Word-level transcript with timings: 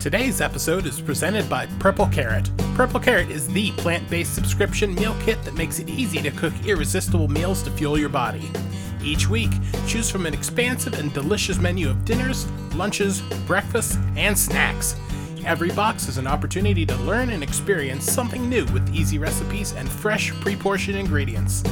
Today's 0.00 0.40
episode 0.40 0.86
is 0.86 0.98
presented 0.98 1.46
by 1.50 1.66
Purple 1.78 2.06
Carrot. 2.06 2.48
Purple 2.74 2.98
Carrot 2.98 3.30
is 3.30 3.46
the 3.46 3.70
plant 3.72 4.08
based 4.08 4.34
subscription 4.34 4.94
meal 4.94 5.14
kit 5.20 5.42
that 5.44 5.52
makes 5.52 5.78
it 5.78 5.90
easy 5.90 6.22
to 6.22 6.30
cook 6.30 6.54
irresistible 6.64 7.28
meals 7.28 7.62
to 7.64 7.70
fuel 7.72 7.98
your 7.98 8.08
body. 8.08 8.50
Each 9.04 9.28
week, 9.28 9.50
choose 9.86 10.10
from 10.10 10.24
an 10.24 10.32
expansive 10.32 10.98
and 10.98 11.12
delicious 11.12 11.58
menu 11.58 11.90
of 11.90 12.06
dinners, 12.06 12.50
lunches, 12.74 13.20
breakfasts, 13.46 13.98
and 14.16 14.38
snacks. 14.38 14.96
Every 15.44 15.70
box 15.72 16.08
is 16.08 16.16
an 16.16 16.26
opportunity 16.26 16.86
to 16.86 16.96
learn 17.02 17.28
and 17.28 17.42
experience 17.42 18.10
something 18.10 18.48
new 18.48 18.64
with 18.72 18.94
easy 18.94 19.18
recipes 19.18 19.74
and 19.74 19.86
fresh, 19.86 20.32
pre 20.40 20.56
portioned 20.56 20.96
ingredients. 20.96 21.62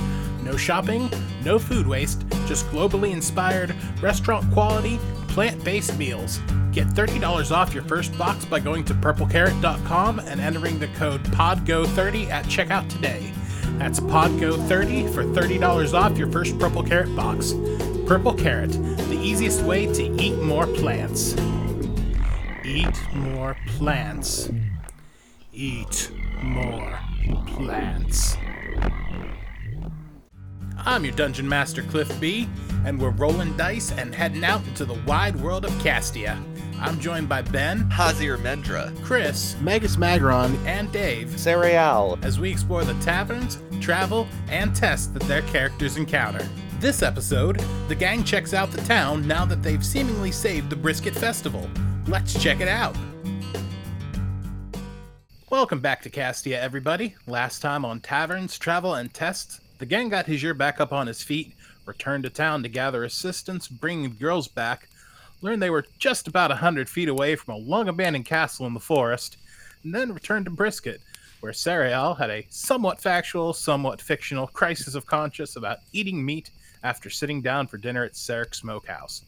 No 0.42 0.54
shopping, 0.54 1.10
no 1.46 1.58
food 1.58 1.86
waste, 1.86 2.28
just 2.44 2.66
globally 2.66 3.12
inspired, 3.12 3.74
restaurant 4.02 4.52
quality, 4.52 4.98
plant 5.28 5.64
based 5.64 5.96
meals. 5.96 6.40
Get 6.78 6.86
$30 6.86 7.50
off 7.50 7.74
your 7.74 7.82
first 7.82 8.16
box 8.16 8.44
by 8.44 8.60
going 8.60 8.84
to 8.84 8.94
purplecarrot.com 8.94 10.20
and 10.20 10.40
entering 10.40 10.78
the 10.78 10.86
code 10.86 11.24
PODGO30 11.24 12.30
at 12.30 12.44
checkout 12.44 12.88
today. 12.88 13.32
That's 13.78 13.98
PODGO30 13.98 15.12
for 15.12 15.24
$30 15.24 15.92
off 15.92 16.16
your 16.16 16.30
first 16.30 16.56
Purple 16.56 16.84
Carrot 16.84 17.16
box. 17.16 17.52
Purple 18.06 18.32
Carrot, 18.32 18.70
the 18.70 19.18
easiest 19.20 19.62
way 19.62 19.92
to 19.92 20.04
eat 20.22 20.40
more 20.40 20.68
plants. 20.68 21.34
Eat 22.64 22.96
more 23.12 23.56
plants. 23.66 24.48
Eat 25.52 26.12
more 26.44 27.00
plants. 27.48 28.36
I'm 30.78 31.04
your 31.04 31.14
Dungeon 31.14 31.48
Master 31.48 31.82
Cliff 31.82 32.20
B, 32.20 32.48
and 32.84 33.00
we're 33.00 33.10
rolling 33.10 33.56
dice 33.56 33.90
and 33.90 34.14
heading 34.14 34.44
out 34.44 34.64
into 34.68 34.84
the 34.84 34.94
wide 35.08 35.34
world 35.34 35.64
of 35.64 35.76
Castia. 35.80 36.40
I'm 36.80 37.00
joined 37.00 37.28
by 37.28 37.42
Ben, 37.42 37.90
Hajir 37.90 38.38
Mendra. 38.38 38.94
Chris, 39.02 39.56
Magus 39.60 39.96
Magron. 39.96 40.56
and 40.64 40.90
Dave 40.92 41.28
Sariel. 41.30 42.22
as 42.24 42.38
we 42.38 42.52
explore 42.52 42.84
the 42.84 42.94
taverns, 43.02 43.58
travel, 43.80 44.28
and 44.48 44.74
tests 44.76 45.08
that 45.08 45.22
their 45.24 45.42
characters 45.42 45.96
encounter. 45.96 46.48
This 46.78 47.02
episode, 47.02 47.60
the 47.88 47.96
gang 47.96 48.22
checks 48.22 48.54
out 48.54 48.70
the 48.70 48.80
town 48.82 49.26
now 49.26 49.44
that 49.44 49.60
they've 49.60 49.84
seemingly 49.84 50.30
saved 50.30 50.70
the 50.70 50.76
Brisket 50.76 51.16
Festival. 51.16 51.68
Let's 52.06 52.40
check 52.40 52.60
it 52.60 52.68
out. 52.68 52.96
Welcome 55.50 55.80
back 55.80 56.02
to 56.02 56.10
Castia, 56.10 56.62
everybody. 56.62 57.16
Last 57.26 57.60
time 57.60 57.84
on 57.84 57.98
Taverns, 57.98 58.56
Travel, 58.56 58.94
and 58.94 59.12
Tests, 59.12 59.60
the 59.78 59.86
gang 59.86 60.10
got 60.10 60.26
Hajir 60.26 60.56
back 60.56 60.80
up 60.80 60.92
on 60.92 61.08
his 61.08 61.24
feet, 61.24 61.54
returned 61.86 62.22
to 62.22 62.30
town 62.30 62.62
to 62.62 62.68
gather 62.68 63.02
assistance, 63.02 63.66
bringing 63.66 64.10
the 64.10 64.16
girls 64.16 64.46
back, 64.46 64.88
learned 65.40 65.62
they 65.62 65.70
were 65.70 65.86
just 65.98 66.28
about 66.28 66.50
a 66.50 66.56
hundred 66.56 66.88
feet 66.88 67.08
away 67.08 67.36
from 67.36 67.54
a 67.54 67.58
long 67.58 67.88
abandoned 67.88 68.26
castle 68.26 68.66
in 68.66 68.74
the 68.74 68.80
forest, 68.80 69.36
and 69.84 69.94
then 69.94 70.12
returned 70.12 70.46
to 70.46 70.50
Brisket, 70.50 71.00
where 71.40 71.52
Sariel 71.52 72.18
had 72.18 72.30
a 72.30 72.46
somewhat 72.50 73.00
factual, 73.00 73.52
somewhat 73.52 74.02
fictional 74.02 74.48
crisis 74.48 74.94
of 74.94 75.06
conscience 75.06 75.56
about 75.56 75.78
eating 75.92 76.24
meat 76.24 76.50
after 76.82 77.10
sitting 77.10 77.40
down 77.40 77.66
for 77.66 77.76
dinner 77.76 78.04
at 78.04 78.12
Sarek 78.12 78.54
Smokehouse. 78.54 79.22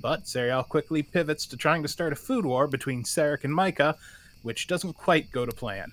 But 0.00 0.24
Sariel 0.24 0.68
quickly 0.68 1.02
pivots 1.02 1.46
to 1.46 1.56
trying 1.56 1.82
to 1.82 1.88
start 1.88 2.12
a 2.12 2.16
food 2.16 2.44
war 2.44 2.66
between 2.66 3.02
Sarek 3.02 3.44
and 3.44 3.54
Micah, 3.54 3.96
which 4.42 4.68
doesn't 4.68 4.92
quite 4.94 5.32
go 5.32 5.44
to 5.44 5.52
plan. 5.52 5.92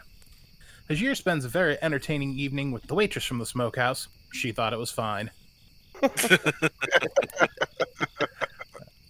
Hajir 0.90 1.16
spends 1.18 1.46
a 1.46 1.50
very 1.50 1.78
entertaining 1.82 2.38
evening 2.38 2.72
with 2.72 2.84
the 2.84 2.94
waitress 2.94 3.26
from 3.26 3.40
the 3.40 3.46
smokehouse. 3.46 4.08
She 4.34 4.52
thought 4.52 4.74
it 4.74 4.80
was 4.80 4.92
fine. 4.92 5.32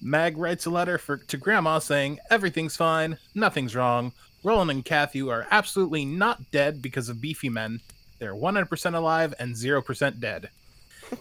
Mag 0.06 0.38
writes 0.38 0.68
a 0.68 0.70
letter 0.70 1.00
for, 1.00 1.18
to 1.18 1.36
Grandma 1.36 1.80
saying 1.80 2.20
everything's 2.30 2.78
fine, 2.78 3.18
nothing's 3.34 3.76
wrong. 3.76 4.12
Roland 4.44 4.70
and 4.70 4.86
Kathy 4.86 5.24
are 5.24 5.48
absolutely 5.50 6.06
not 6.06 6.52
dead 6.52 6.80
because 6.80 7.10
of 7.10 7.20
beefy 7.20 7.50
men. 7.50 7.82
They're 8.20 8.36
100% 8.36 8.94
alive 8.94 9.34
and 9.40 9.56
0% 9.56 10.20
dead. 10.20 10.52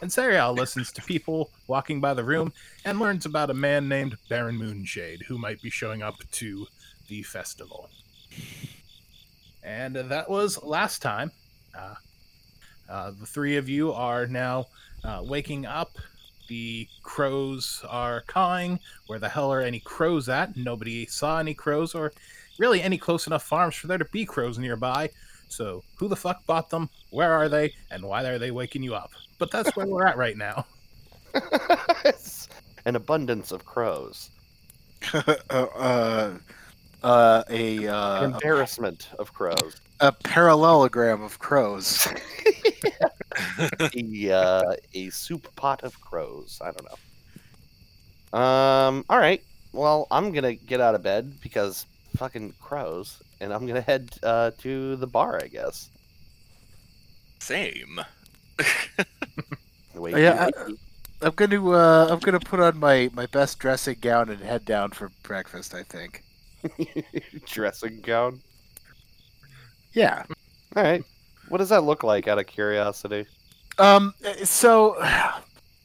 And 0.03 0.11
Sariel 0.11 0.55
listens 0.55 0.93
to 0.93 1.03
people 1.03 1.51
walking 1.67 2.03
by 2.03 2.13
the 2.13 2.25
room 2.25 2.53
and 2.85 3.01
learns 3.01 3.25
about 3.25 3.49
a 3.49 3.55
man 3.55 3.89
named 3.89 4.19
Baron 4.29 4.59
Moonshade 4.59 5.23
who 5.23 5.39
might 5.39 5.63
be 5.63 5.71
showing 5.71 6.03
up 6.03 6.17
to 6.33 6.67
the 7.09 7.23
festival. 7.23 7.89
And 9.63 9.97
that 9.97 10.29
was 10.29 10.63
last 10.63 11.01
time. 11.01 11.33
Uh, 11.75 11.95
uh, 12.91 13.13
the 13.19 13.25
three 13.25 13.57
of 13.57 13.67
you 13.67 13.95
are 13.95 14.27
now 14.27 14.67
uh, 15.03 15.23
waking 15.25 15.65
up. 15.65 15.97
The 16.49 16.89
crows 17.03 17.85
are 17.89 18.23
cawing. 18.23 18.79
Where 19.07 19.19
the 19.19 19.29
hell 19.29 19.53
are 19.53 19.61
any 19.61 19.81
crows 19.81 20.29
at? 20.29 20.57
Nobody 20.57 21.07
saw 21.07 21.39
any 21.39 21.55
crows 21.55 21.95
or 21.95 22.13
really 22.59 22.83
any 22.83 22.99
close 22.99 23.27
enough 23.27 23.43
farms 23.43 23.75
for 23.75 23.87
there 23.87 23.99
to 23.99 24.05
be 24.07 24.25
crows 24.25 24.59
nearby. 24.59 25.11
So 25.49 25.85
who 25.97 26.09
the 26.09 26.17
fuck 26.17 26.45
bought 26.47 26.71
them? 26.71 26.91
Where 27.11 27.33
are 27.33 27.49
they? 27.49 27.75
And 27.91 28.05
why 28.05 28.25
are 28.25 28.39
they 28.39 28.51
waking 28.51 28.83
you 28.83 28.95
up? 28.95 29.13
But 29.39 29.51
that's 29.51 29.75
where 29.77 29.87
we're 29.87 30.07
at 30.07 30.17
right 30.17 30.37
now. 30.37 30.67
An 32.85 32.97
abundance 32.97 33.53
of 33.53 33.65
crows. 33.65 34.31
uh, 35.15 35.37
uh, 35.51 36.35
uh, 37.05 37.45
a, 37.51 37.87
uh, 37.87 38.25
Embarrassment 38.25 39.09
of 39.19 39.33
crows. 39.33 39.81
a 40.01 40.11
parallelogram 40.11 41.23
of 41.23 41.39
crows. 41.39 42.09
a, 43.95 44.31
uh, 44.31 44.75
a 44.95 45.11
soup 45.11 45.55
pot 45.57 45.83
of 45.83 46.01
crows. 46.01 46.61
I 46.63 46.73
don't 46.73 46.87
know. 46.87 48.39
Um. 48.39 49.05
All 49.09 49.19
right. 49.19 49.43
Well, 49.73 50.07
I'm 50.11 50.33
gonna 50.33 50.55
get 50.55 50.81
out 50.81 50.95
of 50.95 51.03
bed 51.03 51.41
because 51.41 51.87
fucking 52.17 52.55
crows, 52.61 53.21
and 53.41 53.53
I'm 53.53 53.67
gonna 53.67 53.81
head 53.81 54.11
uh, 54.23 54.51
to 54.59 54.97
the 54.97 55.07
bar. 55.07 55.41
I 55.43 55.49
guess. 55.49 55.91
Same. 57.39 58.01
Wait, 59.95 60.17
Yeah, 60.17 60.49
I'm 61.23 61.33
gonna 61.33 61.71
uh, 61.71 62.09
I'm 62.11 62.19
gonna 62.19 62.41
put 62.41 62.61
on 62.61 62.79
my, 62.79 63.11
my 63.15 63.27
best 63.27 63.59
dressing 63.59 63.99
gown 64.01 64.31
and 64.31 64.41
head 64.41 64.65
down 64.65 64.91
for 64.91 65.11
breakfast. 65.23 65.75
I 65.75 65.83
think. 65.83 66.23
dressing 67.47 68.01
gown. 68.01 68.41
Yeah. 69.93 70.25
All 70.77 70.83
right. 70.83 71.05
What 71.49 71.59
does 71.59 71.69
that 71.69 71.85
look 71.85 72.03
like? 72.03 72.29
Out 72.29 72.39
of 72.39 72.47
curiosity. 72.47 73.27
Um. 73.79 74.15
So, 74.45 74.97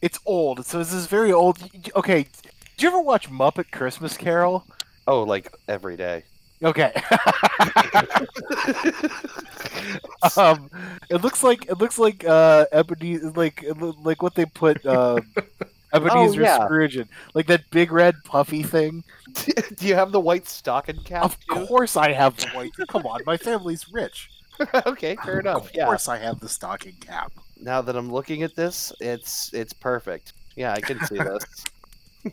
it's 0.01 0.19
old. 0.25 0.65
So 0.65 0.77
this 0.77 0.93
is 0.93 1.07
very 1.07 1.31
old. 1.31 1.59
Okay. 1.95 2.23
Did 2.23 2.83
you 2.83 2.89
ever 2.89 3.01
watch 3.01 3.29
Muppet 3.29 3.71
Christmas 3.71 4.17
Carol? 4.17 4.65
Oh, 5.07 5.23
like 5.23 5.53
every 5.67 5.97
day. 5.97 6.23
Okay. 6.61 6.93
um, 10.37 10.69
it 11.09 11.21
looks 11.21 11.43
like 11.43 11.65
it 11.67 11.77
looks 11.77 11.97
like 11.97 12.25
uh 12.25 12.65
ebony 12.71 13.17
like 13.17 13.65
like 14.03 14.21
what 14.21 14.35
they 14.35 14.45
put 14.45 14.85
um 14.85 15.21
Ebenezer 15.93 16.41
yeah. 16.41 16.65
Scrooge 16.65 16.97
in, 16.97 17.07
like 17.33 17.47
that 17.47 17.69
big 17.71 17.91
red 17.91 18.15
puffy 18.23 18.63
thing. 18.63 19.03
Do 19.75 19.87
you 19.87 19.95
have 19.95 20.11
the 20.11 20.19
white 20.19 20.47
stocking 20.47 21.01
cap? 21.03 21.23
Of 21.23 21.37
too? 21.39 21.65
course, 21.65 21.95
I 21.97 22.11
have 22.13 22.35
the 22.37 22.47
white. 22.49 22.71
Come 22.87 23.05
on, 23.05 23.21
my 23.25 23.37
family's 23.37 23.91
rich. 23.91 24.29
okay, 24.85 25.15
fair 25.23 25.39
enough. 25.39 25.69
Of 25.69 25.75
Yeah. 25.75 25.85
course, 25.85 26.07
I 26.07 26.17
have 26.17 26.39
the 26.39 26.49
stocking 26.49 26.95
cap. 26.99 27.31
Now 27.61 27.81
that 27.81 27.95
I'm 27.95 28.11
looking 28.11 28.43
at 28.43 28.55
this, 28.55 28.91
it's 28.99 29.53
it's 29.53 29.73
perfect. 29.73 30.33
Yeah, 30.55 30.73
I 30.73 30.81
can 30.81 30.99
see 31.05 31.17
this. 31.17 31.45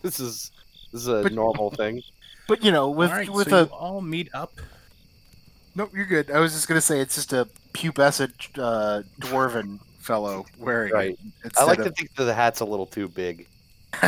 this 0.03 0.21
is 0.21 0.51
this 0.93 1.03
is 1.03 1.09
a 1.09 1.23
But- 1.23 1.33
normal 1.33 1.71
thing. 1.71 2.03
But 2.49 2.63
you 2.63 2.71
know, 2.73 2.91
with 2.91 3.11
all 3.11 3.17
right, 3.17 3.29
with 3.31 3.51
so 3.51 3.57
a 3.57 3.65
you 3.65 3.71
all 3.73 4.01
meet 4.01 4.29
up. 4.35 4.53
no, 5.75 5.89
you're 5.93 6.07
good. 6.07 6.31
I 6.31 6.39
was 6.41 6.53
just 6.53 6.69
gonna 6.69 6.81
say 6.81 7.01
it's 7.01 7.15
just 7.17 7.33
a 7.33 7.49
pubescent 7.73 8.33
uh, 8.59 9.03
dwarven 9.21 9.81
fellow 10.11 10.47
wearing 10.59 10.93
Right. 10.93 11.11
it 11.11 11.19
I 11.21 11.47
instead 11.47 11.65
like 11.67 11.79
to 11.83 11.91
think 11.91 12.15
that 12.15 12.25
the 12.25 12.35
hat's 12.35 12.61
a 12.61 12.65
little 12.65 12.87
too 12.87 13.09
big. 13.09 13.47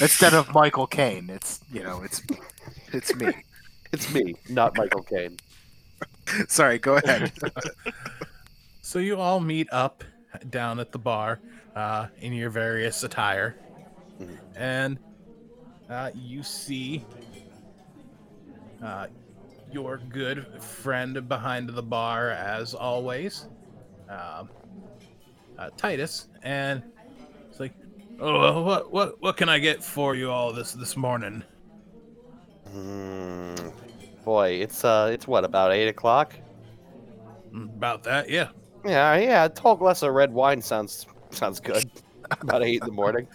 instead 0.00 0.34
of 0.34 0.52
Michael 0.52 0.86
Caine. 0.86 1.30
It's 1.30 1.60
you 1.72 1.82
know, 1.82 2.02
it's 2.02 2.22
it's 2.92 3.14
me. 3.14 3.32
It's 3.92 4.12
me, 4.12 4.34
not 4.50 4.76
Michael 4.76 5.02
Caine. 5.04 5.36
Sorry, 6.48 6.78
go 6.80 6.96
ahead. 6.96 7.30
So 8.82 8.98
you 8.98 9.16
all 9.16 9.38
meet 9.38 9.68
up 9.72 10.02
down 10.50 10.80
at 10.80 10.90
the 10.90 10.98
bar 10.98 11.40
uh, 11.76 12.08
in 12.18 12.32
your 12.32 12.50
various 12.50 13.04
attire, 13.04 13.54
Mhm. 14.20 14.38
and 14.56 14.98
uh, 15.88 16.10
you 16.14 16.42
see 16.42 17.06
uh, 18.82 19.06
your 19.72 19.98
good 19.98 20.44
friend 20.60 21.28
behind 21.28 21.68
the 21.70 21.82
bar, 21.82 22.30
as 22.30 22.74
always, 22.74 23.46
um, 24.08 24.50
uh, 25.58 25.70
Titus, 25.76 26.28
and 26.42 26.82
it's 27.50 27.60
like, 27.60 27.72
"Oh, 28.20 28.62
what 28.62 28.92
what 28.92 29.20
what 29.22 29.36
can 29.36 29.48
I 29.48 29.58
get 29.58 29.82
for 29.82 30.14
you 30.14 30.30
all 30.30 30.52
this 30.52 30.72
this 30.72 30.96
morning?" 30.96 31.42
Hmm. 32.70 33.54
Boy, 34.24 34.50
it's 34.62 34.84
uh, 34.84 35.10
it's 35.12 35.26
what 35.26 35.44
about 35.44 35.72
eight 35.72 35.88
o'clock? 35.88 36.34
About 37.54 38.02
that, 38.04 38.28
yeah. 38.28 38.48
Yeah, 38.84 39.16
yeah. 39.16 39.44
A 39.44 39.48
tall 39.48 39.76
glass 39.76 40.02
of 40.02 40.12
red 40.12 40.32
wine 40.32 40.60
sounds 40.60 41.06
sounds 41.30 41.60
good. 41.60 41.88
about 42.40 42.62
eight 42.62 42.82
in 42.82 42.88
the 42.88 42.92
morning. 42.92 43.28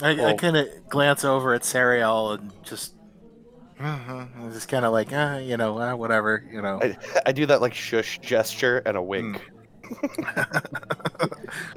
I, 0.00 0.24
I 0.24 0.34
kind 0.34 0.56
of 0.56 0.68
glance 0.88 1.24
over 1.24 1.54
at 1.54 1.62
Sariel 1.62 2.38
and 2.38 2.52
just 2.64 2.94
uh 3.80 4.26
It's 4.44 4.54
just 4.54 4.68
kind 4.68 4.84
of 4.84 4.92
like, 4.92 5.12
uh, 5.12 5.40
you 5.42 5.56
know, 5.56 5.78
uh, 5.78 5.94
whatever, 5.94 6.44
you 6.50 6.62
know. 6.62 6.80
I, 6.82 6.96
I 7.26 7.32
do 7.32 7.46
that 7.46 7.60
like 7.60 7.74
shush 7.74 8.18
gesture 8.20 8.78
and 8.86 8.96
a 8.96 9.02
wink. 9.02 9.40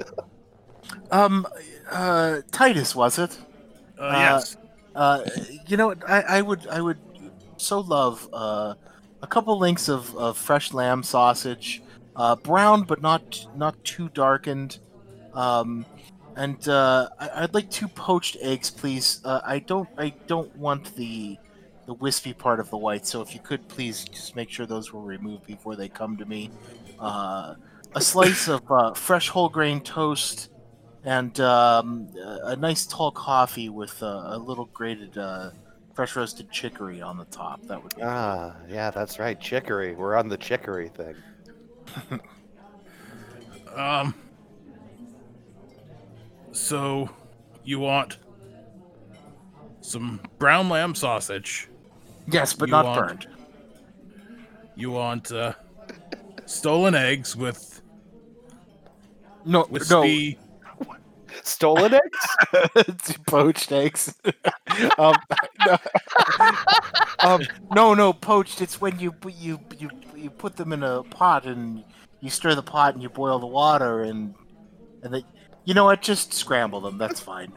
Um, 1.10 1.46
uh, 1.90 2.40
Titus, 2.50 2.96
was 2.96 3.18
it? 3.18 3.38
Uh, 3.98 4.10
yes. 4.14 4.56
Uh, 4.94 5.22
you 5.66 5.76
know, 5.76 5.94
I, 6.08 6.22
I 6.22 6.42
would, 6.42 6.66
I 6.68 6.80
would 6.80 6.98
so 7.58 7.80
love 7.80 8.26
uh, 8.32 8.74
a 9.20 9.26
couple 9.26 9.58
links 9.58 9.88
of, 9.88 10.14
of 10.16 10.38
fresh 10.38 10.72
lamb 10.72 11.02
sausage, 11.02 11.82
uh, 12.16 12.36
brown 12.36 12.84
but 12.84 13.02
not 13.02 13.46
not 13.54 13.76
too 13.84 14.08
darkened. 14.10 14.78
Um, 15.34 15.86
and 16.36 16.66
uh, 16.66 17.08
I, 17.20 17.30
I'd 17.42 17.54
like 17.54 17.70
two 17.70 17.88
poached 17.88 18.36
eggs, 18.40 18.70
please. 18.70 19.20
Uh, 19.24 19.40
I 19.44 19.58
don't, 19.60 19.88
I 19.98 20.14
don't 20.26 20.54
want 20.56 20.94
the 20.96 21.38
the 21.86 21.94
wispy 21.94 22.32
part 22.32 22.58
of 22.60 22.70
the 22.70 22.78
white. 22.78 23.06
So 23.06 23.20
if 23.20 23.34
you 23.34 23.40
could 23.40 23.66
please 23.68 24.04
just 24.04 24.34
make 24.34 24.50
sure 24.50 24.66
those 24.66 24.92
were 24.92 25.02
removed 25.02 25.44
before 25.46 25.76
they 25.76 25.88
come 25.88 26.16
to 26.16 26.24
me. 26.24 26.50
Uh, 26.98 27.54
a 27.94 28.00
slice 28.00 28.48
of 28.48 28.62
uh, 28.70 28.94
fresh 28.94 29.28
whole 29.28 29.48
grain 29.48 29.80
toast, 29.80 30.50
and 31.04 31.38
um, 31.40 32.08
a 32.44 32.56
nice 32.56 32.86
tall 32.86 33.10
coffee 33.10 33.68
with 33.68 34.02
uh, 34.02 34.22
a 34.30 34.38
little 34.38 34.66
grated 34.66 35.16
uh, 35.18 35.50
fresh 35.94 36.16
roasted 36.16 36.50
chicory 36.50 37.02
on 37.02 37.18
the 37.18 37.24
top. 37.26 37.62
That 37.66 37.82
would 37.82 37.94
be. 37.96 38.02
Ah, 38.02 38.56
yeah, 38.68 38.90
that's 38.90 39.18
right. 39.18 39.38
Chicory. 39.38 39.94
We're 39.94 40.16
on 40.16 40.28
the 40.28 40.38
chicory 40.38 40.88
thing. 40.88 41.16
Um. 43.74 44.14
So, 46.52 47.08
you 47.64 47.78
want 47.78 48.18
some 49.80 50.20
brown 50.38 50.68
lamb 50.68 50.94
sausage? 50.94 51.70
yes, 52.30 52.52
but 52.52 52.68
you 52.68 52.72
not 52.72 52.84
want- 52.84 53.00
burned. 53.00 53.26
You 54.76 54.90
want 54.90 55.32
uh, 55.32 55.54
stolen 56.52 56.94
eggs 56.94 57.34
with 57.34 57.80
No, 59.44 59.66
wispy? 59.70 60.38
Stolen 61.42 61.94
eggs? 61.94 63.16
poached 63.26 63.72
eggs. 63.72 64.14
um, 64.98 65.14
no. 65.66 65.76
um, 67.20 67.42
no, 67.74 67.94
no, 67.94 68.12
poached. 68.12 68.60
It's 68.60 68.80
when 68.80 68.98
you 68.98 69.12
put- 69.12 69.34
you 69.34 69.58
you 69.78 69.88
you 70.14 70.30
put 70.30 70.56
them 70.56 70.72
in 70.72 70.82
a 70.82 71.02
pot 71.04 71.46
and 71.46 71.82
you 72.20 72.28
stir 72.30 72.54
the 72.54 72.62
pot 72.62 72.94
and 72.94 73.02
you 73.02 73.08
boil 73.08 73.38
the 73.38 73.46
water 73.46 74.02
and 74.02 74.34
and 75.02 75.14
they, 75.14 75.24
you 75.64 75.72
know 75.74 75.84
what? 75.86 76.02
Just 76.02 76.32
scramble 76.34 76.80
them. 76.80 76.98
That's 76.98 77.18
fine. 77.18 77.52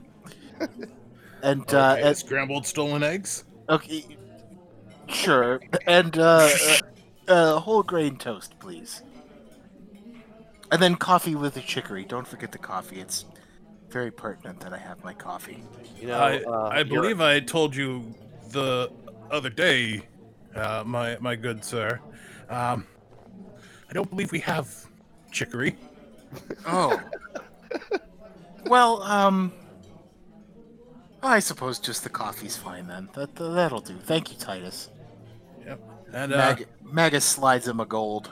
And 1.43 1.61
uh, 1.73 1.91
Okay, 1.97 2.01
and- 2.07 2.17
scrambled 2.17 2.65
stolen 2.65 3.03
eggs. 3.03 3.43
Okay, 3.69 4.05
sure. 5.09 5.59
And 5.85 6.17
uh, 6.17 6.49
uh, 7.27 7.59
whole 7.59 7.83
grain 7.83 8.17
toast, 8.17 8.59
please. 8.59 9.01
And 10.71 10.81
then 10.81 10.95
coffee 10.95 11.35
with 11.35 11.53
the 11.53 11.61
chicory. 11.61 12.05
Don't 12.05 12.27
forget 12.27 12.51
the 12.51 12.57
coffee. 12.57 12.99
It's 12.99 13.25
very 13.89 14.11
pertinent 14.11 14.59
that 14.61 14.73
I 14.73 14.77
have 14.77 15.03
my 15.03 15.13
coffee. 15.13 15.63
You 15.99 16.07
know, 16.07 16.17
I, 16.19 16.39
uh, 16.43 16.69
I 16.71 16.83
believe 16.83 17.21
I 17.21 17.39
told 17.39 17.75
you 17.75 18.13
the 18.49 18.91
other 19.31 19.49
day, 19.49 20.01
uh, 20.55 20.83
my 20.85 21.17
my 21.19 21.35
good 21.35 21.63
sir. 21.63 21.99
Um, 22.49 22.87
I 23.89 23.93
don't 23.93 24.09
believe 24.09 24.31
we 24.31 24.39
have 24.39 24.73
chicory. 25.31 25.75
Oh. 26.67 26.99
well, 28.65 29.01
um. 29.03 29.53
I 31.23 31.39
suppose 31.39 31.79
just 31.79 32.03
the 32.03 32.09
coffee's 32.09 32.57
fine 32.57 32.87
then. 32.87 33.07
That, 33.13 33.35
that'll 33.35 33.79
do. 33.79 33.95
Thank 33.97 34.31
you, 34.31 34.37
Titus. 34.37 34.89
And 36.15 36.33
uh, 36.33 36.37
Mag- 36.37 36.67
Magus 36.81 37.25
slides 37.25 37.67
him 37.67 37.79
a 37.81 37.85
gold. 37.85 38.31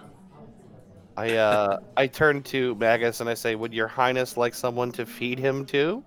I 1.15 1.35
uh, 1.35 1.77
I 1.95 2.07
turn 2.07 2.41
to 2.44 2.74
Magus 2.75 3.19
and 3.19 3.30
I 3.30 3.35
say, 3.35 3.53
"Would 3.56 3.74
Your 3.74 3.88
Highness 3.88 4.35
like 4.38 4.56
someone 4.56 4.91
to 4.94 5.06
feed 5.06 5.38
him 5.38 5.65
to?" 5.68 6.03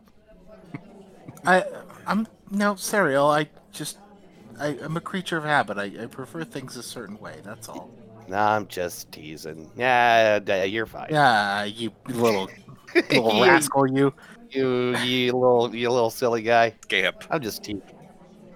I, 1.44 1.64
I'm 2.08 2.26
no 2.50 2.74
cereal. 2.74 3.26
I 3.28 3.48
just, 3.72 3.98
I, 4.58 4.76
I'm 4.82 4.96
a 4.96 5.00
creature 5.00 5.36
of 5.36 5.44
habit. 5.44 5.78
I, 5.78 5.92
I 6.02 6.06
prefer 6.06 6.42
things 6.42 6.76
a 6.76 6.82
certain 6.82 7.20
way. 7.20 7.36
That's 7.44 7.68
all. 7.68 7.88
Nah, 8.26 8.56
I'm 8.56 8.66
just 8.66 9.12
teasing. 9.12 9.70
Yeah, 9.76 10.64
you're 10.64 10.86
fine. 10.86 11.06
Yeah, 11.10 11.62
you 11.64 11.92
little 12.08 12.50
little 12.94 13.34
You- 13.36 13.44
rascal, 13.44 13.86
you. 13.86 14.12
You, 14.50 14.96
you 14.98 15.32
little, 15.32 15.74
you 15.74 15.90
little 15.90 16.08
silly 16.10 16.40
guy. 16.42 16.72
Scamp. 16.82 17.24
I'm 17.30 17.42
just 17.42 17.62
teasing. 17.62 17.82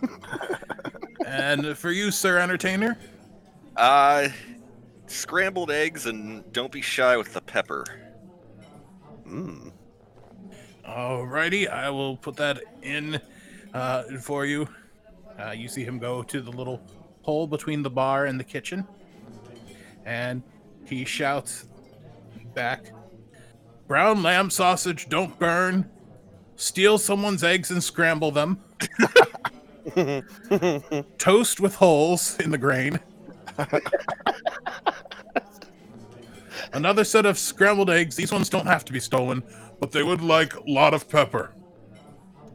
and 1.26 1.76
for 1.76 1.90
you, 1.90 2.10
sir 2.10 2.38
entertainer, 2.38 2.98
Uh, 3.76 4.28
scrambled 5.06 5.70
eggs 5.70 6.06
and 6.06 6.50
don't 6.52 6.72
be 6.72 6.80
shy 6.80 7.16
with 7.16 7.32
the 7.32 7.40
pepper. 7.40 7.84
Mm. 9.26 9.72
Alrighty, 10.86 11.68
I 11.70 11.88
will 11.90 12.16
put 12.16 12.36
that 12.36 12.60
in 12.82 13.20
uh, 13.72 14.02
for 14.20 14.44
you. 14.44 14.68
Uh, 15.38 15.52
you 15.52 15.68
see 15.68 15.84
him 15.84 15.98
go 15.98 16.22
to 16.24 16.40
the 16.40 16.50
little 16.50 16.82
hole 17.22 17.46
between 17.46 17.82
the 17.82 17.90
bar 17.90 18.26
and 18.26 18.38
the 18.38 18.44
kitchen, 18.44 18.86
and 20.04 20.42
he 20.84 21.04
shouts 21.04 21.66
back, 22.54 22.92
"Brown 23.86 24.22
lamb 24.22 24.50
sausage, 24.50 25.08
don't 25.08 25.38
burn. 25.38 25.88
Steal 26.56 26.98
someone's 26.98 27.44
eggs 27.44 27.70
and 27.70 27.82
scramble 27.82 28.30
them. 28.32 28.58
Toast 31.18 31.60
with 31.60 31.74
holes 31.76 32.38
in 32.40 32.50
the 32.50 32.58
grain. 32.58 33.00
Another 36.72 37.04
set 37.04 37.26
of 37.26 37.38
scrambled 37.38 37.90
eggs. 37.90 38.16
These 38.16 38.32
ones 38.32 38.48
don't 38.48 38.66
have 38.66 38.84
to 38.86 38.92
be 38.92 39.00
stolen, 39.00 39.42
but 39.80 39.90
they 39.92 40.02
would 40.02 40.20
like 40.20 40.54
a 40.54 40.62
lot 40.70 40.94
of 40.94 41.08
pepper." 41.08 41.52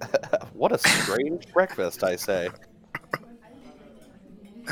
what 0.54 0.72
a 0.72 0.78
strange 0.78 1.52
breakfast, 1.54 2.04
I 2.04 2.16
say. 2.16 2.50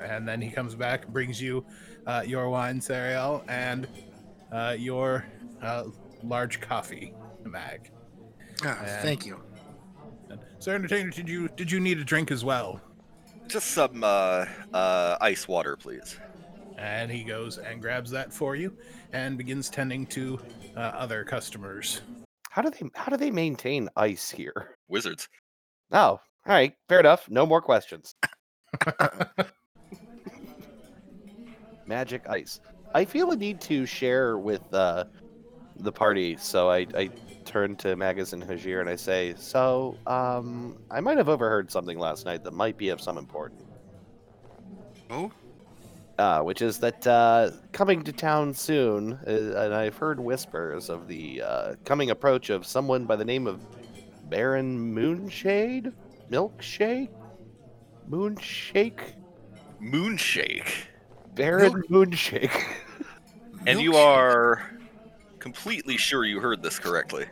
and 0.00 0.26
then 0.26 0.40
he 0.40 0.50
comes 0.50 0.74
back, 0.74 1.06
brings 1.08 1.40
you 1.40 1.64
uh, 2.06 2.22
your 2.26 2.48
wine, 2.48 2.80
Sariel, 2.80 3.42
and 3.48 3.86
uh, 4.52 4.74
your 4.78 5.24
uh, 5.62 5.84
large 6.22 6.60
coffee 6.60 7.12
mag. 7.44 7.90
Ah, 8.64 8.78
And- 8.82 9.02
thank 9.02 9.26
you. 9.26 9.40
And, 10.64 10.70
Sir 10.70 10.74
Entertainer, 10.76 11.10
did 11.10 11.28
you 11.28 11.48
did 11.56 11.70
you 11.70 11.78
need 11.78 11.98
a 11.98 12.04
drink 12.04 12.30
as 12.30 12.42
well? 12.42 12.80
Just 13.48 13.72
some 13.72 14.02
uh, 14.02 14.46
uh, 14.72 15.18
ice 15.20 15.46
water, 15.46 15.76
please. 15.76 16.18
And 16.78 17.10
he 17.10 17.22
goes 17.22 17.58
and 17.58 17.82
grabs 17.82 18.10
that 18.12 18.32
for 18.32 18.56
you, 18.56 18.74
and 19.12 19.36
begins 19.36 19.68
tending 19.68 20.06
to 20.06 20.40
uh, 20.74 20.80
other 20.80 21.22
customers. 21.22 22.00
How 22.48 22.62
do 22.62 22.70
they, 22.70 22.88
how 22.94 23.10
do 23.10 23.18
they 23.18 23.30
maintain 23.30 23.90
ice 23.94 24.30
here? 24.30 24.78
Wizards. 24.88 25.28
Oh, 25.92 25.98
all 25.98 26.20
right, 26.46 26.74
fair 26.88 27.00
enough. 27.00 27.28
No 27.28 27.44
more 27.44 27.60
questions. 27.60 28.14
Magic 31.86 32.26
ice. 32.26 32.60
I 32.94 33.04
feel 33.04 33.32
a 33.32 33.36
need 33.36 33.60
to 33.62 33.84
share 33.84 34.38
with 34.38 34.62
uh, 34.72 35.04
the 35.76 35.92
party, 35.92 36.38
so 36.38 36.70
I, 36.70 36.86
I 36.96 37.10
turn 37.44 37.76
to 37.76 37.96
Magus 37.96 38.32
and 38.32 38.42
Hajir 38.42 38.80
and 38.80 38.88
I 38.88 38.96
say, 38.96 39.34
"So, 39.36 39.96
um, 40.06 40.78
I 40.90 41.00
might 41.00 41.18
have 41.18 41.28
overheard 41.28 41.70
something 41.70 41.98
last 41.98 42.24
night 42.24 42.44
that 42.44 42.52
might 42.52 42.76
be 42.76 42.88
of 42.88 43.00
some 43.00 43.18
importance." 43.18 43.62
Oh? 45.10 45.30
Uh, 46.18 46.40
which 46.42 46.62
is 46.62 46.78
that 46.78 47.04
uh, 47.06 47.50
coming 47.72 48.02
to 48.04 48.12
town 48.12 48.54
soon, 48.54 49.14
uh, 49.26 49.30
and 49.64 49.74
I've 49.74 49.96
heard 49.96 50.20
whispers 50.20 50.88
of 50.88 51.08
the 51.08 51.42
uh, 51.42 51.74
coming 51.84 52.10
approach 52.10 52.50
of 52.50 52.64
someone 52.64 53.04
by 53.04 53.16
the 53.16 53.24
name 53.24 53.46
of 53.48 53.66
Baron 54.30 54.94
Moonshade, 54.94 55.92
Milkshake, 56.30 57.10
Moonshake, 58.08 59.14
Moonshake. 59.82 60.86
Baron 61.34 61.82
Moonshake. 61.90 62.62
And 63.66 63.80
you 63.80 63.96
are 63.96 64.73
completely 65.44 65.98
sure 65.98 66.24
you 66.24 66.40
heard 66.40 66.62
this 66.62 66.78
correctly. 66.78 67.26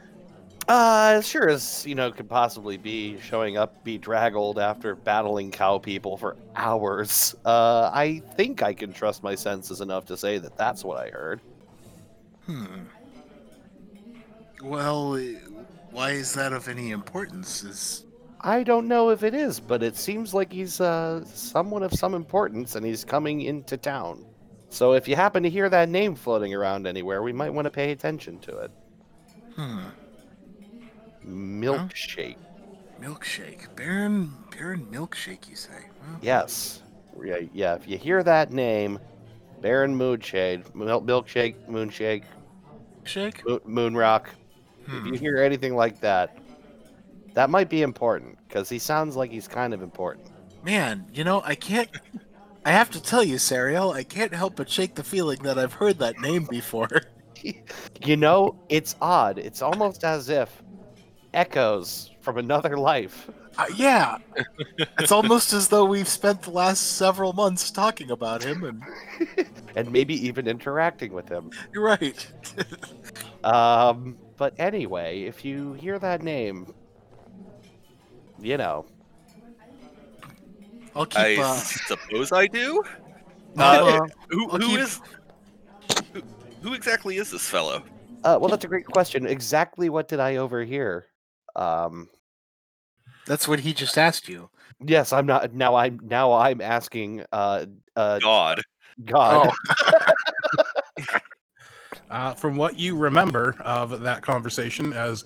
Uh, 0.69 1.15
as 1.17 1.27
sure 1.27 1.49
as 1.49 1.83
you 1.87 1.95
know 1.95 2.13
could 2.13 2.29
possibly 2.29 2.77
be 2.77 3.19
showing 3.19 3.57
up 3.57 3.83
bedraggled 3.85 4.59
after 4.59 4.95
battling 4.95 5.51
cow 5.51 5.79
people 5.79 6.19
for 6.19 6.37
hours. 6.55 7.35
Uh, 7.47 7.91
I 7.91 8.21
think 8.37 8.63
I 8.63 8.75
can 8.75 8.93
trust 8.93 9.23
my 9.23 9.35
senses 9.35 9.81
enough 9.81 10.05
to 10.07 10.19
say 10.19 10.37
that 10.37 10.59
that's 10.59 10.85
what 10.85 10.99
I 10.99 11.09
heard. 11.09 11.41
Hmm. 12.45 12.83
Well, 14.63 15.15
uh, 15.15 15.23
why 15.91 16.11
is 16.11 16.35
that 16.35 16.53
of 16.53 16.69
any 16.69 16.91
importance? 16.91 17.65
Is 17.65 18.05
I 18.43 18.63
don't 18.63 18.89
know 18.89 19.09
if 19.09 19.23
it 19.23 19.33
is, 19.33 19.59
but 19.59 19.83
it 19.83 19.97
seems 19.97 20.35
like 20.35 20.53
he's 20.53 20.83
uh, 20.83 21.25
someone 21.25 21.83
of 21.83 21.95
some 21.95 22.13
importance 22.13 22.75
and 22.75 22.85
he's 22.85 23.07
coming 23.07 23.41
into 23.41 23.79
town. 23.79 24.27
So 24.73 24.95
if 24.95 25.07
you 25.07 25.17
happen 25.17 25.43
to 25.43 25.51
hear 25.51 25.69
that 25.69 25.91
name 25.91 26.15
floating 26.15 26.55
around 26.55 26.87
anywhere, 26.87 27.23
we 27.23 27.33
might 27.33 27.51
want 27.51 27.67
to 27.67 27.71
pay 27.71 27.93
attention 27.93 28.39
to 28.41 28.57
it. 28.59 28.71
hmm. 29.55 29.81
Milkshake. 31.27 32.37
Milkshake. 33.01 33.75
Baron 33.77 34.33
Baron 34.51 34.87
Milkshake, 34.91 35.49
you 35.49 35.57
say? 35.57 35.71
Huh? 36.01 36.17
Yes. 36.23 36.83
Yeah, 37.23 37.41
yeah. 37.53 37.75
If 37.75 37.87
you 37.87 37.99
hear 37.99 38.23
that 38.23 38.53
name, 38.53 38.99
Baron 39.61 39.95
Moonshade, 39.97 40.75
Mil- 40.75 41.03
Milkshake, 41.03 41.55
Moonshake, 41.69 42.25
Shake? 43.05 43.47
Mo- 43.47 43.61
Moonrock. 43.69 44.27
If 44.87 44.87
Hmm. 44.89 45.07
you 45.09 45.19
hear 45.19 45.37
anything 45.39 45.77
like 45.77 46.01
that, 46.01 46.37
that 47.35 47.51
might 47.51 47.69
be 47.69 47.83
important 47.83 48.39
because 48.49 48.69
he 48.69 48.79
sounds 48.79 49.17
like 49.17 49.31
he's 49.31 49.47
kind 49.47 49.75
of 49.75 49.83
important. 49.83 50.27
Man, 50.65 51.05
you 51.13 51.25
know, 51.25 51.43
I 51.45 51.55
can't. 51.57 51.91
I 52.65 52.71
have 52.73 52.91
to 52.91 53.03
tell 53.03 53.25
you, 53.25 53.37
Sariel, 53.37 53.93
I 53.95 54.05
can't 54.05 54.35
help 54.35 54.57
but 54.57 54.71
shake 54.71 54.95
the 54.95 55.03
feeling 55.05 55.43
that 55.43 55.59
I've 55.59 55.75
heard 55.75 55.99
that 55.99 56.21
name 56.21 56.45
before. 56.45 56.89
You 58.05 58.17
know, 58.17 58.55
it's 58.69 58.95
odd. 59.01 59.37
It's 59.37 59.63
almost 59.63 60.05
as 60.05 60.29
if 60.29 60.63
echoes 61.35 62.11
from 62.21 62.39
another 62.39 62.77
life. 62.77 63.29
Uh, 63.59 63.67
yeah, 63.77 64.19
it's 64.99 65.11
almost 65.13 65.53
as 65.53 65.69
though 65.69 65.85
we've 65.85 66.09
spent 66.09 66.43
the 66.43 66.51
last 66.51 66.81
several 66.97 67.33
months 67.33 67.71
talking 67.73 68.11
about 68.13 68.43
him, 68.45 68.63
and 68.65 68.83
and 69.77 69.91
maybe 69.91 70.15
even 70.27 70.47
interacting 70.47 71.13
with 71.13 71.29
him. 71.29 71.51
you're 71.73 71.85
right. 71.85 72.33
Um, 73.45 74.19
but 74.37 74.55
anyway, 74.59 75.23
if 75.23 75.45
you 75.45 75.73
hear 75.73 75.99
that 75.99 76.23
name, 76.23 76.73
you 78.39 78.57
know, 78.57 78.87
I'll 80.95 81.07
keep. 81.07 81.19
I 81.21 81.37
uh, 81.37 81.55
suppose 81.57 82.33
I 82.33 82.47
do. 82.47 82.83
I'll, 83.57 83.85
Uh, 83.87 83.97
uh, 83.99 84.07
Who, 84.31 84.49
who 84.49 84.59
keep- 84.59 84.79
is? 84.81 85.01
Who, 86.13 86.23
who 86.63 86.75
exactly 86.75 87.17
is 87.17 87.31
this 87.31 87.49
fellow? 87.49 87.83
uh, 88.25 88.39
well, 88.41 88.49
that's 88.49 88.65
a 88.65 88.69
great 88.69 88.87
question. 88.87 89.27
Exactly 89.27 89.89
what 89.91 90.09
did 90.09 90.21
I 90.21 90.37
overhear? 90.37 91.07
Um, 91.57 92.09
that's 93.27 93.47
what 93.49 93.61
he 93.61 93.73
just 93.75 93.99
asked 93.99 94.29
you. 94.29 94.49
yes, 94.85 95.13
I'm 95.13 95.27
not 95.27 95.53
now. 95.55 95.75
I'm 95.75 96.01
now. 96.03 96.33
I'm 96.33 96.61
asking. 96.61 97.25
Uh, 97.33 97.67
uh, 97.97 98.19
God. 98.21 98.63
God. 99.05 99.51
Uh, 102.11 102.35
from 102.35 102.57
what 102.57 102.79
you 102.79 102.95
remember 102.95 103.57
of 103.61 104.01
that 104.03 104.21
conversation, 104.23 104.93
as 104.93 105.25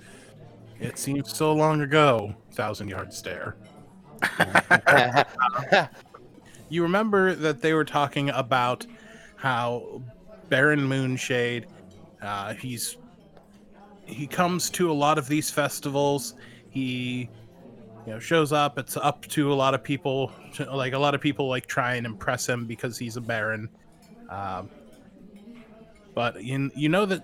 it 0.78 0.98
seems 0.98 1.36
so 1.36 1.52
long 1.52 1.80
ago, 1.80 2.32
thousand 2.52 2.86
yard 2.88 3.12
stare. 3.12 3.56
You 6.68 6.82
remember 6.82 7.34
that 7.34 7.60
they 7.60 7.74
were 7.74 7.84
talking 7.84 8.30
about 8.30 8.86
how 9.36 10.02
Baron 10.48 10.80
Moonshade, 10.88 11.66
uh, 12.20 12.54
he's 12.54 12.98
he 14.06 14.26
comes 14.28 14.70
to 14.70 14.90
a 14.90 14.94
lot 14.94 15.18
of 15.18 15.28
these 15.28 15.50
festivals. 15.50 16.34
He 16.68 17.30
you 18.04 18.12
know 18.12 18.18
shows 18.18 18.52
up. 18.52 18.78
It's 18.78 18.96
up 18.96 19.26
to 19.28 19.52
a 19.52 19.54
lot 19.54 19.74
of 19.74 19.82
people. 19.82 20.32
Like 20.58 20.94
a 20.94 20.98
lot 20.98 21.14
of 21.14 21.20
people 21.20 21.48
like 21.48 21.66
try 21.66 21.96
and 21.96 22.06
impress 22.06 22.48
him 22.48 22.66
because 22.66 22.98
he's 22.98 23.16
a 23.16 23.20
baron. 23.20 23.68
Um, 24.28 24.70
but 26.14 26.42
you 26.42 26.70
you 26.74 26.88
know 26.88 27.06
that 27.06 27.22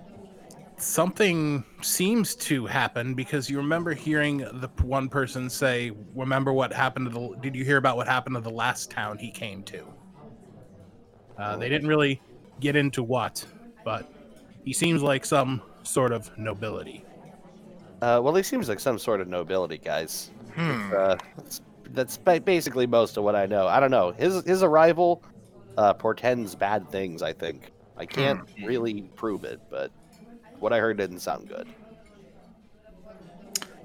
something 0.83 1.63
seems 1.81 2.35
to 2.35 2.65
happen 2.65 3.13
because 3.13 3.49
you 3.49 3.57
remember 3.57 3.93
hearing 3.93 4.37
the 4.37 4.69
one 4.83 5.09
person 5.09 5.49
say, 5.49 5.91
"Remember 6.15 6.53
what 6.53 6.73
happened 6.73 7.11
to 7.11 7.11
the? 7.11 7.35
Did 7.41 7.55
you 7.55 7.63
hear 7.63 7.77
about 7.77 7.97
what 7.97 8.07
happened 8.07 8.35
to 8.35 8.41
the 8.41 8.49
last 8.49 8.91
town 8.91 9.17
he 9.17 9.31
came 9.31 9.63
to?" 9.63 9.85
Uh, 11.37 11.57
they 11.57 11.69
didn't 11.69 11.87
really 11.87 12.21
get 12.59 12.75
into 12.75 13.01
what, 13.01 13.45
but 13.83 14.11
he 14.63 14.73
seems 14.73 15.01
like 15.01 15.25
some 15.25 15.61
sort 15.83 16.11
of 16.11 16.35
nobility. 16.37 17.03
Uh, 18.01 18.19
well, 18.21 18.35
he 18.35 18.43
seems 18.43 18.69
like 18.69 18.79
some 18.79 18.99
sort 18.99 19.21
of 19.21 19.27
nobility, 19.27 19.77
guys. 19.77 20.31
Hmm. 20.55 20.91
Uh, 20.95 21.15
that's 21.37 21.61
that's 21.91 22.17
basically 22.17 22.87
most 22.87 23.17
of 23.17 23.23
what 23.23 23.35
I 23.35 23.45
know. 23.45 23.67
I 23.67 23.79
don't 23.79 23.91
know. 23.91 24.11
His 24.11 24.43
his 24.43 24.63
arrival 24.63 25.23
uh, 25.77 25.93
portends 25.93 26.55
bad 26.55 26.89
things. 26.89 27.21
I 27.21 27.33
think. 27.33 27.71
I 27.95 28.05
can't 28.07 28.41
really 28.63 29.03
prove 29.15 29.43
it, 29.43 29.61
but 29.69 29.91
what 30.63 30.73
I 30.73 30.79
heard 30.79 30.97
didn't 30.97 31.19
sound 31.19 31.47
good. 31.47 31.67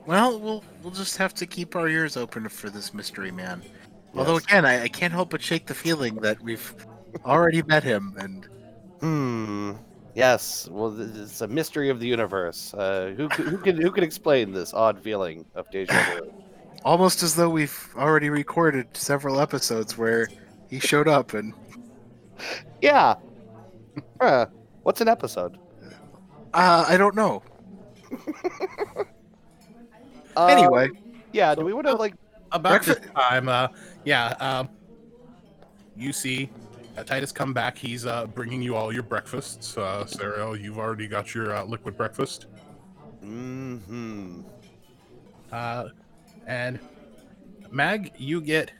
Well, 0.06 0.40
we'll 0.40 0.64
we'll 0.82 0.92
just 0.92 1.18
have 1.18 1.34
to 1.34 1.46
keep 1.46 1.76
our 1.76 1.88
ears 1.88 2.16
open 2.16 2.48
for 2.48 2.70
this 2.70 2.94
mystery 2.94 3.30
man. 3.30 3.62
Although 4.14 4.36
again, 4.36 4.64
I, 4.64 4.84
I 4.84 4.88
can't 4.88 5.12
help 5.12 5.30
but 5.30 5.42
shake 5.42 5.66
the 5.66 5.74
feeling 5.74 6.14
that 6.16 6.40
we've 6.40 6.74
already 7.26 7.62
met 7.62 7.82
him, 7.84 8.14
and 8.18 8.48
Hmm. 9.00 9.72
Yes. 10.14 10.68
Well, 10.70 10.98
it's 11.00 11.40
a 11.40 11.48
mystery 11.48 11.90
of 11.90 12.00
the 12.00 12.06
universe. 12.06 12.74
Uh, 12.74 13.14
who 13.16 13.28
who 13.28 13.58
can 13.58 13.80
who 13.80 13.90
can 13.90 14.02
explain 14.04 14.52
this 14.52 14.74
odd 14.74 15.00
feeling 15.00 15.44
of 15.54 15.70
deja 15.70 15.92
vu? 16.14 16.32
almost 16.84 17.22
as 17.22 17.34
though 17.34 17.50
we've 17.50 17.88
already 17.96 18.30
recorded 18.30 18.96
several 18.96 19.40
episodes 19.40 19.98
where 19.98 20.28
he 20.70 20.78
showed 20.80 21.08
up 21.08 21.34
and 21.34 21.52
yeah. 22.80 23.14
Huh. 24.20 24.46
What's 24.82 25.00
an 25.00 25.08
episode? 25.08 25.58
Uh, 26.54 26.84
I 26.88 26.96
don't 26.96 27.14
know. 27.14 27.42
Um, 30.36 30.50
Anyway, 30.50 30.88
Yeah. 31.32 31.54
Do 31.56 31.64
we 31.64 31.72
want 31.72 31.86
to 31.88 31.94
like? 31.94 32.14
About 32.52 32.82
this 32.84 32.94
Breakfast- 32.94 33.14
time, 33.14 33.48
uh, 33.48 33.68
yeah, 34.04 34.28
um, 34.40 34.68
you 35.96 36.12
see 36.12 36.48
uh, 36.96 37.02
Titus 37.02 37.32
come 37.32 37.52
back. 37.52 37.76
He's 37.76 38.06
uh, 38.06 38.26
bringing 38.26 38.62
you 38.62 38.74
all 38.76 38.92
your 38.92 39.02
breakfasts. 39.02 39.76
Uh, 39.76 40.06
Sarah, 40.06 40.56
you've 40.56 40.78
already 40.78 41.08
got 41.08 41.34
your 41.34 41.54
uh, 41.56 41.64
liquid 41.64 41.96
breakfast. 41.96 42.46
Mm-hmm. 43.22 44.42
Uh, 45.52 45.88
and 46.46 46.78
Mag, 47.70 48.12
you 48.16 48.40
get 48.40 48.70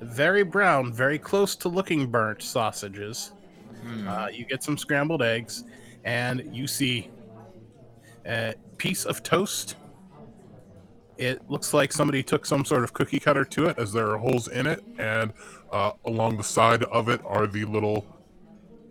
very 0.00 0.44
brown, 0.44 0.92
very 0.92 1.18
close 1.18 1.54
to 1.56 1.68
looking 1.68 2.06
burnt 2.06 2.42
sausages. 2.42 3.32
Hmm. 3.82 4.08
Uh, 4.08 4.28
you 4.28 4.44
get 4.46 4.62
some 4.62 4.78
scrambled 4.78 5.22
eggs, 5.22 5.64
and 6.06 6.48
you 6.54 6.66
see 6.66 7.10
a 8.24 8.54
piece 8.78 9.04
of 9.04 9.22
toast. 9.22 9.76
It 11.18 11.42
looks 11.50 11.74
like 11.74 11.92
somebody 11.92 12.22
took 12.22 12.46
some 12.46 12.64
sort 12.64 12.84
of 12.84 12.92
cookie 12.92 13.18
cutter 13.18 13.44
to 13.44 13.66
it, 13.66 13.78
as 13.78 13.92
there 13.92 14.10
are 14.10 14.18
holes 14.18 14.48
in 14.48 14.66
it, 14.66 14.84
and 14.98 15.32
uh, 15.72 15.92
along 16.04 16.36
the 16.36 16.44
side 16.44 16.84
of 16.84 17.08
it 17.08 17.20
are 17.26 17.46
the 17.46 17.64
little 17.64 18.06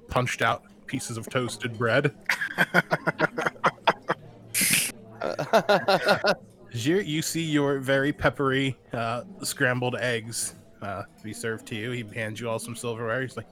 punched 0.10 0.42
out 0.42 0.64
pieces 0.86 1.18
of 1.18 1.30
toasted 1.30 1.78
bread. 1.78 2.14
You, 6.76 6.98
you 6.98 7.22
see 7.22 7.42
your 7.42 7.80
very 7.80 8.12
peppery 8.12 8.78
uh, 8.92 9.24
scrambled 9.44 9.96
eggs 9.96 10.56
uh, 10.82 11.04
be 11.24 11.32
served 11.32 11.66
to 11.68 11.76
you. 11.76 11.92
He 11.92 12.04
hands 12.14 12.42
you 12.42 12.50
all 12.50 12.60
some 12.60 12.76
silverware. 12.76 13.22
He's 13.22 13.38
like, 13.38 13.48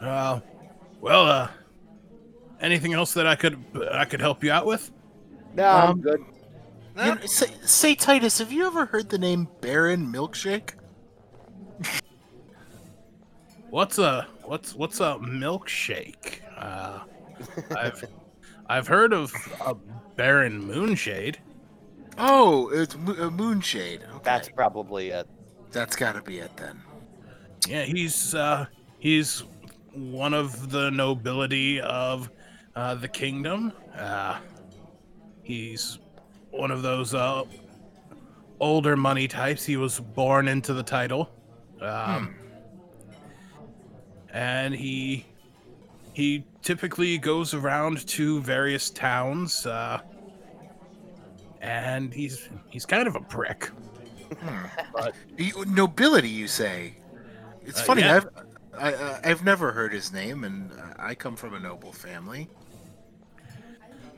uh, 0.00 0.40
"Well, 1.02 1.26
uh, 1.26 1.48
anything 2.60 2.92
else 2.92 3.14
that 3.14 3.26
I 3.26 3.34
could 3.36 3.62
I 3.92 4.04
could 4.04 4.20
help 4.20 4.42
you 4.44 4.52
out 4.52 4.66
with?" 4.66 4.90
no, 5.54 5.64
I'm 5.68 5.90
Um, 5.90 6.00
good. 6.00 6.24
You 6.96 7.04
know, 7.14 7.16
say, 7.24 7.46
say, 7.62 7.94
Titus, 7.94 8.38
have 8.38 8.52
you 8.52 8.66
ever 8.66 8.84
heard 8.86 9.08
the 9.08 9.18
name 9.18 9.48
Baron 9.60 10.12
Milkshake? 10.12 10.70
What's 13.70 13.98
a 13.98 14.26
what's 14.44 14.74
what's 14.74 14.98
a 15.00 15.16
milkshake? 15.20 16.40
Uh, 16.56 17.00
I've 17.76 18.04
I've 18.68 18.88
heard 18.88 19.12
of 19.12 19.32
a 19.64 19.74
Baron 20.16 20.66
Moonshade. 20.66 21.36
Oh, 22.18 22.68
it's 22.70 22.96
Mo- 22.96 23.12
uh, 23.12 23.30
Moonshade. 23.30 24.02
Okay. 24.02 24.20
That's 24.24 24.48
probably 24.48 25.10
it. 25.10 25.28
that's 25.70 25.94
got 25.94 26.16
to 26.16 26.22
be 26.22 26.38
it 26.38 26.56
then. 26.56 26.82
Yeah, 27.68 27.84
he's 27.84 28.34
uh, 28.34 28.66
he's 28.98 29.44
one 29.94 30.34
of 30.34 30.70
the 30.70 30.90
nobility 30.90 31.80
of 31.80 32.28
uh, 32.76 32.94
the 32.94 33.08
kingdom. 33.08 33.72
Uh, 33.96 34.38
he's 35.42 35.98
one 36.50 36.70
of 36.70 36.82
those 36.82 37.14
uh, 37.14 37.44
older 38.60 38.96
money 38.96 39.28
types. 39.28 39.64
He 39.64 39.76
was 39.76 40.00
born 40.00 40.48
into 40.48 40.72
the 40.74 40.82
title, 40.82 41.30
um, 41.80 42.34
and 44.32 44.74
he 44.74 45.26
he 46.12 46.44
typically 46.62 47.18
goes 47.18 47.54
around 47.54 48.06
to 48.08 48.40
various 48.42 48.90
towns. 48.90 49.66
Uh, 49.66 50.00
and 51.60 52.12
he's 52.14 52.48
he's 52.68 52.86
kind 52.86 53.06
of 53.06 53.16
a 53.16 53.20
prick. 53.20 53.70
Hmm. 54.40 54.66
But- 54.94 55.14
nobility, 55.66 56.28
you 56.28 56.46
say? 56.46 56.94
It's 57.66 57.80
Uh, 57.80 57.84
funny. 57.84 58.02
yeah. 58.02 58.16
I've 58.16 58.28
I, 58.78 58.92
uh, 58.94 59.20
I've 59.24 59.44
never 59.44 59.72
heard 59.72 59.92
his 59.92 60.12
name, 60.12 60.44
and 60.44 60.70
I 60.98 61.14
come 61.16 61.34
from 61.36 61.54
a 61.54 61.60
noble 61.60 61.92
family. 61.92 62.48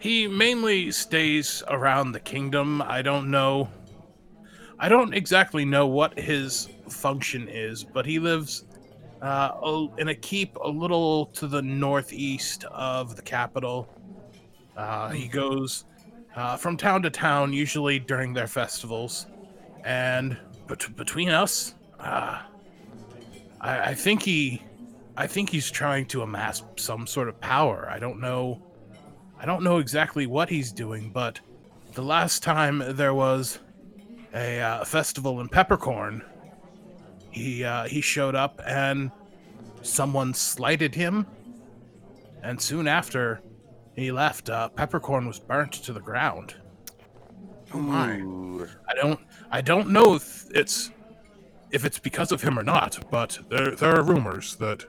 He 0.03 0.27
mainly 0.27 0.91
stays 0.91 1.63
around 1.69 2.11
the 2.11 2.19
kingdom. 2.19 2.83
I 2.83 3.03
don't 3.03 3.31
know. 3.31 3.69
I 4.77 4.89
don't 4.89 5.15
exactly 5.15 5.65
know 5.65 5.87
what 5.87 6.19
his 6.19 6.69
function 6.89 7.47
is, 7.49 7.85
but 7.85 8.05
he 8.05 8.19
lives 8.19 8.65
uh, 9.21 9.87
in 9.99 10.09
a 10.09 10.15
keep 10.17 10.57
a 10.57 10.69
little 10.69 11.27
to 11.27 11.47
the 11.47 11.63
northeast 11.63 12.65
of 12.65 13.15
the 13.15 13.23
capital. 13.23 13.89
Uh, 14.77 15.11
he 15.11 15.29
goes 15.29 15.85
uh, 16.35 16.57
from 16.57 16.77
town 16.77 17.03
to 17.03 17.11
town, 17.11 17.53
usually 17.53 18.01
during 18.01 18.35
their 18.35 18.49
festivals. 18.49 19.27
and 19.85 20.37
bet- 20.67 20.97
between 20.97 21.29
us, 21.29 21.77
uh, 22.01 22.43
I, 23.61 23.91
I 23.91 23.95
think 23.95 24.23
he, 24.25 24.63
I 25.17 25.29
think 25.29 25.51
he's 25.51 25.71
trying 25.71 26.07
to 26.07 26.23
amass 26.23 26.65
some 26.77 27.07
sort 27.07 27.29
of 27.29 27.41
power. 27.41 27.89
I 27.89 28.01
don't 28.01 28.21
know, 28.21 28.61
I 29.43 29.45
don't 29.45 29.65
know 29.65 29.79
exactly 29.79 30.27
what 30.27 30.49
he's 30.49 30.71
doing, 30.71 31.11
but 31.11 31.41
the 31.95 32.03
last 32.03 32.45
time 32.45 32.81
there 32.95 33.13
was 33.13 33.59
a 34.33 34.61
uh, 34.61 34.85
festival 34.85 35.41
in 35.41 35.49
Peppercorn, 35.49 36.23
he 37.33 37.65
uh, 37.65 37.89
he 37.89 38.01
showed 38.01 38.37
up 38.37 38.61
and 38.65 39.11
someone 39.83 40.33
slighted 40.33 40.95
him, 40.95 41.27
and 42.45 42.61
soon 42.61 42.87
after 42.87 43.43
he 43.97 44.13
left, 44.13 44.49
uh, 44.49 44.69
Peppercorn 44.69 45.27
was 45.27 45.41
burnt 45.41 45.73
to 45.73 45.93
the 45.93 46.01
ground. 46.01 46.55
Oh 47.75 47.79
my. 47.79 48.21
Ooh. 48.21 48.69
I 48.89 48.95
don't 48.95 49.19
I 49.51 49.61
don't 49.61 49.89
know 49.89 50.15
if 50.15 50.47
it's 50.55 50.93
if 51.73 51.85
it's 51.85 51.99
because 51.99 52.31
of 52.31 52.43
him 52.43 52.61
or 52.61 52.63
not, 52.63 53.11
but 53.11 53.41
there 53.51 53.73
there 53.73 53.97
are 53.97 54.05
rumors 54.05 54.55
that 54.57 54.85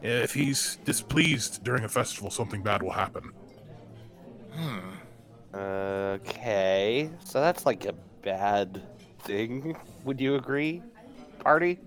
if 0.00 0.32
he's 0.32 0.78
displeased 0.86 1.62
during 1.62 1.84
a 1.84 1.88
festival, 1.90 2.30
something 2.30 2.62
bad 2.62 2.82
will 2.82 2.92
happen. 2.92 3.32
Hmm. 4.58 4.78
Okay, 5.54 7.10
so 7.24 7.40
that's 7.40 7.64
like 7.64 7.84
a 7.86 7.94
bad 8.22 8.82
thing. 9.20 9.76
Would 10.04 10.20
you 10.20 10.34
agree, 10.34 10.82
party? 11.38 11.78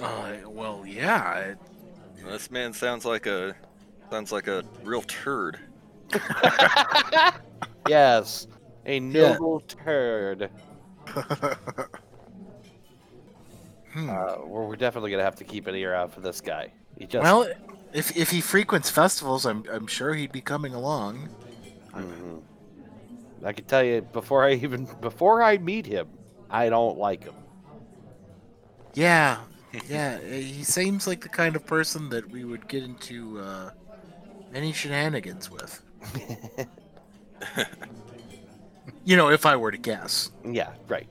Uh, 0.00 0.34
well, 0.46 0.84
yeah. 0.86 1.38
It, 1.38 1.58
This 2.24 2.50
man 2.50 2.72
sounds 2.72 3.04
like 3.04 3.26
a 3.26 3.54
sounds 4.10 4.32
like 4.32 4.48
a 4.48 4.64
real 4.82 5.02
turd. 5.02 5.58
yes, 7.88 8.46
a 8.84 9.00
noble 9.00 9.60
turd. 9.60 10.50
hmm. 11.08 11.52
Uh, 14.10 14.36
we're, 14.44 14.66
we're 14.66 14.76
definitely 14.76 15.10
gonna 15.10 15.22
have 15.22 15.36
to 15.36 15.44
keep 15.44 15.66
an 15.66 15.74
ear 15.74 15.94
out 15.94 16.12
for 16.12 16.20
this 16.20 16.42
guy. 16.42 16.70
He 16.98 17.06
just 17.06 17.22
well, 17.22 17.48
if 17.94 18.14
if 18.14 18.30
he 18.30 18.42
frequents 18.42 18.90
festivals, 18.90 19.46
I'm 19.46 19.64
I'm 19.72 19.86
sure 19.86 20.12
he'd 20.14 20.32
be 20.32 20.42
coming 20.42 20.74
along. 20.74 21.30
Mhm. 21.96 22.42
I 23.44 23.52
can 23.52 23.64
tell 23.64 23.82
you 23.84 24.02
before 24.02 24.44
I 24.44 24.52
even 24.54 24.86
before 25.00 25.42
I 25.42 25.58
meet 25.58 25.86
him, 25.86 26.08
I 26.50 26.68
don't 26.68 26.98
like 26.98 27.24
him. 27.24 27.34
Yeah, 28.94 29.40
yeah. 29.88 30.20
He 30.20 30.64
seems 30.64 31.06
like 31.06 31.22
the 31.22 31.28
kind 31.28 31.56
of 31.56 31.66
person 31.66 32.10
that 32.10 32.30
we 32.30 32.44
would 32.44 32.68
get 32.68 32.84
into 32.84 33.40
uh, 33.40 33.70
any 34.54 34.72
shenanigans 34.72 35.50
with. 35.50 35.82
You 39.04 39.16
know, 39.16 39.30
if 39.30 39.46
I 39.46 39.56
were 39.56 39.70
to 39.70 39.78
guess. 39.78 40.30
Yeah, 40.44 40.70
right. 40.88 41.08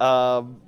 Um, 0.00 0.62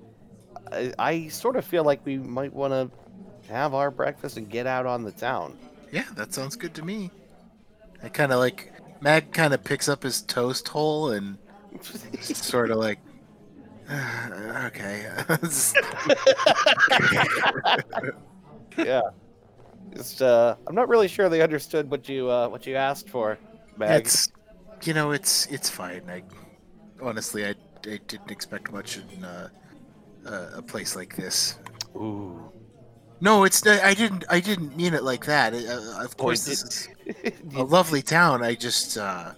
I, 0.73 0.93
I 0.99 1.29
sort 1.29 1.57
of 1.57 1.65
feel 1.65 1.85
like 1.85 2.05
we 2.07 2.19
might 2.19 2.53
want 2.53 2.73
to 2.73 3.53
have 3.53 3.75
our 3.75 3.91
breakfast 3.91 4.37
and 4.37 4.49
get 4.49 4.67
out 4.67 4.87
on 4.87 5.05
the 5.05 5.13
town. 5.13 5.59
Yeah, 5.93 6.05
that 6.17 6.33
sounds 6.35 6.57
good 6.57 6.75
to 6.75 6.83
me. 6.83 7.11
I 8.03 8.09
kind 8.09 8.33
of 8.33 8.39
like 8.41 8.72
Mag. 9.03 9.33
Kind 9.33 9.53
of 9.53 9.65
picks 9.65 9.89
up 9.89 10.03
his 10.03 10.23
toast 10.23 10.69
hole 10.69 11.11
and 11.11 11.37
sort 12.21 12.71
of 12.71 12.79
like, 12.79 13.01
okay. 13.91 15.07
yeah. 18.79 19.03
Just, 19.95 20.23
uh, 20.23 20.57
I'm 20.67 20.75
not 20.75 20.89
really 20.89 21.09
sure 21.09 21.29
they 21.29 21.43
understood 21.43 21.91
what 21.91 22.09
you 22.09 22.31
uh, 22.31 22.49
what 22.49 22.67
you 22.67 22.77
asked 22.77 23.11
for, 23.11 23.39
Mag. 23.77 24.01
it's, 24.01 24.29
you 24.85 24.95
know, 24.95 25.11
it's 25.11 25.47
it's 25.47 25.69
fine. 25.69 26.03
I 26.09 26.23
honestly, 27.03 27.45
I, 27.45 27.51
I 27.51 27.99
didn't 28.07 28.31
expect 28.31 28.73
much 28.73 28.97
in 28.97 29.23
uh, 29.25 29.49
uh, 30.25 30.51
a 30.55 30.63
place 30.63 30.97
like 30.97 31.15
this. 31.15 31.59
Ooh. 31.97 32.51
No, 33.23 33.45
it's 33.45 33.65
not- 33.65 33.81
I 33.85 33.95
didn't 33.95 34.25
I 34.29 34.41
didn't 34.41 34.77
mean 34.77 34.95
it 34.95 35.05
like 35.05 35.25
that. 35.27 35.55
Uh, 35.55 36.03
of 36.05 36.17
course, 36.17 36.45
this 36.45 36.65
is 36.65 36.89
a 37.55 37.63
lovely 37.63 38.03
town. 38.03 38.43
I 38.43 38.57
just 38.57 38.99
uh, 38.99 39.33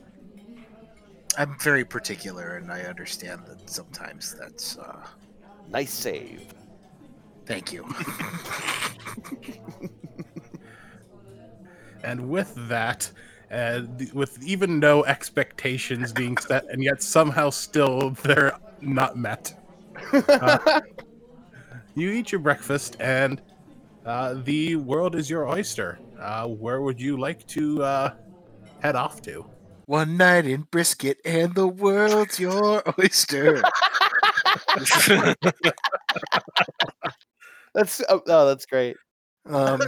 I'm 1.36 1.56
very 1.60 1.84
particular, 1.84 2.56
and 2.56 2.72
I 2.72 2.82
understand 2.82 3.42
that 3.46 3.68
sometimes 3.68 4.34
that's. 4.38 4.78
Uh, 4.78 5.06
nice 5.68 5.92
save. 5.92 6.42
thank 7.46 7.72
you. 7.72 7.86
And 12.02 12.28
with 12.28 12.52
that, 12.68 13.10
uh, 13.50 13.82
with 14.12 14.42
even 14.42 14.78
no 14.78 15.04
expectations 15.06 16.12
being 16.12 16.36
set, 16.36 16.64
and 16.70 16.82
yet 16.84 17.02
somehow 17.02 17.50
still 17.50 18.10
they're 18.22 18.58
not 18.80 19.16
met, 19.16 19.54
uh, 20.28 20.80
you 21.94 22.10
eat 22.10 22.30
your 22.30 22.40
breakfast, 22.42 22.96
and 23.00 23.40
uh, 24.04 24.34
the 24.44 24.76
world 24.76 25.14
is 25.14 25.28
your 25.30 25.48
oyster. 25.48 25.98
Uh, 26.20 26.46
where 26.46 26.80
would 26.82 27.00
you 27.00 27.16
like 27.18 27.46
to 27.48 27.82
uh, 27.82 28.10
head 28.80 28.96
off 28.96 29.20
to? 29.22 29.44
One 29.86 30.16
night 30.16 30.46
in 30.46 30.62
brisket, 30.70 31.18
and 31.24 31.54
the 31.54 31.68
world's 31.68 32.40
your 32.40 32.82
oyster. 33.00 33.62
That's 37.74 38.00
oh, 38.08 38.22
oh, 38.28 38.46
that's 38.46 38.66
great. 38.66 38.96
um, 39.46 39.80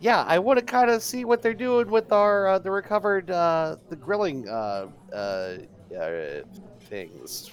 Yeah, 0.00 0.22
I 0.24 0.38
want 0.38 0.58
to 0.58 0.64
kind 0.64 0.90
of 0.90 1.02
see 1.02 1.24
what 1.24 1.40
they're 1.40 1.54
doing 1.54 1.90
with 1.90 2.12
our 2.12 2.46
uh, 2.46 2.58
the 2.58 2.70
recovered 2.70 3.30
uh, 3.30 3.76
the 3.88 3.96
grilling 3.96 4.46
uh, 4.48 4.88
uh, 5.14 5.56
uh, 5.98 6.42
things. 6.82 7.52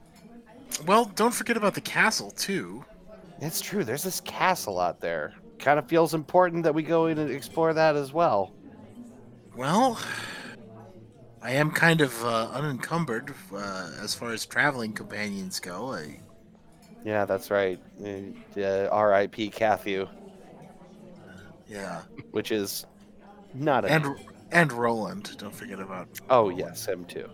well, 0.86 1.06
don't 1.16 1.34
forget 1.34 1.56
about 1.56 1.74
the 1.74 1.80
castle 1.80 2.30
too. 2.30 2.84
It's 3.40 3.60
true. 3.60 3.84
There's 3.84 4.02
this 4.02 4.20
castle 4.20 4.78
out 4.80 5.00
there. 5.00 5.34
Kind 5.58 5.78
of 5.78 5.88
feels 5.88 6.14
important 6.14 6.64
that 6.64 6.74
we 6.74 6.82
go 6.82 7.06
in 7.06 7.18
and 7.18 7.30
explore 7.30 7.72
that 7.74 7.96
as 7.96 8.12
well. 8.12 8.52
Well, 9.56 9.98
I 11.42 11.52
am 11.52 11.70
kind 11.70 12.00
of 12.00 12.24
uh, 12.24 12.50
unencumbered 12.52 13.34
uh, 13.54 13.90
as 14.02 14.14
far 14.14 14.32
as 14.32 14.44
traveling 14.44 14.92
companions 14.92 15.60
go. 15.60 15.94
I, 15.94 16.20
Yeah, 17.04 17.24
that's 17.24 17.50
right. 17.50 17.80
Uh, 18.04 18.88
R.I.P. 18.90 19.50
Cathu, 19.50 20.08
yeah, 21.68 22.02
which 22.32 22.52
is 22.52 22.84
not 23.54 23.84
a. 23.84 23.88
and 23.92 24.16
and 24.52 24.72
Roland. 24.72 25.36
Don't 25.38 25.54
forget 25.54 25.80
about 25.80 26.08
oh 26.30 26.48
yes, 26.48 26.86
him 26.86 27.04
too. 27.04 27.28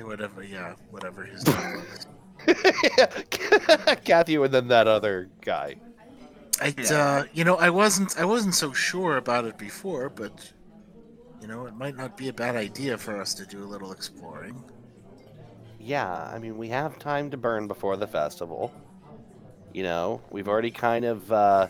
whatever. 0.00 0.42
Yeah, 0.42 0.74
whatever 0.90 1.24
his 1.24 1.46
name 1.48 1.76
was. 1.76 2.06
Cathu, 4.04 4.42
and 4.44 4.52
then 4.52 4.68
that 4.68 4.86
other 4.86 5.28
guy. 5.40 5.76
I, 6.60 6.74
uh, 6.90 7.24
you 7.32 7.44
know, 7.44 7.56
I 7.56 7.70
wasn't 7.70 8.18
I 8.18 8.24
wasn't 8.24 8.54
so 8.54 8.72
sure 8.72 9.16
about 9.16 9.44
it 9.44 9.58
before, 9.58 10.08
but 10.08 10.52
you 11.40 11.48
know, 11.48 11.66
it 11.66 11.74
might 11.74 11.96
not 11.96 12.16
be 12.16 12.28
a 12.28 12.32
bad 12.32 12.56
idea 12.56 12.96
for 12.96 13.20
us 13.20 13.34
to 13.34 13.46
do 13.46 13.62
a 13.62 13.66
little 13.66 13.92
exploring. 13.92 14.62
Yeah, 15.80 16.10
I 16.10 16.38
mean, 16.38 16.56
we 16.56 16.68
have 16.68 16.98
time 16.98 17.30
to 17.32 17.36
burn 17.36 17.66
before 17.66 17.96
the 17.96 18.06
festival. 18.06 18.72
You 19.72 19.82
know, 19.82 20.22
we've 20.30 20.48
already 20.48 20.70
kind 20.70 21.04
of. 21.04 21.30
Uh, 21.30 21.66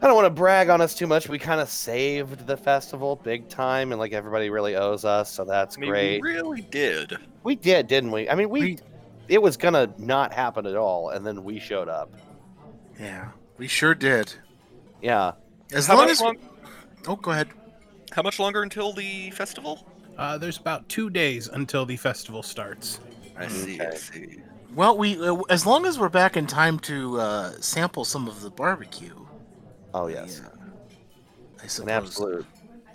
I 0.00 0.06
don't 0.06 0.16
want 0.16 0.26
to 0.26 0.30
brag 0.30 0.68
on 0.68 0.80
us 0.80 0.94
too 0.94 1.06
much. 1.06 1.28
We 1.28 1.38
kind 1.38 1.60
of 1.60 1.68
saved 1.68 2.46
the 2.46 2.56
festival 2.56 3.16
big 3.16 3.48
time, 3.48 3.92
and 3.92 3.98
like 4.00 4.12
everybody 4.12 4.50
really 4.50 4.74
owes 4.74 5.04
us, 5.04 5.30
so 5.30 5.44
that's 5.44 5.76
I 5.76 5.80
mean, 5.80 5.90
great. 5.90 6.22
we 6.22 6.32
really 6.32 6.62
did. 6.62 7.16
We 7.44 7.54
did, 7.56 7.86
didn't 7.86 8.10
we? 8.10 8.28
I 8.28 8.34
mean, 8.34 8.48
we, 8.50 8.60
We- 8.60 8.78
it 9.28 9.40
was 9.40 9.56
gonna 9.56 9.92
not 9.98 10.32
happen 10.32 10.66
at 10.66 10.76
all, 10.76 11.10
and 11.10 11.26
then 11.26 11.44
we 11.44 11.58
showed 11.58 11.88
up. 11.88 12.12
Yeah, 13.00 13.28
we 13.58 13.66
sure 13.68 13.94
did. 13.94 14.32
Yeah. 15.00 15.32
As 15.72 15.86
How 15.86 15.96
long 15.96 16.10
as 16.10 16.20
long- 16.20 16.36
oh, 17.06 17.16
go 17.16 17.30
ahead. 17.30 17.48
how 18.12 18.22
much 18.22 18.38
longer 18.38 18.62
until 18.62 18.92
the 18.92 19.30
festival? 19.30 19.86
Uh, 20.18 20.36
there's 20.38 20.58
about 20.58 20.86
two 20.88 21.08
days 21.08 21.48
until 21.48 21.86
the 21.86 21.96
festival 21.96 22.42
starts. 22.42 23.00
I 23.36 23.48
see. 23.48 23.80
I 23.80 23.94
see. 23.94 24.42
Well, 24.74 24.96
we 24.98 25.18
uh, 25.26 25.36
as 25.48 25.64
long 25.66 25.86
as 25.86 25.98
we're 25.98 26.08
back 26.10 26.36
in 26.36 26.46
time 26.46 26.78
to 26.80 27.18
uh, 27.18 27.52
sample 27.60 28.04
some 28.04 28.28
of 28.28 28.42
the 28.42 28.50
barbecue. 28.50 29.14
Oh 29.94 30.06
yes. 30.08 30.42
yeah, 30.42 30.48
I 31.62 31.82
An 31.82 31.88
absolute. 31.88 32.46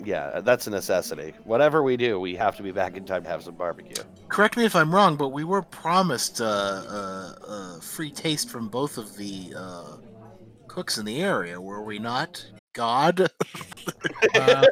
Yeah, 0.04 0.40
that's 0.40 0.66
a 0.66 0.70
necessity. 0.70 1.34
Whatever 1.44 1.82
we 1.82 1.96
do, 1.96 2.20
we 2.20 2.36
have 2.36 2.56
to 2.56 2.62
be 2.62 2.70
back 2.70 2.96
in 2.96 3.04
time 3.04 3.24
to 3.24 3.28
have 3.28 3.42
some 3.42 3.54
barbecue. 3.54 4.02
Correct 4.28 4.56
me 4.56 4.64
if 4.64 4.76
I'm 4.76 4.94
wrong, 4.94 5.16
but 5.16 5.30
we 5.30 5.44
were 5.44 5.62
promised 5.62 6.40
uh, 6.40 6.44
uh, 6.44 7.34
uh, 7.46 7.80
free 7.80 8.10
taste 8.10 8.48
from 8.48 8.68
both 8.68 8.96
of 8.96 9.16
the 9.16 9.52
uh, 9.56 9.96
cooks 10.68 10.98
in 10.98 11.04
the 11.04 11.20
area, 11.20 11.60
were 11.60 11.82
we 11.82 11.98
not? 11.98 12.44
God. 12.72 13.28
Uh, 14.34 14.64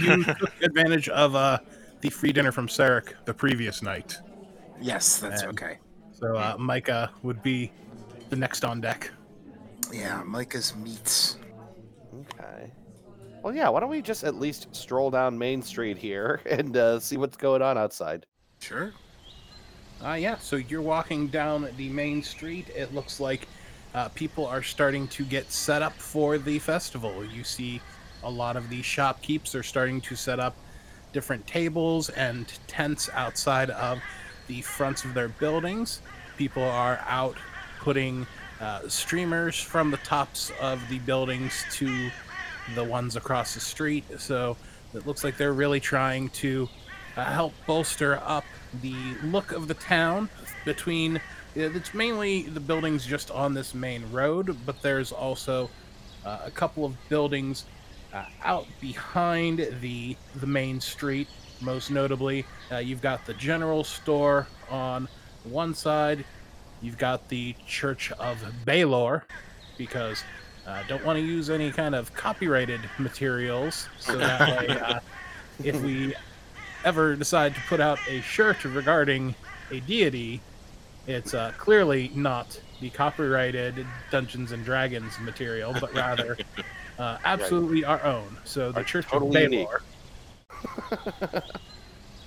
you 0.00 0.24
took 0.24 0.62
advantage 0.62 1.08
of 1.08 1.34
uh, 1.34 1.58
the 2.00 2.10
free 2.10 2.32
dinner 2.32 2.52
from 2.52 2.66
Sarek 2.66 3.14
the 3.24 3.32
previous 3.32 3.82
night, 3.82 4.18
yes, 4.80 5.18
that's 5.18 5.42
Man. 5.42 5.50
okay. 5.50 5.78
so 6.12 6.36
uh, 6.36 6.56
Micah 6.58 7.10
would 7.22 7.42
be 7.42 7.70
the 8.30 8.36
next 8.36 8.64
on 8.64 8.80
deck. 8.80 9.10
Yeah, 9.92 10.22
Micah's 10.24 10.74
meats. 10.76 11.38
Well, 13.42 13.54
yeah. 13.54 13.68
Why 13.68 13.80
don't 13.80 13.90
we 13.90 14.02
just 14.02 14.24
at 14.24 14.34
least 14.34 14.74
stroll 14.74 15.10
down 15.10 15.38
Main 15.38 15.62
Street 15.62 15.96
here 15.98 16.40
and 16.46 16.76
uh, 16.76 17.00
see 17.00 17.16
what's 17.16 17.36
going 17.36 17.62
on 17.62 17.78
outside? 17.78 18.26
Sure. 18.60 18.92
Uh, 20.04 20.14
yeah, 20.14 20.38
so 20.38 20.56
you're 20.56 20.82
walking 20.82 21.26
down 21.26 21.68
the 21.76 21.88
main 21.88 22.22
street. 22.22 22.68
It 22.74 22.94
looks 22.94 23.18
like 23.18 23.48
uh, 23.94 24.08
people 24.10 24.46
are 24.46 24.62
starting 24.62 25.08
to 25.08 25.24
get 25.24 25.50
set 25.50 25.82
up 25.82 25.92
for 25.94 26.38
the 26.38 26.60
festival. 26.60 27.24
You 27.24 27.42
see 27.42 27.80
a 28.22 28.30
lot 28.30 28.56
of 28.56 28.68
the 28.68 28.80
shopkeepers 28.82 29.54
are 29.56 29.62
starting 29.62 30.00
to 30.02 30.14
set 30.14 30.38
up 30.38 30.54
different 31.12 31.46
tables 31.48 32.10
and 32.10 32.52
tents 32.68 33.10
outside 33.14 33.70
of 33.70 34.00
the 34.46 34.62
fronts 34.62 35.04
of 35.04 35.14
their 35.14 35.28
buildings. 35.28 36.00
People 36.36 36.62
are 36.62 37.00
out 37.06 37.36
putting 37.80 38.26
uh, 38.60 38.88
streamers 38.88 39.60
from 39.60 39.90
the 39.90 39.96
tops 39.98 40.52
of 40.60 40.80
the 40.88 40.98
buildings 41.00 41.64
to 41.72 42.10
the 42.74 42.84
ones 42.84 43.16
across 43.16 43.54
the 43.54 43.60
street. 43.60 44.04
So 44.18 44.56
it 44.94 45.06
looks 45.06 45.24
like 45.24 45.36
they're 45.36 45.52
really 45.52 45.80
trying 45.80 46.28
to 46.30 46.68
uh, 47.16 47.24
help 47.24 47.52
bolster 47.66 48.20
up 48.24 48.44
the 48.82 48.94
look 49.24 49.52
of 49.52 49.68
the 49.68 49.74
town 49.74 50.28
between 50.64 51.20
it's 51.54 51.94
mainly 51.94 52.42
the 52.42 52.60
buildings 52.60 53.04
just 53.06 53.30
on 53.30 53.54
this 53.54 53.74
main 53.74 54.04
road 54.12 54.56
but 54.66 54.80
there's 54.82 55.10
also 55.10 55.68
uh, 56.24 56.40
a 56.44 56.50
couple 56.50 56.84
of 56.84 56.94
buildings 57.08 57.64
uh, 58.12 58.24
out 58.44 58.66
behind 58.80 59.66
the 59.80 60.16
the 60.36 60.46
main 60.46 60.80
street 60.80 61.28
most 61.60 61.90
notably 61.90 62.44
uh, 62.70 62.76
you've 62.76 63.02
got 63.02 63.24
the 63.26 63.34
general 63.34 63.82
store 63.82 64.46
on 64.70 65.08
one 65.44 65.74
side 65.74 66.24
you've 66.82 66.98
got 66.98 67.28
the 67.28 67.54
church 67.66 68.12
of 68.12 68.38
baylor 68.64 69.24
because 69.76 70.22
uh, 70.68 70.82
don't 70.86 71.04
want 71.04 71.18
to 71.18 71.24
use 71.24 71.50
any 71.50 71.72
kind 71.72 71.94
of 71.94 72.14
copyrighted 72.14 72.80
materials 72.98 73.88
so 73.98 74.16
that 74.16 74.40
way 74.40 74.68
uh, 74.68 75.00
if 75.64 75.80
we 75.80 76.14
ever 76.84 77.16
decide 77.16 77.54
to 77.54 77.60
put 77.62 77.80
out 77.80 77.98
a 78.08 78.20
shirt 78.20 78.64
regarding 78.64 79.34
a 79.70 79.80
deity, 79.80 80.40
it's 81.06 81.34
uh, 81.34 81.52
clearly 81.58 82.10
not 82.14 82.60
the 82.80 82.90
copyrighted 82.90 83.86
Dungeons 84.10 84.52
and 84.52 84.64
Dragons 84.64 85.18
material, 85.20 85.74
but 85.80 85.92
rather 85.94 86.38
uh, 86.98 87.18
absolutely 87.24 87.84
our 87.84 88.02
own. 88.04 88.36
So 88.44 88.72
the 88.72 88.82
Church 88.82 89.06
totally 89.06 89.44
of. 89.44 89.50
Baylor. 89.50 89.82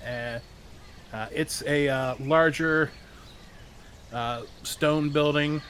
uh, 0.06 0.38
uh, 1.12 1.26
it's 1.32 1.62
a 1.66 1.88
uh, 1.88 2.14
larger 2.20 2.90
uh, 4.12 4.42
stone 4.62 5.10
building. 5.10 5.62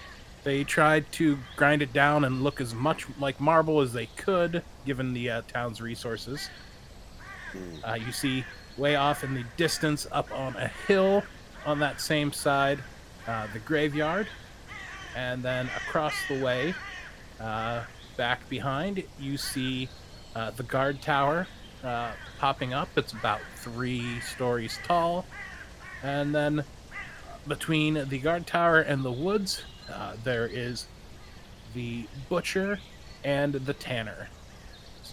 They 0.44 0.64
tried 0.64 1.11
to 1.12 1.38
grind 1.57 1.83
it 1.83 1.92
down 1.92 2.24
and 2.24 2.42
look 2.42 2.61
as 2.61 2.74
much 2.74 3.07
like 3.20 3.40
marble 3.40 3.81
as 3.81 3.92
they 3.92 4.07
could, 4.16 4.62
given 4.85 5.12
the 5.12 5.31
uh, 5.31 5.42
town's 5.46 5.81
resources. 5.81 6.50
Hmm. 7.52 7.85
Uh, 7.85 7.94
you 7.94 8.12
see 8.12 8.44
way 8.76 8.96
off 8.96 9.22
in 9.22 9.35
the 9.35 9.44
distance, 9.57 10.07
up 10.11 10.33
on 10.33 10.57
a 10.57 10.68
hill 10.88 11.22
on 11.64 11.78
that 11.78 12.00
same 12.00 12.33
side, 12.33 12.81
uh, 13.26 13.46
the 13.52 13.61
graveyard. 13.61 14.26
And 15.14 15.42
then 15.42 15.68
across 15.76 16.14
the 16.28 16.42
way, 16.42 16.74
uh, 17.38 17.85
back 18.16 18.48
behind, 18.48 19.05
you 19.20 19.37
see 19.37 19.88
uh, 20.35 20.50
the 20.50 20.62
guard 20.62 21.02
tower 21.02 21.46
uh, 21.85 22.12
popping 22.38 22.72
up. 22.72 22.88
It's 22.96 23.12
about 23.12 23.40
three 23.57 24.20
stories 24.20 24.78
tall. 24.85 25.26
And 26.02 26.35
then 26.35 26.64
between 27.46 28.09
the 28.09 28.18
guard 28.18 28.46
tower 28.46 28.81
and 28.81 29.05
the 29.05 29.12
woods, 29.12 29.62
uh, 29.94 30.16
there 30.24 30.46
is 30.46 30.87
the 31.74 32.07
butcher 32.28 32.78
and 33.24 33.55
the 33.55 33.74
tanner 33.74 34.28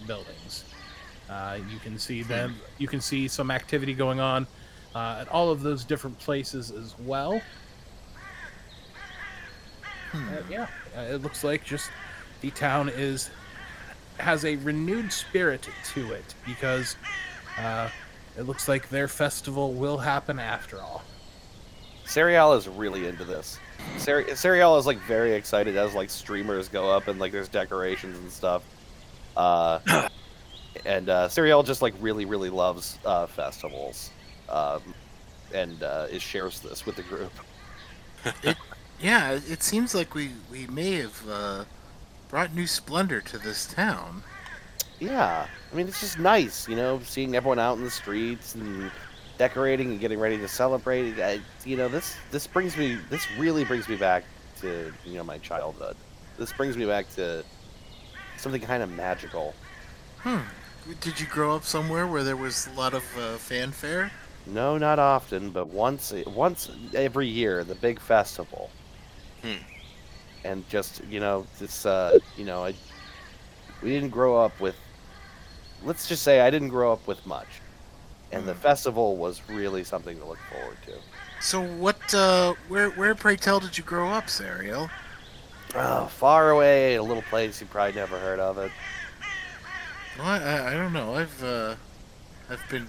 buildings. 0.07 0.65
Uh, 1.29 1.59
you 1.71 1.77
can 1.79 1.99
see 1.99 2.23
them. 2.23 2.55
You 2.77 2.87
can 2.87 3.01
see 3.01 3.27
some 3.27 3.51
activity 3.51 3.93
going 3.93 4.19
on 4.19 4.47
uh, 4.95 5.17
at 5.21 5.29
all 5.29 5.51
of 5.51 5.61
those 5.61 5.83
different 5.83 6.17
places 6.19 6.71
as 6.71 6.95
well. 6.99 7.41
Uh, 10.13 10.17
yeah, 10.49 10.67
uh, 10.97 11.01
it 11.01 11.21
looks 11.21 11.43
like 11.43 11.63
just 11.63 11.91
the 12.41 12.49
town 12.51 12.89
is 12.89 13.29
has 14.17 14.43
a 14.43 14.55
renewed 14.57 15.13
spirit 15.13 15.69
to 15.93 16.11
it 16.11 16.33
because 16.45 16.95
uh, 17.59 17.87
it 18.37 18.43
looks 18.43 18.67
like 18.67 18.89
their 18.89 19.07
festival 19.07 19.73
will 19.73 19.97
happen 19.97 20.39
after 20.39 20.81
all. 20.81 21.03
Sariel 22.05 22.57
is 22.57 22.67
really 22.67 23.07
into 23.07 23.23
this. 23.23 23.59
Sariel 23.97 24.79
is 24.79 24.85
like 24.85 24.97
very 24.99 25.33
excited 25.33 25.75
as 25.77 25.93
like 25.93 26.09
streamers 26.09 26.69
go 26.69 26.89
up 26.89 27.07
and 27.07 27.19
like 27.19 27.31
there's 27.31 27.49
decorations 27.49 28.17
and 28.17 28.31
stuff. 28.31 28.63
Uh, 29.37 29.79
and 30.85 31.09
uh, 31.09 31.27
Sariel 31.27 31.65
just 31.65 31.81
like 31.81 31.93
really 31.99 32.25
really 32.25 32.49
loves 32.49 32.99
uh, 33.05 33.27
festivals, 33.27 34.11
um, 34.49 34.81
and 35.53 35.83
uh, 35.83 36.07
is 36.09 36.21
shares 36.21 36.59
this 36.61 36.85
with 36.85 36.95
the 36.95 37.03
group. 37.03 37.31
Yeah, 39.01 39.31
it 39.31 39.49
it 39.49 39.63
seems 39.63 39.95
like 39.95 40.13
we, 40.13 40.31
we 40.51 40.67
may 40.67 40.93
have 40.95 41.29
uh, 41.29 41.63
brought 42.27 42.53
new 42.53 42.67
splendor 42.67 43.21
to 43.21 43.37
this 43.37 43.65
town. 43.65 44.23
Yeah, 44.99 45.47
I 45.71 45.75
mean 45.75 45.87
it's 45.87 46.01
just 46.01 46.19
nice, 46.19 46.67
you 46.67 46.75
know, 46.75 46.99
seeing 47.05 47.35
everyone 47.35 47.59
out 47.59 47.77
in 47.77 47.83
the 47.83 47.91
streets 47.91 48.55
and 48.55 48.91
decorating 49.39 49.89
and 49.89 49.99
getting 49.99 50.19
ready 50.19 50.37
to 50.37 50.47
celebrate. 50.47 51.19
I, 51.19 51.39
you 51.65 51.77
know, 51.77 51.87
this 51.87 52.15
this 52.29 52.45
brings 52.45 52.77
me 52.77 52.99
this 53.09 53.25
really 53.39 53.65
brings 53.65 53.89
me 53.89 53.95
back 53.95 54.23
to 54.61 54.93
you 55.03 55.15
know 55.15 55.23
my 55.23 55.39
childhood. 55.39 55.95
This 56.37 56.53
brings 56.53 56.77
me 56.77 56.85
back 56.85 57.09
to 57.15 57.43
something 58.37 58.61
kind 58.61 58.83
of 58.83 58.91
magical. 58.91 59.55
Hmm. 60.19 60.41
Did 61.01 61.19
you 61.19 61.25
grow 61.25 61.55
up 61.55 61.63
somewhere 61.63 62.05
where 62.05 62.23
there 62.23 62.37
was 62.37 62.67
a 62.67 62.77
lot 62.77 62.93
of 62.93 63.03
uh, 63.17 63.37
fanfare? 63.37 64.11
No, 64.45 64.77
not 64.77 64.99
often, 64.99 65.49
but 65.51 65.67
once 65.67 66.13
once 66.27 66.69
every 66.93 67.27
year, 67.27 67.63
the 67.63 67.75
big 67.75 67.99
festival. 67.99 68.69
Hmm. 69.41 69.63
And 70.43 70.67
just 70.69 71.01
you 71.09 71.19
know, 71.19 71.47
this 71.59 71.85
uh, 71.85 72.19
you 72.37 72.45
know, 72.45 72.65
I 72.65 72.73
we 73.81 73.89
didn't 73.89 74.09
grow 74.09 74.37
up 74.37 74.59
with. 74.59 74.75
Let's 75.81 76.09
just 76.09 76.23
say 76.23 76.41
I 76.41 76.49
didn't 76.49 76.69
grow 76.69 76.91
up 76.91 77.07
with 77.07 77.25
much, 77.25 77.47
and 78.31 78.47
the 78.47 78.55
festival 78.55 79.17
was 79.17 79.41
really 79.49 79.83
something 79.83 80.17
to 80.19 80.25
look 80.25 80.39
forward 80.51 80.77
to. 80.85 80.93
So 81.41 81.61
what? 81.61 82.13
Uh, 82.13 82.53
where 82.67 82.89
where 82.91 83.15
pray 83.15 83.35
tell 83.35 83.59
did 83.59 83.77
you 83.77 83.83
grow 83.83 84.09
up, 84.09 84.25
Sariel? 84.27 84.89
Oh, 85.75 86.05
far 86.07 86.49
away, 86.49 86.95
a 86.95 87.03
little 87.03 87.23
place 87.23 87.61
you 87.61 87.67
probably 87.67 87.93
never 87.93 88.19
heard 88.19 88.39
of 88.39 88.57
it. 88.57 88.71
Well, 90.17 90.27
I, 90.27 90.39
I, 90.39 90.71
I 90.71 90.73
don't 90.73 90.93
know. 90.93 91.15
I've 91.15 91.43
uh, 91.43 91.75
I've 92.49 92.63
been 92.69 92.87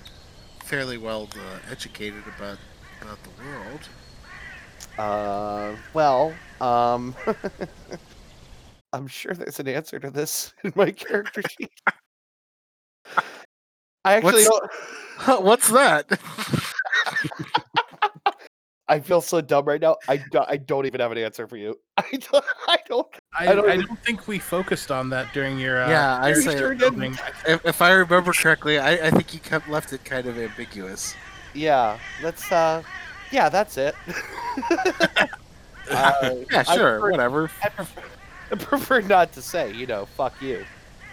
fairly 0.65 0.99
well 0.99 1.29
uh, 1.37 1.59
educated 1.71 2.23
about 2.37 2.59
about 3.03 3.19
the 3.23 3.31
world. 3.45 3.89
Uh, 4.99 5.77
well, 5.95 6.35
um, 6.61 7.15
I'm 8.93 9.07
sure 9.07 9.35
there's 9.35 9.61
an 9.61 9.69
answer 9.69 9.99
to 9.99 10.11
this 10.11 10.53
in 10.65 10.73
my 10.75 10.91
character 10.91 11.43
sheet. 11.49 11.71
I 14.05 14.15
actually 14.15 14.45
What's- 14.45 14.69
don't. 15.27 15.45
What's 15.45 15.69
that? 15.71 16.07
I 18.89 18.99
feel 18.99 19.21
so 19.21 19.41
dumb 19.41 19.67
right 19.67 19.81
now. 19.81 19.97
I, 20.09 20.17
do, 20.17 20.41
I 20.49 20.57
don't 20.57 20.85
even 20.85 21.01
have 21.01 21.13
an 21.13 21.19
answer 21.19 21.47
for 21.47 21.57
you. 21.57 21.79
I 21.97 22.03
don't. 22.11 22.45
I 22.67 22.79
don't. 22.89 23.07
I, 23.39 23.47
I 23.47 23.51
I, 23.51 23.55
don't 23.55 23.67
don't, 23.67 23.81
even- 23.83 23.97
think 23.97 24.27
we 24.27 24.39
focused 24.41 24.91
on 24.91 25.11
that 25.11 25.33
during 25.33 25.59
your. 25.61 25.83
Uh, 25.85 25.89
Yeah, 25.91 26.19
I 26.21 26.33
say- 26.33 26.57
sure 26.59 26.73
if, 26.73 27.65
if 27.65 27.83
I 27.83 27.93
remember 27.93 28.33
correctly, 28.33 28.79
I, 28.79 28.93
I 29.07 29.11
think 29.11 29.33
you 29.33 29.39
kept 29.41 29.69
left 29.69 29.93
it 29.93 30.05
kind 30.05 30.27
of 30.27 30.39
ambiguous. 30.39 31.15
Yeah, 31.55 31.99
let's. 32.23 32.51
Uh, 32.51 32.83
yeah, 33.31 33.49
that's 33.49 33.77
it. 33.77 33.95
Uh, 35.91 36.13
Yeah, 36.51 36.63
I 36.67 36.75
sure, 36.77 37.01
prefer- 37.01 37.11
whatever. 37.11 37.51
I 37.63 37.69
prefer, 37.69 38.03
I 38.53 38.55
prefer 38.57 39.01
not 39.03 39.33
to 39.35 39.43
say. 39.43 39.73
You 39.73 39.87
know, 39.87 40.07
fuck 40.07 40.41
you. 40.43 40.65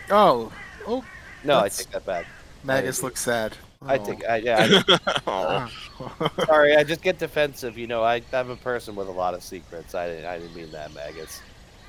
Oh, 0.09 0.51
oh, 0.87 1.03
No, 1.43 1.55
That's- 1.61 1.79
I 1.79 1.83
take 1.83 1.91
that 1.93 2.05
back. 2.05 2.25
Magus 2.63 3.03
looks 3.03 3.21
sad. 3.21 3.55
I 3.85 3.97
think. 3.97 4.25
I, 4.27 4.37
yeah. 4.37 4.81
I, 5.05 5.21
Oh. 5.27 6.29
Sorry, 6.45 6.75
I 6.75 6.83
just 6.83 7.01
get 7.01 7.19
defensive. 7.19 7.77
You 7.77 7.87
know, 7.87 8.03
I, 8.03 8.21
I'm 8.33 8.49
a 8.49 8.55
person 8.55 8.95
with 8.95 9.07
a 9.07 9.11
lot 9.11 9.33
of 9.33 9.43
secrets. 9.43 9.95
I 9.95 10.07
didn't, 10.07 10.25
I 10.25 10.39
didn't 10.39 10.55
mean 10.55 10.71
that, 10.71 10.93
maggots. 10.93 11.41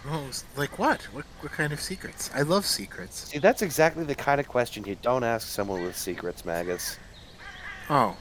Oh, 0.06 0.26
s- 0.28 0.44
like 0.56 0.78
what? 0.78 1.02
What 1.12 1.24
what 1.40 1.52
kind 1.52 1.72
of 1.72 1.80
secrets? 1.80 2.30
I 2.34 2.42
love 2.42 2.64
secrets. 2.64 3.28
See, 3.30 3.38
that's 3.38 3.62
exactly 3.62 4.04
the 4.04 4.14
kind 4.14 4.40
of 4.40 4.46
question 4.48 4.84
you 4.84 4.96
don't 5.02 5.24
ask 5.24 5.46
someone 5.48 5.82
with 5.82 5.96
secrets, 5.96 6.44
maggots. 6.44 6.98
Oh, 7.90 8.16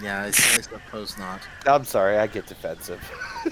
yeah, 0.00 0.22
I 0.24 0.30
suppose 0.30 1.16
not. 1.18 1.40
I'm 1.66 1.84
sorry, 1.84 2.18
I 2.18 2.26
get 2.26 2.46
defensive. 2.46 3.00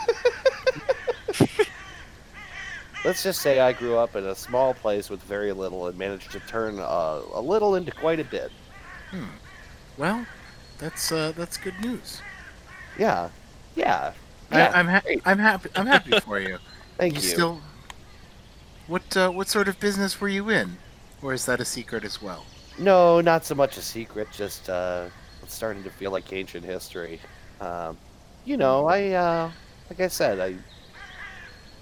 Let's 3.05 3.23
just 3.23 3.43
say 3.43 3.61
I 3.61 3.73
grew 3.73 3.97
up 3.97 4.17
in 4.17 4.25
a 4.25 4.35
small 4.35 4.73
place 4.73 5.11
with 5.11 5.23
very 5.23 5.53
little 5.53 5.87
and 5.89 5.99
managed 5.99 6.33
to 6.33 6.41
turn 6.41 6.79
uh, 6.79 7.21
a 7.35 7.41
little 7.41 7.75
into 7.75 7.93
quite 7.93 8.19
a 8.19 8.25
bit. 8.25 8.51
Hmm. 9.11 9.25
Well, 9.99 10.27
that's 10.79 11.13
uh, 11.13 11.33
that's 11.37 11.57
good 11.59 11.79
news. 11.81 12.23
Yeah, 12.99 13.29
yeah. 13.77 14.13
yeah. 14.51 14.73
I, 14.75 14.79
I'm 14.81 14.89
ha- 14.89 15.03
I'm 15.27 15.39
happy. 15.39 15.69
I'm 15.77 15.87
happy 15.87 16.19
for 16.25 16.41
you. 16.41 16.59
Thank 16.97 17.15
you 17.15 17.21
you. 17.21 17.29
still. 17.29 17.61
What 18.87 19.17
uh, 19.17 19.31
what 19.31 19.49
sort 19.49 19.69
of 19.69 19.79
business 19.81 20.21
were 20.21 20.29
you 20.29 20.49
in, 20.49 20.79
or 21.23 21.35
is 21.35 21.45
that 21.47 21.61
a 21.61 21.65
secret 21.65 22.05
as 22.05 22.23
well? 22.23 22.47
No, 22.79 23.21
not 23.21 23.45
so 23.45 23.55
much 23.55 23.77
a 23.77 23.83
secret. 23.83 24.29
Just 24.33 24.69
uh, 24.69 25.07
it's 25.43 25.55
starting 25.55 25.85
to 25.85 25.91
feel 25.91 26.11
like 26.11 26.33
ancient 26.33 26.65
history. 26.65 27.21
Um, 27.61 27.99
you 28.45 28.57
know, 28.57 28.87
I 28.87 29.11
uh, 29.11 29.51
like 29.91 30.01
I 30.01 30.09
said, 30.09 30.41
I 30.41 30.57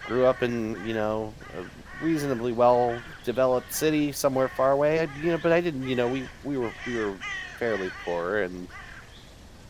grew 0.07 0.27
up 0.27 0.43
in 0.43 0.85
you 0.87 0.95
know 0.95 1.33
a 1.57 2.05
reasonably 2.05 2.53
well 2.53 3.01
developed 3.25 3.73
city 3.73 4.13
somewhere 4.13 4.49
far 4.49 4.73
away. 4.73 5.01
I, 5.01 5.09
you 5.23 5.31
know, 5.31 5.39
but 5.39 5.53
I 5.53 5.61
didn't. 5.61 5.89
You 5.89 5.97
know, 5.97 6.09
we 6.09 6.29
we 6.45 6.59
were 6.59 6.73
we 6.87 6.97
were 6.97 7.17
fairly 7.59 7.91
poor, 8.05 8.43
and 8.43 8.69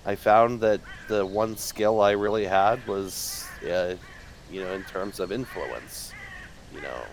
I 0.07 0.15
found 0.15 0.61
that 0.61 0.81
the 1.09 1.25
one 1.25 1.57
skill 1.57 2.01
I 2.01 2.13
really 2.13 2.45
had 2.45 2.85
was, 2.87 3.47
uh, 3.69 3.95
you 4.51 4.63
know, 4.63 4.73
in 4.73 4.85
terms 4.85 5.21
of 5.21 5.31
influence. 5.33 6.13
You 6.75 6.81
know, 6.81 7.05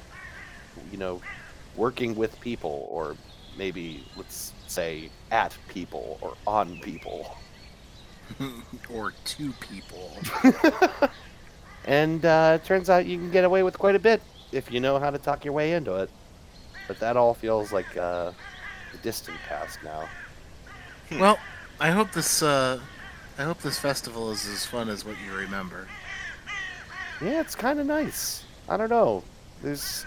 you 0.92 0.98
know, 0.98 1.22
working 1.76 2.16
with 2.16 2.40
people, 2.40 2.88
or 2.90 3.16
maybe 3.58 4.06
let's 4.16 4.54
say 4.68 5.10
at 5.32 5.58
people 5.68 6.18
or 6.22 6.36
on 6.48 6.80
people. 6.80 7.38
or 8.94 9.14
two 9.26 9.52
people. 9.60 10.16
And 11.90 12.24
uh, 12.24 12.60
it 12.62 12.66
turns 12.66 12.88
out 12.88 13.08
you 13.08 13.18
can 13.18 13.32
get 13.32 13.44
away 13.44 13.64
with 13.64 13.80
quite 13.80 13.96
a 13.96 14.00
bit 14.00 14.22
if 14.52 14.72
you 14.72 14.80
know 14.80 15.00
how 15.00 15.10
to 15.10 15.18
talk 15.18 15.44
your 15.44 15.56
way 15.56 15.74
into 15.74 15.96
it. 15.96 16.12
But 16.88 17.00
that 17.00 17.18
all 17.18 17.34
feels 17.34 17.74
like 17.74 17.98
uh, 17.98 18.32
the 18.92 18.98
distant 19.02 19.38
past 19.48 19.80
now. 19.84 20.08
well, 21.20 21.40
I 21.80 21.90
hope 21.90 22.12
this 22.12 22.44
uh, 22.44 22.80
I 23.40 23.44
hope 23.44 23.60
this 23.64 23.80
festival 23.80 24.30
is 24.30 24.48
as 24.48 24.68
fun 24.68 24.88
as 24.88 25.04
what 25.04 25.16
you 25.26 25.34
remember. 25.34 25.88
Yeah, 27.22 27.42
it's 27.42 27.56
kind 27.56 27.80
of 27.80 27.88
nice. 27.88 28.44
I 28.70 28.78
don't 28.78 28.92
know. 28.92 29.24
There's 29.64 30.06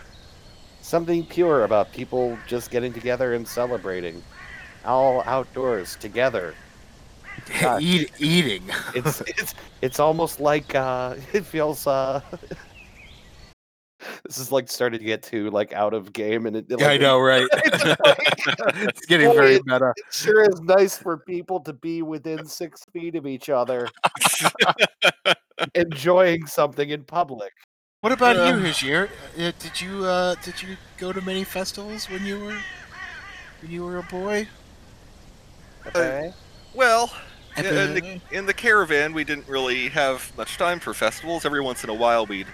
something 0.83 1.27
pure 1.27 1.65
about 1.65 1.93
people 1.93 2.39
just 2.47 2.71
getting 2.71 2.93
together 2.93 3.35
and 3.35 3.47
celebrating. 3.47 4.23
All 4.85 5.23
outdoors 5.27 5.97
together. 5.97 6.55
Gosh. 7.61 7.83
Eat, 7.85 8.11
eating. 8.19 8.63
It's 8.95 9.21
it's 9.27 9.55
it's 9.81 10.01
almost 10.01 10.41
like 10.41 10.75
uh, 10.75 11.17
it 11.33 11.45
feels. 11.47 11.87
Uh, 11.87 12.21
this 14.25 14.39
is 14.39 14.51
like 14.53 14.69
starting 14.69 14.99
to 14.99 15.05
get 15.05 15.23
too 15.23 15.51
like 15.51 15.73
out 15.73 15.95
of 15.95 16.13
game, 16.13 16.47
and 16.47 16.57
it. 16.57 16.67
Yeah, 16.69 16.89
I 16.89 16.97
know, 16.99 17.19
right? 17.21 17.47
It's 17.53 17.85
like- 17.85 17.99
it's 18.89 19.07
getting 19.07 19.29
Boy, 19.29 19.35
very 19.37 19.55
it- 19.57 19.67
meta. 19.67 19.93
It 19.97 20.05
sure 20.13 20.43
is 20.43 20.61
nice 20.63 20.97
for 20.99 21.19
people 21.19 21.61
to 21.61 21.73
be 21.73 22.03
within 22.03 22.45
six 22.47 22.85
feet 22.93 23.15
of 23.17 23.27
each 23.27 23.49
other, 23.49 23.89
enjoying 25.75 26.47
something 26.47 26.91
in 26.91 27.05
public. 27.05 27.53
What 28.01 28.13
about 28.13 28.37
Uh, 28.37 28.47
you, 28.47 28.55
Hajir? 28.65 29.09
Uh, 29.39 29.53
did 29.59 29.81
you 29.81 30.05
uh, 30.05 30.35
did 30.43 30.61
you 30.63 30.77
go 30.99 31.13
to 31.13 31.21
many 31.23 31.45
festivals 31.45 32.11
when 32.11 32.27
you 32.27 32.39
were 32.41 32.59
when 33.63 33.71
you 33.71 33.85
were 33.85 33.99
a 33.99 34.03
boy? 34.03 34.49
Okay. 35.87 36.33
Well, 36.75 37.13
And, 37.57 37.67
in 37.67 37.95
the, 37.95 38.21
in 38.31 38.47
the 38.47 38.55
caravan, 38.55 39.13
we 39.13 39.25
didn't 39.25 39.49
really 39.49 39.89
have 39.91 40.33
much 40.37 40.57
time 40.57 40.81
for 40.81 40.95
festivals. 40.95 41.45
Every 41.45 41.61
once 41.61 41.85
in 41.85 41.91
a 41.91 41.95
while, 41.95 42.27
we'd 42.27 42.47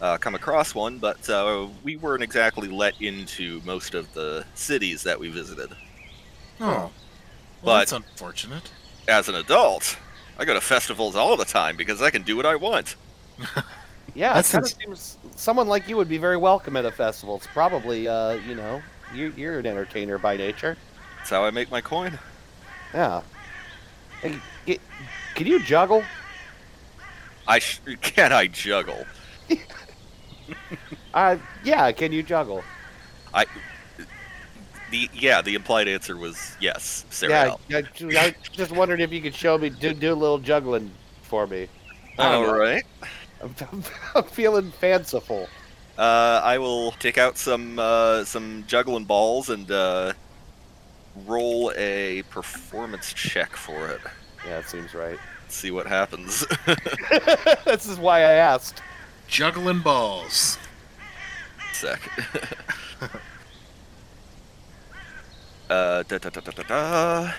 uh, 0.00 0.18
come 0.18 0.34
across 0.34 0.74
one, 0.74 0.98
but 0.98 1.28
uh, 1.30 1.68
we 1.82 1.96
weren't 1.96 2.22
exactly 2.22 2.68
let 2.68 3.00
into 3.00 3.62
most 3.64 3.94
of 3.94 4.12
the 4.12 4.44
cities 4.54 5.02
that 5.04 5.18
we 5.18 5.28
visited. 5.30 5.70
oh, 6.60 6.92
well, 7.62 7.76
But- 7.76 7.78
that's 7.78 7.92
unfortunate. 7.92 8.72
As 9.06 9.28
an 9.28 9.34
adult, 9.34 9.98
I 10.38 10.46
go 10.46 10.54
to 10.54 10.60
festivals 10.62 11.14
all 11.14 11.36
the 11.36 11.44
time 11.44 11.76
because 11.76 12.00
I 12.00 12.10
can 12.10 12.22
do 12.22 12.36
what 12.36 12.46
I 12.46 12.56
want. 12.56 12.96
Yeah, 14.14 14.38
it 14.38 14.46
That's 14.46 14.50
kind 14.50 14.64
of 14.64 14.70
seems 14.70 15.18
someone 15.34 15.66
like 15.68 15.88
you 15.88 15.96
would 15.96 16.08
be 16.08 16.18
very 16.18 16.36
welcome 16.36 16.76
at 16.76 16.84
a 16.84 16.92
festival. 16.92 17.36
It's 17.36 17.46
probably, 17.48 18.06
uh, 18.06 18.32
you 18.32 18.54
know, 18.54 18.84
you're, 19.12 19.30
you're 19.30 19.58
an 19.58 19.66
entertainer 19.66 20.18
by 20.18 20.36
nature. 20.36 20.78
That's 21.18 21.30
how 21.30 21.44
I 21.44 21.50
make 21.50 21.70
my 21.70 21.80
coin. 21.80 22.18
Yeah. 22.94 23.22
Hey, 24.24 24.40
get, 24.64 24.80
can 25.34 25.46
you 25.46 25.62
juggle? 25.62 26.02
I 27.46 27.58
sh- 27.58 27.80
can 28.00 28.32
I 28.32 28.46
juggle. 28.48 29.06
Uh, 31.14 31.38
yeah, 31.62 31.92
can 31.92 32.10
you 32.10 32.24
juggle? 32.24 32.64
The 34.90 35.08
yeah, 35.12 35.42
the 35.42 35.54
implied 35.54 35.88
answer 35.88 36.16
was 36.16 36.56
yes, 36.60 37.04
Sarah. 37.10 37.56
Yeah, 37.68 37.78
I, 37.78 37.82
ju- 37.82 38.10
I 38.16 38.34
just 38.52 38.72
wondered 38.72 39.00
if 39.00 39.12
you 39.12 39.22
could 39.22 39.34
show 39.34 39.56
me, 39.58 39.70
do, 39.70 39.94
do 39.94 40.12
a 40.12 40.14
little 40.14 40.38
juggling 40.38 40.90
for 41.22 41.46
me. 41.46 41.68
I 42.18 42.30
don't 42.30 42.44
All 42.44 42.46
know. 42.46 42.58
right. 42.58 42.84
I'm, 43.42 43.82
I'm 44.14 44.24
feeling 44.24 44.72
fanciful. 44.72 45.48
Uh, 45.96 46.40
I 46.42 46.58
will 46.58 46.92
take 46.92 47.18
out 47.18 47.38
some 47.38 47.78
uh, 47.78 48.24
some 48.24 48.64
juggling 48.66 49.04
balls 49.04 49.48
and 49.50 49.70
uh, 49.70 50.12
roll 51.26 51.72
a 51.76 52.22
performance 52.30 53.12
check 53.12 53.56
for 53.56 53.88
it. 53.88 54.00
Yeah, 54.46 54.58
it 54.58 54.68
seems 54.68 54.94
right. 54.94 55.18
See 55.48 55.70
what 55.70 55.86
happens. 55.86 56.44
this 57.64 57.86
is 57.86 57.98
why 57.98 58.20
I 58.20 58.32
asked. 58.32 58.82
Juggling 59.28 59.80
balls. 59.80 60.58
Sec. 61.72 62.00
uh, 65.70 66.02
da, 66.02 66.18
da, 66.18 66.30
da, 66.30 66.40
da, 66.40 66.50
da, 66.50 66.62
da. 66.62 67.32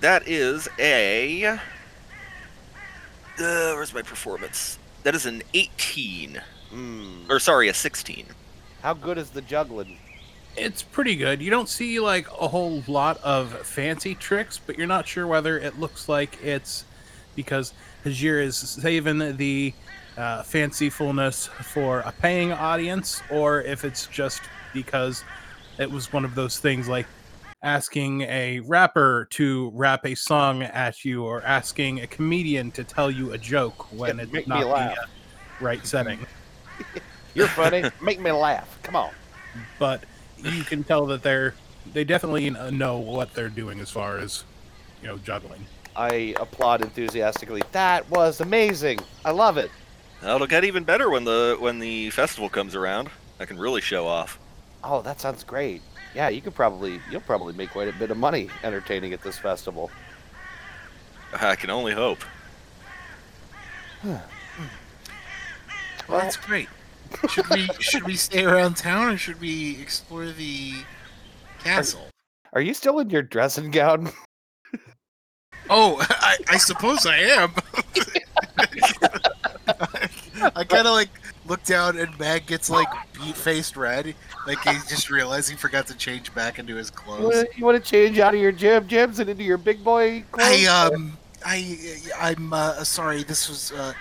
That 0.00 0.26
is 0.28 0.68
a. 0.78 1.46
Uh, 1.46 1.58
where's 3.38 3.94
my 3.94 4.02
performance? 4.02 4.78
That 5.02 5.14
is 5.14 5.26
an 5.26 5.42
18. 5.54 6.40
Hmm. 6.70 7.30
Or 7.30 7.38
sorry, 7.38 7.68
a 7.68 7.74
16. 7.74 8.26
How 8.82 8.94
good 8.94 9.18
is 9.18 9.30
the 9.30 9.42
juggling? 9.42 9.98
It's 10.56 10.82
pretty 10.82 11.16
good. 11.16 11.42
You 11.42 11.50
don't 11.50 11.68
see 11.68 12.00
like 12.00 12.26
a 12.28 12.48
whole 12.48 12.82
lot 12.86 13.18
of 13.22 13.52
fancy 13.66 14.14
tricks, 14.14 14.58
but 14.58 14.78
you're 14.78 14.86
not 14.86 15.06
sure 15.06 15.26
whether 15.26 15.58
it 15.58 15.78
looks 15.78 16.08
like 16.08 16.42
it's 16.42 16.84
because 17.34 17.74
Hajir 18.04 18.42
is 18.42 18.56
saving 18.56 19.36
the 19.36 19.74
uh, 20.16 20.42
fancifulness 20.42 21.48
for 21.48 22.00
a 22.00 22.12
paying 22.12 22.52
audience, 22.52 23.22
or 23.30 23.62
if 23.62 23.84
it's 23.84 24.06
just 24.06 24.40
because 24.72 25.24
it 25.78 25.90
was 25.90 26.12
one 26.12 26.24
of 26.24 26.34
those 26.34 26.58
things 26.58 26.88
like 26.88 27.06
asking 27.62 28.22
a 28.22 28.60
rapper 28.60 29.26
to 29.30 29.70
rap 29.74 30.06
a 30.06 30.14
song 30.14 30.62
at 30.62 31.04
you, 31.04 31.24
or 31.24 31.42
asking 31.42 32.00
a 32.00 32.06
comedian 32.06 32.70
to 32.70 32.84
tell 32.84 33.10
you 33.10 33.32
a 33.32 33.38
joke 33.38 33.92
when 33.92 34.18
Yeah, 34.18 34.24
it's 34.32 34.48
not 34.48 34.60
the 34.60 35.00
uh, 35.02 35.04
right 35.60 35.86
setting. 35.86 36.26
You're 37.34 37.48
funny. 37.48 37.84
Make 38.00 38.20
me 38.20 38.32
laugh. 38.32 38.78
Come 38.82 38.96
on. 38.96 39.10
but 39.78 40.04
you 40.38 40.62
can 40.64 40.84
tell 40.84 41.06
that 41.06 41.22
they're 41.22 41.54
they 41.92 42.04
definitely 42.04 42.50
uh, 42.50 42.70
know 42.70 42.98
what 42.98 43.32
they're 43.34 43.48
doing 43.48 43.80
as 43.80 43.90
far 43.90 44.18
as 44.18 44.44
you 45.02 45.08
know 45.08 45.18
juggling. 45.18 45.64
I 45.94 46.34
applaud 46.38 46.82
enthusiastically. 46.82 47.62
That 47.72 48.08
was 48.10 48.40
amazing. 48.40 49.00
I 49.24 49.30
love 49.30 49.56
it. 49.56 49.70
It'll 50.22 50.46
get 50.46 50.64
even 50.64 50.84
better 50.84 51.10
when 51.10 51.24
the 51.24 51.56
when 51.58 51.78
the 51.78 52.10
festival 52.10 52.48
comes 52.48 52.74
around. 52.74 53.10
I 53.38 53.44
can 53.44 53.58
really 53.58 53.80
show 53.80 54.06
off. 54.06 54.38
Oh, 54.82 55.02
that 55.02 55.20
sounds 55.20 55.44
great. 55.44 55.82
Yeah, 56.14 56.28
you 56.28 56.40
could 56.40 56.54
probably 56.54 57.00
you'll 57.10 57.20
probably 57.20 57.54
make 57.54 57.70
quite 57.70 57.88
a 57.88 57.92
bit 57.92 58.10
of 58.10 58.16
money 58.16 58.48
entertaining 58.62 59.12
at 59.12 59.22
this 59.22 59.38
festival. 59.38 59.90
I 61.32 61.56
can 61.56 61.70
only 61.70 61.92
hope. 61.92 62.24
Well, 66.08 66.20
that's 66.20 66.36
great. 66.36 66.68
Should 67.30 67.48
we 67.50 67.68
should 67.80 68.02
we 68.04 68.16
stay 68.16 68.44
around 68.44 68.76
town 68.76 69.14
or 69.14 69.16
should 69.16 69.40
we 69.40 69.80
explore 69.80 70.26
the 70.26 70.74
castle? 71.62 72.08
Are 72.52 72.60
you 72.60 72.74
still 72.74 72.98
in 73.00 73.10
your 73.10 73.22
dressing 73.22 73.70
gown? 73.70 74.10
Oh, 75.68 75.96
I, 76.00 76.36
I 76.48 76.58
suppose 76.58 77.06
I 77.06 77.16
am. 77.16 77.52
I 80.54 80.62
kind 80.62 80.86
of 80.86 80.92
like 80.92 81.08
look 81.46 81.62
down 81.64 81.98
and 81.98 82.16
Mag 82.18 82.46
gets 82.46 82.70
like 82.70 82.86
beat 83.12 83.36
faced 83.36 83.76
red, 83.76 84.14
like 84.46 84.60
he 84.60 84.72
just 84.88 85.10
realized 85.10 85.50
he 85.50 85.56
forgot 85.56 85.86
to 85.88 85.96
change 85.96 86.32
back 86.34 86.60
into 86.60 86.76
his 86.76 86.90
clothes. 86.90 87.46
you 87.56 87.64
wanna 87.64 87.80
change 87.80 88.20
out 88.20 88.34
of 88.34 88.40
your 88.40 88.52
jib 88.52 88.86
jibs 88.86 89.18
and 89.18 89.28
into 89.28 89.42
your 89.42 89.58
big 89.58 89.82
boy 89.82 90.22
clothes? 90.30 90.66
I 90.66 90.66
um 90.66 91.18
I 91.44 91.78
I'm 92.20 92.52
uh, 92.52 92.84
sorry. 92.84 93.22
This 93.22 93.48
was 93.48 93.72
uh, 93.72 93.92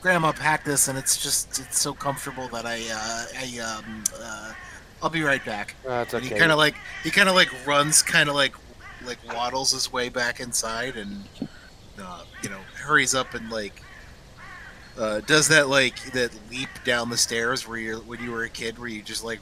Grandma 0.00 0.32
packed 0.32 0.64
this, 0.64 0.88
and 0.88 0.98
it's 0.98 1.22
just 1.22 1.60
it's 1.60 1.80
so 1.80 1.92
comfortable 1.92 2.48
that 2.48 2.66
I 2.66 2.80
uh, 2.92 3.26
I 3.38 3.58
um 3.60 4.04
uh, 4.20 4.52
I'll 5.02 5.10
be 5.10 5.22
right 5.22 5.44
back. 5.44 5.74
That's 5.84 6.14
And 6.14 6.24
he 6.24 6.30
kind 6.30 6.52
of 6.52 6.58
like 6.58 6.74
he 7.02 7.10
kind 7.10 7.28
of 7.28 7.34
like 7.34 7.50
runs, 7.66 8.02
kind 8.02 8.28
of 8.28 8.34
like 8.34 8.54
like 9.04 9.18
waddles 9.32 9.72
his 9.72 9.92
way 9.92 10.08
back 10.08 10.40
inside, 10.40 10.96
and 10.96 11.24
uh, 12.02 12.24
you 12.42 12.48
know 12.48 12.60
hurries 12.74 13.14
up 13.14 13.34
and 13.34 13.50
like 13.50 13.82
uh, 14.98 15.20
does 15.20 15.48
that 15.48 15.68
like 15.68 16.12
that 16.12 16.30
leap 16.50 16.68
down 16.84 17.10
the 17.10 17.16
stairs 17.16 17.66
where 17.66 17.78
you 17.78 17.96
when 17.98 18.22
you 18.22 18.30
were 18.30 18.44
a 18.44 18.48
kid, 18.48 18.78
where 18.78 18.88
you 18.88 19.02
just 19.02 19.24
like 19.24 19.40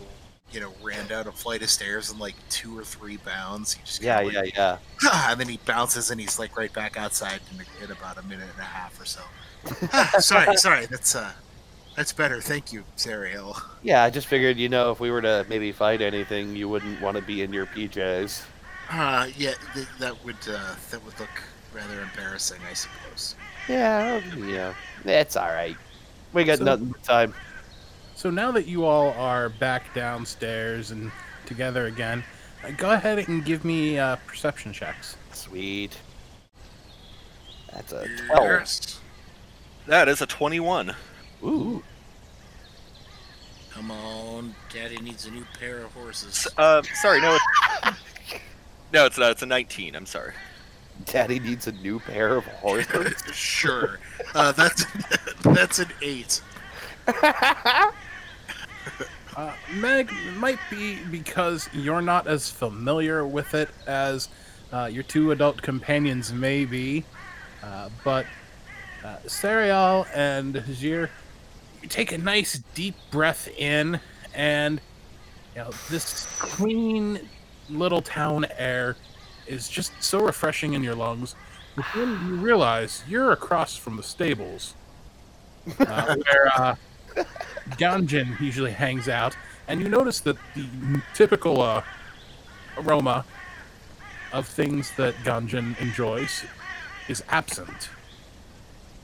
you 0.51 0.61
know 0.61 0.73
ran 0.83 1.07
down 1.07 1.27
a 1.27 1.33
flight 1.33 1.63
of 1.63 1.71
stairs 1.71 2.11
in 2.11 2.19
like 2.19 2.35
two 2.49 2.77
or 2.77 2.85
three 2.85 3.17
bounds. 3.19 3.77
You 3.77 3.83
just 3.85 4.03
yeah, 4.03 4.21
like, 4.21 4.33
yeah, 4.33 4.79
yeah. 5.03 5.31
and 5.31 5.41
then 5.41 5.49
he 5.49 5.59
bounces 5.67 6.11
and 6.11 6.21
he's 6.21 6.39
like 6.39 6.57
right 6.57 6.73
back 6.73 6.97
outside 6.97 7.41
in, 7.51 7.59
the 7.59 7.85
in 7.85 7.91
about 7.91 8.19
a 8.19 8.23
minute 8.23 8.49
and 8.53 8.61
a 8.61 8.65
half 8.65 9.01
or 9.01 9.05
so. 9.05 9.23
Ah, 9.93 10.13
sorry, 10.19 10.57
sorry, 10.57 10.87
that's 10.87 11.15
uh, 11.15 11.31
that's 11.97 12.13
better. 12.13 12.41
Thank 12.41 12.73
you, 12.73 12.85
Sariel. 12.97 13.61
Yeah, 13.83 14.05
I 14.05 14.11
just 14.11 14.27
figured, 14.27 14.57
you 14.57 14.69
know, 14.69 14.91
if 14.93 15.01
we 15.01 15.11
were 15.11 15.23
to 15.23 15.45
maybe 15.49 15.73
fight 15.73 16.01
anything, 16.01 16.55
you 16.57 16.69
wouldn't 16.69 17.01
want 17.01 17.17
to 17.17 17.23
be 17.23 17.43
in 17.43 17.53
your 17.53 17.67
PJs. 17.67 18.43
Uh, 18.91 19.29
yeah, 19.37 19.55
th- 19.75 19.87
that 19.99 20.25
would 20.25 20.37
uh, 20.51 20.75
that 20.91 21.05
would 21.05 21.19
look 21.21 21.29
rather 21.75 22.01
embarrassing, 22.01 22.61
I 22.69 22.73
suppose. 22.75 23.35
Yeah, 23.69 24.21
yeah. 24.37 24.73
It's 25.05 25.37
all 25.37 25.49
right. 25.49 25.77
We 26.33 26.45
got 26.45 26.59
So- 26.59 26.65
nothing 26.65 26.89
but 26.89 27.03
time. 27.03 27.35
So 28.15 28.31
now 28.31 28.51
that 28.53 28.67
you 28.67 28.85
all 28.85 29.11
are 29.13 29.49
back 29.49 29.95
downstairs 29.95 30.91
and 30.91 31.13
together 31.47 31.87
again, 31.87 32.25
uh, 32.65 32.71
go 32.73 32.91
ahead 32.91 33.19
and 33.29 33.45
give 33.45 33.65
me 33.65 33.97
uh, 33.99 34.17
perception 34.27 34.73
checks. 34.73 35.17
Sweet. 35.33 35.97
That's 37.73 37.93
a 37.93 38.07
12. 38.27 38.45
Yes. 38.45 39.01
That 39.89 40.09
is 40.09 40.21
a 40.23 40.27
21. 40.27 40.95
Ooh. 41.43 41.83
Come 43.71 43.91
on, 43.91 44.55
Daddy 44.73 44.99
needs 44.99 45.27
a 45.27 45.31
new 45.31 45.45
pair 45.59 45.79
of 45.79 45.93
horses. 45.93 46.47
S- 46.47 46.53
Uh, 46.59 46.83
sorry, 47.01 47.21
no. 47.21 47.35
It's, 47.37 47.45
no, 48.93 49.07
it's 49.07 49.19
not. 49.19 49.31
It's 49.33 49.43
a 49.43 49.47
19. 49.47 49.95
I'm 49.97 50.07
sorry. 50.07 50.35
Daddy 51.07 51.39
needs 51.41 51.67
a 51.69 51.73
new 51.73 52.01
pair 52.01 52.37
of 52.37 52.45
horses. 52.45 53.15
sure. 53.33 53.99
Uh, 54.35 54.53
that's 54.53 54.85
that's 55.43 55.79
an 55.79 55.89
eight. 56.03 56.43
Uh, 59.37 59.53
Meg 59.75 60.11
might 60.37 60.59
be 60.69 60.97
because 61.13 61.69
you're 61.73 62.03
not 62.03 62.27
as 62.27 62.51
familiar 62.51 63.25
with 63.25 63.55
it 63.55 63.69
as 63.87 64.29
uh, 64.73 64.87
your 64.93 65.05
two 65.05 65.31
adult 65.31 65.63
companions 65.63 66.33
may 66.33 66.65
be, 66.65 67.05
uh, 67.63 67.89
but 68.03 68.27
uh, 69.05 69.17
Sariel 69.27 70.07
and 70.15 70.55
Hajir, 70.55 71.09
you 71.83 71.89
take 71.89 72.13
a 72.13 72.19
nice 72.19 72.61
deep 72.75 72.95
breath 73.11 73.49
in, 73.57 74.01
and 74.35 74.81
you 75.55 75.63
know 75.63 75.71
this 75.91 76.27
clean 76.39 77.29
little 77.69 78.03
town 78.03 78.47
air 78.57 78.97
is 79.47 79.69
just 79.69 79.93
so 80.01 80.21
refreshing 80.21 80.73
in 80.75 80.83
your 80.83 80.95
lungs. 80.95 81.35
But 81.77 81.87
then 81.95 82.09
you 82.27 82.35
realize 82.35 83.05
you're 83.09 83.31
across 83.33 83.77
from 83.77 83.97
the 83.97 84.03
stables, 84.03 84.75
uh, 85.81 86.17
where. 86.31 86.49
Uh, 86.57 86.75
Ganjin 87.77 88.41
usually 88.41 88.73
hangs 88.73 89.09
out, 89.09 89.37
and 89.67 89.81
you 89.81 89.89
notice 89.89 90.21
that 90.21 90.37
the 90.55 91.03
typical 91.15 91.61
uh, 91.61 91.83
aroma 92.79 93.25
of 94.33 94.47
things 94.47 94.93
that 94.97 95.15
Ganjin 95.17 95.79
enjoys 95.81 96.45
is 97.09 97.23
absent. 97.29 97.91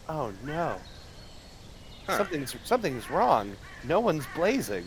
Oh 0.08 0.32
no. 0.44 0.76
Huh. 2.06 2.18
Something's 2.18 2.54
something's 2.64 3.10
wrong. 3.10 3.52
No 3.84 4.00
one's 4.00 4.26
blazing. 4.34 4.84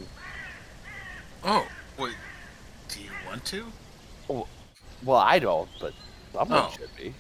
Oh, 1.44 1.68
wait. 1.98 2.16
Do 2.90 3.02
you 3.02 3.10
want 3.28 3.44
to? 3.46 3.66
Well, 5.04 5.18
I 5.18 5.40
don't, 5.40 5.70
but 5.80 5.94
someone 6.34 6.64
Oh. 6.66 6.74
should 6.78 6.96
be. 6.96 7.14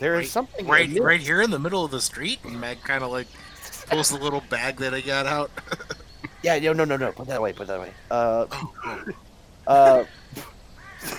There 0.00 0.14
is 0.14 0.18
Right- 0.20 0.28
something 0.28 0.66
Right, 0.66 0.98
right 1.00 1.20
here 1.20 1.40
in 1.42 1.50
the 1.50 1.58
middle 1.58 1.84
of 1.84 1.90
the 1.90 2.00
street. 2.00 2.38
And 2.44 2.60
Meg 2.60 2.82
kind 2.84 3.02
of 3.02 3.10
like 3.10 3.26
pulls 3.88 4.10
the 4.10 4.18
little 4.18 4.42
bag 4.48 4.76
that 4.76 4.94
I 4.94 5.00
got 5.00 5.26
out. 5.26 5.50
Yeah, 6.40 6.56
no, 6.60 6.72
no, 6.72 6.84
no, 6.84 6.96
no. 6.96 7.10
Put 7.10 7.26
that 7.26 7.38
away. 7.38 7.52
Put 7.52 7.66
that 7.66 7.78
away. 7.78 7.92
Uh, 8.12 8.46
Oh, 8.52 8.72
oh. 9.66 10.06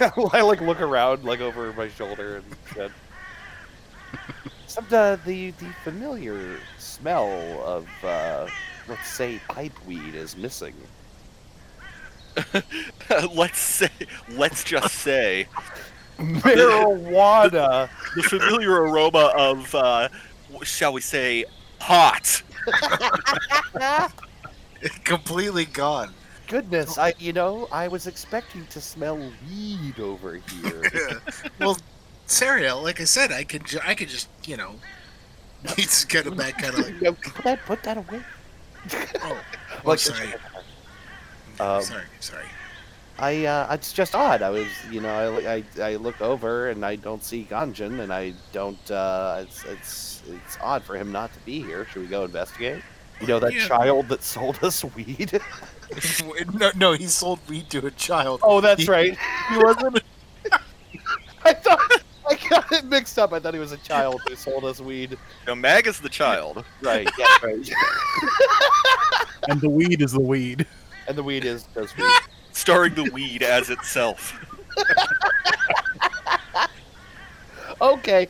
uh. 0.07 0.09
I 0.33 0.41
like 0.41 0.61
look 0.61 0.79
around, 0.79 1.25
like 1.25 1.41
over 1.41 1.73
my 1.73 1.89
shoulder 1.89 2.37
and 2.37 2.45
shit. 2.73 2.91
Some 4.69 4.85
uh, 4.91 5.15
the 5.25 5.49
the 5.49 5.73
familiar 5.83 6.59
smell 6.77 7.27
of 7.65 7.87
uh, 8.03 8.47
let's 8.87 9.07
say 9.09 9.41
pipe 9.47 9.73
weed 9.87 10.13
is 10.13 10.37
missing. 10.37 10.75
let's 13.33 13.57
say. 13.57 13.89
Let's 14.29 14.63
just 14.63 14.93
say 14.93 15.47
Marijuana. 16.19 17.89
the 18.15 18.21
familiar 18.21 18.83
aroma 18.83 19.33
of, 19.35 19.73
uh, 19.73 20.09
shall 20.61 20.93
we 20.93 21.01
say, 21.01 21.45
pot. 21.79 22.43
completely 25.03 25.65
gone. 25.65 26.13
Goodness, 26.47 26.99
I 26.99 27.15
you 27.17 27.33
know 27.33 27.67
I 27.71 27.87
was 27.87 28.05
expecting 28.05 28.67
to 28.67 28.79
smell 28.79 29.17
weed 29.17 29.99
over 29.99 30.35
here. 30.35 31.21
well, 31.59 31.75
Sariel, 32.29 32.81
like 32.83 33.01
I 33.01 33.05
said, 33.05 33.31
I 33.31 33.43
could 33.43 33.65
ju- 33.65 33.79
I 33.83 33.95
could 33.95 34.09
just 34.09 34.29
you 34.45 34.55
know. 34.57 34.75
He's 35.75 36.05
kind 36.05 36.25
of 36.27 36.37
back, 36.37 36.57
kind 36.61 36.73
of 36.73 36.79
like. 36.85 37.01
No, 37.01 37.11
put 37.13 37.43
that 37.43 37.59
put 37.65 37.83
that 37.83 37.97
away. 37.97 38.21
Oh, 38.93 39.05
oh 39.23 39.37
Like- 39.83 39.99
sorry. 39.99 40.33
Um, 41.59 41.81
sorry, 41.83 42.03
sorry. 42.21 42.45
I 43.17 43.45
uh, 43.45 43.73
it's 43.73 43.91
just 43.91 44.15
odd. 44.15 44.41
I 44.41 44.49
was, 44.49 44.67
you 44.89 45.01
know, 45.01 45.39
I, 45.39 45.55
I, 45.81 45.81
I 45.91 45.95
look 45.97 46.21
over 46.21 46.69
and 46.69 46.85
I 46.85 46.95
don't 46.95 47.21
see 47.21 47.45
Ganjin, 47.49 47.99
and 47.99 48.13
I 48.13 48.33
don't. 48.53 48.89
Uh, 48.89 49.39
it's 49.45 49.65
it's 49.65 50.21
it's 50.29 50.57
odd 50.61 50.83
for 50.83 50.95
him 50.95 51.11
not 51.11 51.33
to 51.33 51.39
be 51.41 51.61
here. 51.61 51.85
Should 51.91 52.03
we 52.03 52.07
go 52.07 52.23
investigate? 52.23 52.81
You 53.19 53.27
know 53.27 53.39
that 53.39 53.53
Yeah. 53.53 53.67
child 53.67 54.07
that 54.07 54.23
sold 54.23 54.63
us 54.63 54.85
weed. 54.95 55.41
no, 56.53 56.71
no, 56.77 56.93
he 56.93 57.07
sold 57.07 57.39
weed 57.49 57.69
to 57.71 57.85
a 57.87 57.91
child. 57.91 58.39
oh, 58.43 58.61
that's 58.61 58.87
right. 58.87 59.17
He 59.49 59.57
wasn't. 59.57 60.01
I 62.51 62.55
thought 62.55 62.65
I 62.65 62.69
got 62.69 62.71
it 62.71 62.85
mixed 62.85 63.19
up. 63.19 63.33
I 63.33 63.39
thought 63.39 63.53
he 63.53 63.59
was 63.59 63.71
a 63.71 63.77
child 63.77 64.21
who 64.27 64.35
sold 64.35 64.65
us 64.65 64.79
weed. 64.79 65.17
No, 65.47 65.55
Mag 65.55 65.87
is 65.87 65.99
the 65.99 66.09
child. 66.09 66.63
Right. 66.81 67.07
Yeah. 67.17 67.25
Right. 67.43 67.69
And 69.47 69.59
the 69.61 69.69
weed 69.69 70.01
is 70.01 70.11
the 70.11 70.19
weed. 70.19 70.67
and 71.07 71.17
the 71.17 71.23
weed 71.23 71.43
is 71.45 71.65
just 71.73 71.97
weed. 71.97 72.05
starring 72.51 72.93
the 72.93 73.05
weed 73.11 73.41
as 73.41 73.69
itself. 73.69 74.37
Okay, 77.81 78.27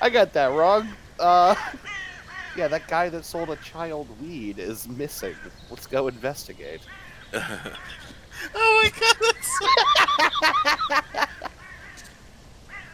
I 0.00 0.10
got 0.10 0.32
that 0.34 0.52
wrong. 0.52 0.86
Uh, 1.18 1.54
yeah, 2.56 2.68
that 2.68 2.86
guy 2.88 3.08
that 3.08 3.24
sold 3.24 3.48
a 3.50 3.56
child 3.56 4.08
weed 4.20 4.58
is 4.58 4.86
missing. 4.88 5.34
Let's 5.70 5.86
go 5.86 6.08
investigate. 6.08 6.82
Oh 7.32 8.82
my 8.82 8.92
god, 11.18 11.28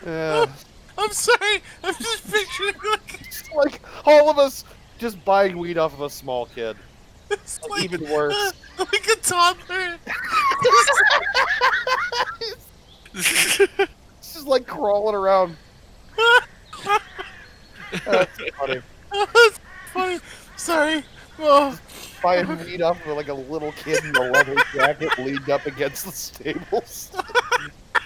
Uh, 0.06 0.46
I'm 0.98 1.10
sorry. 1.12 1.62
I'm 1.82 1.94
just 1.94 2.30
picturing 2.32 2.74
like, 2.90 3.20
like 3.54 3.80
all 4.06 4.30
of 4.30 4.38
us 4.38 4.64
just 4.98 5.22
buying 5.24 5.58
weed 5.58 5.76
off 5.76 5.92
of 5.92 6.00
a 6.00 6.08
small 6.10 6.46
kid. 6.46 6.76
it's 7.30 7.60
like, 7.68 7.82
Even 7.84 8.08
worse. 8.08 8.52
like 8.78 9.06
a 9.08 9.16
toddler. 9.16 9.96
It's 13.18 14.34
just 14.34 14.46
like 14.46 14.66
crawling 14.66 15.14
around. 15.14 15.56
That's 18.04 18.38
funny. 18.58 18.82
That's 19.10 19.60
funny. 19.92 20.20
Sorry. 20.56 21.02
Oh, 21.38 21.78
Buying 22.22 22.46
weed 22.64 22.82
off 22.82 23.00
of 23.06 23.16
like 23.16 23.28
a 23.28 23.34
little 23.34 23.72
kid 23.72 24.04
in 24.04 24.14
a 24.16 24.30
leather 24.30 24.56
jacket 24.74 25.16
leaned 25.18 25.48
up 25.48 25.64
against 25.66 26.04
the 26.06 26.12
stables, 26.12 27.12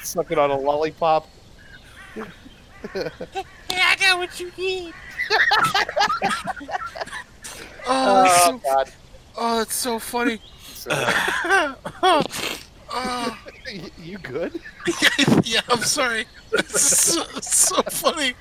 sucking 0.02 0.38
on 0.38 0.50
a 0.50 0.56
lollipop. 0.58 1.28
Hey, 2.92 3.10
I 3.70 3.96
got 3.96 4.18
what 4.18 4.40
you 4.40 4.50
need. 4.56 4.94
oh, 7.86 8.22
that's 8.22 8.46
Oh 8.46 8.46
so, 8.46 8.58
God! 8.58 8.90
oh, 9.36 9.60
it's 9.62 9.74
so 9.74 9.98
funny. 9.98 10.40
Oh, 12.02 12.22
oh. 12.92 13.38
you 14.02 14.18
good? 14.18 14.60
yeah, 15.44 15.60
I'm 15.68 15.82
sorry. 15.82 16.24
It's 16.52 16.80
so, 16.80 17.22
so 17.40 17.82
funny. 17.82 18.34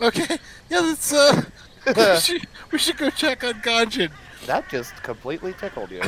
okay, 0.00 0.38
yeah, 0.70 0.80
let's 0.80 1.12
uh, 1.12 1.42
we 1.86 2.16
should, 2.16 2.46
we 2.72 2.78
should 2.78 2.96
go 2.96 3.10
check 3.10 3.44
on 3.44 3.54
Ganjin. 3.54 4.10
that 4.46 4.68
just 4.68 5.00
completely 5.02 5.52
tickled 5.52 5.90
you. 5.90 6.02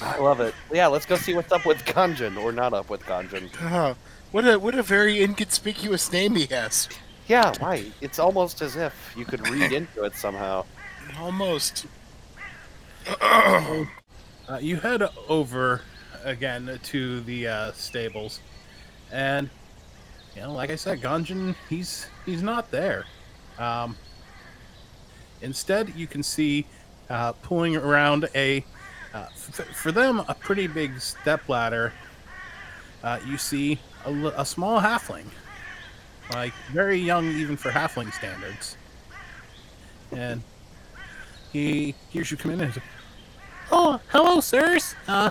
I 0.00 0.18
love 0.18 0.40
it. 0.40 0.54
Yeah, 0.72 0.86
let's 0.86 1.06
go 1.06 1.16
see 1.16 1.34
what's 1.34 1.52
up 1.52 1.66
with 1.66 1.78
Ganjin, 1.84 2.36
or 2.42 2.52
not 2.52 2.72
up 2.72 2.88
with 2.88 3.02
Ganjin. 3.02 3.50
What 4.32 4.46
a 4.46 4.58
what 4.58 4.74
a 4.74 4.82
very 4.82 5.22
inconspicuous 5.22 6.12
name 6.12 6.36
he 6.36 6.46
has. 6.46 6.88
Yeah, 7.26 7.52
right. 7.60 7.92
It's 8.00 8.18
almost 8.18 8.62
as 8.62 8.76
if 8.76 9.14
you 9.16 9.24
could 9.24 9.46
read 9.48 9.72
into 9.72 10.04
it 10.04 10.14
somehow. 10.14 10.64
Almost. 11.18 11.86
Uh, 13.20 13.86
you 14.60 14.76
head 14.76 15.02
over 15.28 15.82
again 16.24 16.78
to 16.82 17.20
the 17.20 17.46
uh, 17.46 17.72
stables, 17.72 18.40
and 19.12 19.48
you 20.34 20.42
know, 20.42 20.52
like 20.52 20.70
I 20.70 20.76
said, 20.76 21.00
Ganjin, 21.00 21.54
he's 21.68 22.06
he's 22.26 22.42
not 22.42 22.70
there. 22.70 23.06
Um, 23.58 23.96
instead, 25.40 25.92
you 25.94 26.06
can 26.06 26.22
see 26.22 26.66
uh, 27.08 27.32
pulling 27.32 27.76
around 27.76 28.28
a 28.34 28.64
uh, 29.14 29.26
f- 29.30 29.66
for 29.76 29.92
them 29.92 30.20
a 30.28 30.34
pretty 30.34 30.66
big 30.66 31.00
step 31.00 31.48
ladder. 31.48 31.92
Uh, 33.02 33.18
you 33.26 33.38
see 33.38 33.78
a, 34.04 34.12
a 34.36 34.44
small 34.44 34.80
halfling, 34.80 35.24
like 36.32 36.52
very 36.72 36.98
young 36.98 37.26
even 37.32 37.56
for 37.56 37.70
halfling 37.70 38.12
standards, 38.12 38.76
and 40.12 40.42
he 41.52 41.94
hears 42.10 42.30
you 42.30 42.36
come 42.36 42.50
in 42.52 42.60
and 42.60 42.72
he's 42.72 42.76
like, 42.82 42.90
Oh, 43.72 44.00
hello, 44.08 44.40
sirs. 44.40 44.94
Uh, 45.06 45.30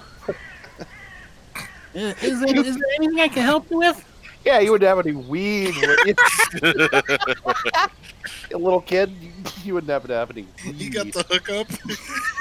Is 1.93 2.39
there, 2.39 2.57
is 2.59 2.75
there 2.75 2.84
anything 2.97 3.19
I 3.19 3.27
can 3.27 3.43
help 3.43 3.69
you 3.69 3.80
with? 3.80 4.05
Yeah, 4.45 4.59
you 4.59 4.71
wouldn't 4.71 4.88
have 4.88 5.05
any 5.05 5.15
weed. 5.15 5.75
Would 5.75 6.17
a 8.53 8.57
little 8.57 8.80
kid, 8.82 9.11
you, 9.21 9.32
you 9.63 9.73
wouldn't 9.73 9.89
happen 9.91 10.07
to 10.09 10.13
have 10.15 10.32
any 10.32 10.45
weed. 10.65 10.75
You 10.75 10.89
got 10.89 11.11
the 11.11 11.23
hookup. 11.23 11.67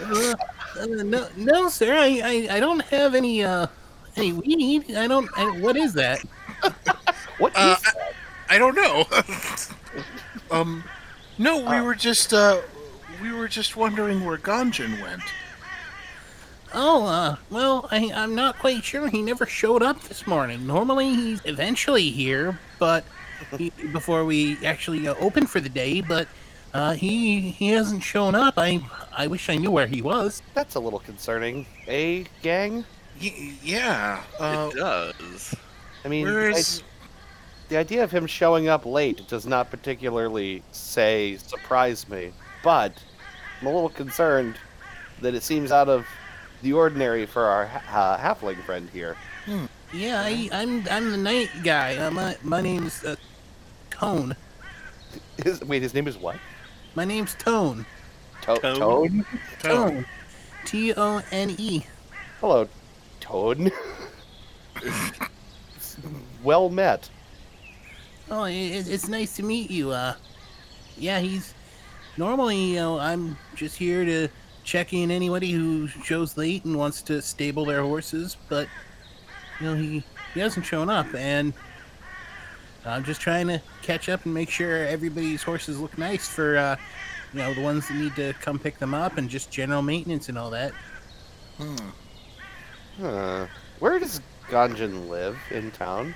Uh, 0.00 0.34
uh, 0.80 0.86
no, 0.86 1.28
no, 1.36 1.68
sir. 1.68 1.94
I, 1.94 2.20
I, 2.50 2.56
I 2.56 2.60
don't 2.60 2.80
have 2.86 3.14
any 3.14 3.42
uh 3.44 3.66
any 4.16 4.32
weed. 4.32 4.94
I 4.96 5.06
don't. 5.06 5.28
I, 5.36 5.58
what 5.60 5.76
is 5.76 5.92
that? 5.94 6.20
What 7.38 7.52
is 7.52 7.58
Uh, 7.58 7.76
that? 7.84 8.14
I 8.50 8.58
don't 8.58 8.74
know. 8.74 9.04
Um, 10.50 10.82
no, 11.36 11.58
we 11.58 11.80
were 11.82 11.94
just 11.94 12.32
uh, 12.32 12.62
we 13.22 13.32
were 13.32 13.48
just 13.48 13.76
wondering 13.76 14.24
where 14.24 14.38
Ganjin 14.38 15.00
went. 15.02 15.22
Oh, 16.72 17.06
uh, 17.06 17.36
well, 17.50 17.86
I, 17.90 18.10
I'm 18.14 18.34
not 18.34 18.58
quite 18.58 18.82
sure. 18.84 19.08
He 19.08 19.20
never 19.22 19.44
showed 19.46 19.82
up 19.82 20.00
this 20.04 20.26
morning. 20.26 20.66
Normally, 20.66 21.14
he's 21.14 21.40
eventually 21.44 22.10
here, 22.10 22.58
but 22.78 23.04
he, 23.58 23.70
before 23.92 24.24
we 24.24 24.56
actually 24.64 25.06
uh, 25.06 25.14
open 25.20 25.46
for 25.46 25.60
the 25.60 25.68
day. 25.68 26.00
But 26.00 26.28
uh, 26.74 26.92
he 26.94 27.40
he 27.40 27.68
hasn't 27.68 28.02
shown 28.02 28.34
up. 28.34 28.54
I 28.56 28.80
I 29.16 29.26
wish 29.26 29.48
I 29.48 29.56
knew 29.56 29.70
where 29.70 29.86
he 29.86 30.02
was. 30.02 30.42
That's 30.54 30.74
a 30.74 30.80
little 30.80 30.98
concerning. 31.00 31.66
Eh, 31.86 32.24
gang? 32.42 32.84
Y- 33.20 33.54
yeah. 33.62 34.22
Uh, 34.38 34.70
it 34.72 34.76
does. 34.76 35.54
I 36.04 36.08
mean, 36.08 36.26
where 36.26 36.50
I- 36.52 36.62
the 37.68 37.76
idea 37.76 38.02
of 38.04 38.10
him 38.10 38.26
showing 38.26 38.68
up 38.68 38.86
late 38.86 39.26
does 39.28 39.46
not 39.46 39.70
particularly 39.70 40.62
say 40.72 41.36
surprise 41.36 42.08
me, 42.08 42.32
but 42.62 42.92
I'm 43.60 43.66
a 43.66 43.72
little 43.72 43.90
concerned 43.90 44.56
that 45.20 45.34
it 45.34 45.42
seems 45.42 45.70
out 45.72 45.88
of 45.88 46.06
the 46.62 46.72
ordinary 46.72 47.26
for 47.26 47.44
our 47.44 47.66
ha- 47.66 47.82
uh, 48.18 48.18
halfling 48.34 48.62
friend 48.64 48.88
here. 48.90 49.16
Yeah, 49.92 50.22
I, 50.22 50.48
I'm 50.52 50.86
I'm 50.90 51.10
the 51.10 51.16
night 51.16 51.50
guy. 51.64 51.96
Uh, 51.96 52.10
my 52.10 52.36
my 52.42 52.60
name's 52.60 53.04
uh, 53.04 53.16
Tone. 53.90 54.36
His, 55.42 55.60
wait, 55.62 55.82
his 55.82 55.94
name 55.94 56.06
is 56.06 56.16
what? 56.18 56.36
My 56.94 57.04
name's 57.04 57.34
Tone. 57.34 57.86
To- 58.42 58.58
Toad? 58.58 58.78
Toad? 58.78 59.24
Tone. 59.60 60.06
T 60.64 60.92
O 60.96 61.22
N 61.30 61.54
E. 61.58 61.84
Hello, 62.40 62.68
Toad. 63.20 63.72
well 66.42 66.68
met. 66.68 67.08
Oh, 68.30 68.44
it, 68.44 68.54
it's 68.54 69.08
nice 69.08 69.36
to 69.36 69.42
meet 69.42 69.70
you. 69.70 69.90
Uh, 69.90 70.14
yeah, 70.96 71.20
he's 71.20 71.54
normally, 72.16 72.56
you 72.56 72.76
know, 72.76 72.98
I'm 72.98 73.38
just 73.54 73.76
here 73.76 74.04
to 74.04 74.28
check 74.64 74.92
in 74.92 75.10
anybody 75.10 75.50
who 75.52 75.88
shows 75.88 76.36
late 76.36 76.64
and 76.64 76.76
wants 76.76 77.00
to 77.02 77.22
stable 77.22 77.64
their 77.64 77.82
horses, 77.82 78.36
but 78.48 78.68
you 79.60 79.66
know, 79.66 79.74
he 79.74 80.04
he 80.34 80.40
hasn't 80.40 80.66
shown 80.66 80.90
up, 80.90 81.06
and 81.14 81.54
I'm 82.88 83.04
just 83.04 83.20
trying 83.20 83.48
to 83.48 83.60
catch 83.82 84.08
up 84.08 84.24
and 84.24 84.34
make 84.34 84.50
sure 84.50 84.86
everybody's 84.86 85.42
horses 85.42 85.78
look 85.80 85.96
nice 85.98 86.28
for, 86.28 86.56
uh, 86.56 86.76
you 87.32 87.40
know, 87.40 87.54
the 87.54 87.62
ones 87.62 87.88
that 87.88 87.94
need 87.94 88.14
to 88.16 88.34
come 88.40 88.58
pick 88.58 88.78
them 88.78 88.94
up 88.94 89.18
and 89.18 89.28
just 89.28 89.50
general 89.50 89.82
maintenance 89.82 90.28
and 90.28 90.38
all 90.38 90.50
that. 90.50 90.72
Hmm. 91.58 91.76
Huh. 93.00 93.46
Where 93.78 93.98
does 93.98 94.20
Ganjin 94.48 95.08
live 95.08 95.38
in 95.50 95.70
town? 95.70 96.14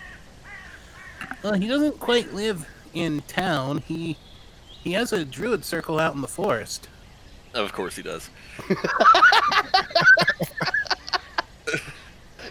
Well, 1.43 1.55
he 1.55 1.68
doesn't 1.68 2.01
quite 2.01 2.33
live 2.35 2.66
in 2.95 3.20
town. 3.23 3.79
He 3.79 4.16
he 4.83 4.93
has 4.93 5.12
a 5.12 5.25
druid 5.25 5.64
circle 5.64 6.01
out 6.01 6.14
in 6.14 6.20
the 6.20 6.29
forest. 6.29 6.89
Of 7.55 7.73
course 7.73 7.95
he 7.95 8.03
does. 8.03 8.31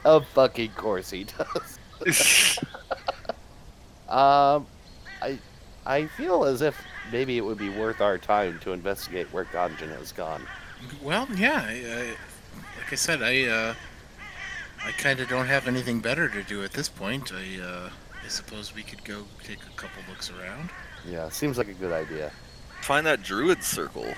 Of 0.03 0.27
fucking 0.29 0.71
course 0.71 1.11
he 1.11 1.25
does. 1.25 2.59
Um, 4.11 4.67
I, 5.21 5.39
I 5.85 6.07
feel 6.07 6.43
as 6.43 6.61
if 6.61 6.75
maybe 7.11 7.37
it 7.37 7.41
would 7.45 7.57
be 7.57 7.69
worth 7.69 8.01
our 8.01 8.17
time 8.17 8.59
to 8.59 8.73
investigate 8.73 9.27
where 9.31 9.45
Ganjin 9.45 9.95
has 9.97 10.11
gone. 10.11 10.43
Well, 11.01 11.27
yeah. 11.35 11.63
I, 11.65 11.71
I, 11.71 12.03
like 12.77 12.91
I 12.91 12.95
said, 12.95 13.21
I 13.21 13.45
uh, 13.45 13.73
I 14.83 14.91
kind 14.91 15.19
of 15.21 15.29
don't 15.29 15.45
have 15.45 15.67
anything 15.67 16.01
better 16.01 16.27
to 16.27 16.43
do 16.43 16.63
at 16.63 16.73
this 16.73 16.89
point. 16.89 17.31
I 17.31 17.61
uh, 17.61 17.89
I 18.23 18.27
suppose 18.27 18.75
we 18.75 18.83
could 18.83 19.03
go 19.05 19.23
take 19.43 19.59
a 19.59 19.75
couple 19.77 20.03
looks 20.09 20.29
around. 20.29 20.69
Yeah, 21.07 21.29
seems 21.29 21.57
like 21.57 21.69
a 21.69 21.73
good 21.73 21.93
idea. 21.93 22.31
Find 22.81 23.05
that 23.05 23.23
druid 23.23 23.63
circle. 23.63 24.13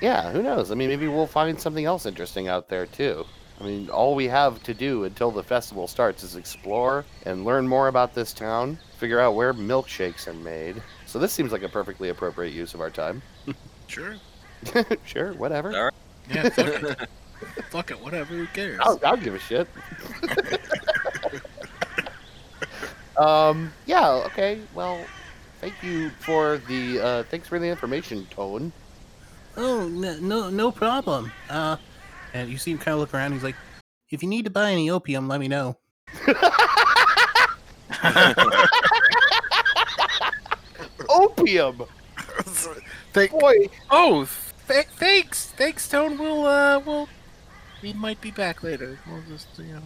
Yeah, 0.00 0.32
who 0.32 0.42
knows? 0.42 0.70
I 0.70 0.74
mean, 0.74 0.88
maybe 0.88 1.06
we'll 1.06 1.26
find 1.26 1.60
something 1.60 1.84
else 1.84 2.04
interesting 2.04 2.48
out 2.48 2.68
there 2.68 2.86
too. 2.86 3.24
I 3.60 3.64
mean, 3.64 3.88
all 3.88 4.14
we 4.14 4.26
have 4.28 4.62
to 4.64 4.74
do 4.74 5.04
until 5.04 5.30
the 5.30 5.42
festival 5.42 5.86
starts 5.86 6.22
is 6.22 6.36
explore 6.36 7.04
and 7.24 7.44
learn 7.44 7.66
more 7.66 7.88
about 7.88 8.14
this 8.14 8.32
town, 8.32 8.78
figure 8.98 9.18
out 9.18 9.34
where 9.34 9.54
milkshakes 9.54 10.28
are 10.28 10.34
made. 10.34 10.82
So 11.06 11.18
this 11.18 11.32
seems 11.32 11.52
like 11.52 11.62
a 11.62 11.68
perfectly 11.68 12.10
appropriate 12.10 12.52
use 12.52 12.74
of 12.74 12.80
our 12.80 12.90
time. 12.90 13.22
Sure. 13.88 14.16
sure, 15.04 15.32
whatever. 15.34 15.72
All 15.72 15.84
right. 15.84 15.94
Yeah. 16.28 16.48
Fuck 16.48 16.66
it. 16.82 17.08
fuck 17.70 17.90
it. 17.92 18.00
Whatever. 18.00 18.34
Who 18.34 18.46
cares? 18.46 18.80
I'll, 18.82 18.98
I'll 19.04 19.16
give 19.16 19.36
a 19.36 19.38
shit. 19.38 19.68
um, 23.16 23.72
yeah, 23.86 24.08
okay. 24.26 24.60
Well, 24.74 25.04
thank 25.60 25.80
you 25.84 26.10
for 26.18 26.58
the 26.66 26.98
uh 27.00 27.22
thanks 27.30 27.46
for 27.46 27.60
the 27.60 27.66
information, 27.68 28.26
Tone. 28.26 28.72
Oh, 29.56 29.86
no, 29.88 30.18
no, 30.18 30.50
no 30.50 30.70
problem. 30.70 31.30
Uh, 31.48 31.76
and 32.36 32.50
you 32.50 32.58
see 32.58 32.70
him 32.72 32.78
kind 32.78 32.94
of 32.94 33.00
look 33.00 33.14
around. 33.14 33.32
He's 33.32 33.42
like, 33.42 33.56
if 34.10 34.22
you 34.22 34.28
need 34.28 34.44
to 34.44 34.50
buy 34.50 34.70
any 34.70 34.90
opium, 34.90 35.28
let 35.28 35.40
me 35.40 35.48
know. 35.48 35.76
Opium. 41.08 41.82
Thank- 43.12 43.30
Boy, 43.30 43.68
oh, 43.90 44.28
th- 44.68 44.86
thanks, 44.96 45.46
thanks, 45.52 45.88
Tone. 45.88 46.18
We'll 46.18 46.44
uh, 46.46 46.78
we'll 46.80 47.08
we 47.82 47.92
might 47.92 48.20
be 48.20 48.30
back 48.30 48.62
later. 48.62 48.98
We'll 49.08 49.22
just 49.28 49.46
you 49.58 49.74
know. 49.74 49.82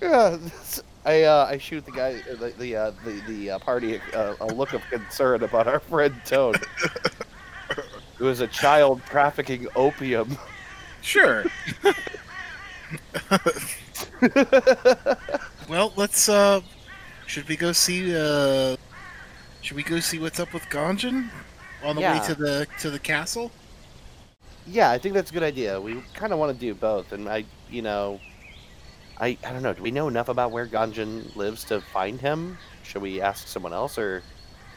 yeah, 0.00 0.36
this- 0.40 0.82
I 1.04 1.22
uh 1.22 1.46
I 1.46 1.56
shoot 1.58 1.84
the 1.86 1.92
guy 1.92 2.20
uh, 2.30 2.34
the 2.36 2.50
the 2.58 2.76
uh, 2.76 2.92
the, 3.04 3.22
the 3.26 3.50
uh, 3.52 3.58
party 3.58 4.00
uh, 4.14 4.34
a 4.40 4.46
look 4.46 4.74
of 4.74 4.82
concern 4.90 5.42
about 5.42 5.66
our 5.66 5.80
friend 5.80 6.14
Tone. 6.26 6.54
Who 8.16 8.28
is 8.28 8.40
a 8.40 8.46
child 8.48 9.00
trafficking 9.06 9.66
opium. 9.74 10.36
Sure. 11.00 11.44
Well, 15.68 15.92
let's. 15.96 16.28
uh 16.28 16.60
Should 17.26 17.48
we 17.48 17.56
go 17.56 17.72
see? 17.72 18.14
uh 18.16 18.76
Should 19.60 19.76
we 19.76 19.84
go 19.84 20.00
see 20.00 20.18
what's 20.18 20.40
up 20.40 20.52
with 20.52 20.68
Ganjin 20.68 21.30
on 21.82 21.96
the 21.96 22.02
way 22.02 22.18
to 22.20 22.34
the 22.34 22.66
to 22.78 22.90
the 22.90 23.00
castle? 23.00 23.52
Yeah, 24.66 24.90
I 24.90 24.98
think 24.98 25.14
that's 25.14 25.30
a 25.30 25.34
good 25.34 25.42
idea. 25.42 25.80
We 25.80 26.02
kind 26.14 26.32
of 26.32 26.38
want 26.38 26.52
to 26.52 26.58
do 26.58 26.74
both, 26.74 27.12
and 27.12 27.28
I, 27.28 27.46
you 27.68 27.82
know, 27.82 28.20
I, 29.18 29.38
I 29.44 29.52
don't 29.52 29.62
know. 29.62 29.72
Do 29.74 29.82
we 29.82 29.90
know 29.90 30.08
enough 30.08 30.28
about 30.28 30.50
where 30.52 30.66
Ganjin 30.66 31.34
lives 31.36 31.64
to 31.66 31.80
find 31.80 32.20
him? 32.20 32.58
Should 32.82 33.02
we 33.02 33.20
ask 33.20 33.46
someone 33.48 33.72
else, 33.72 33.98
or 33.98 34.24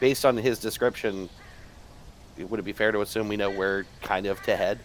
based 0.00 0.24
on 0.24 0.36
his 0.36 0.58
description, 0.60 1.30
would 2.36 2.60
it 2.60 2.64
be 2.64 2.72
fair 2.72 2.92
to 2.92 3.00
assume 3.00 3.28
we 3.28 3.36
know 3.36 3.50
where 3.50 3.86
kind 4.02 4.26
of 4.26 4.42
to 4.42 4.56
head? 4.56 4.84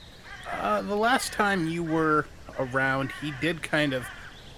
Uh, 0.51 0.81
the 0.81 0.95
last 0.95 1.33
time 1.33 1.67
you 1.67 1.83
were 1.83 2.25
around, 2.57 3.11
he 3.21 3.33
did 3.41 3.61
kind 3.61 3.93
of 3.93 4.05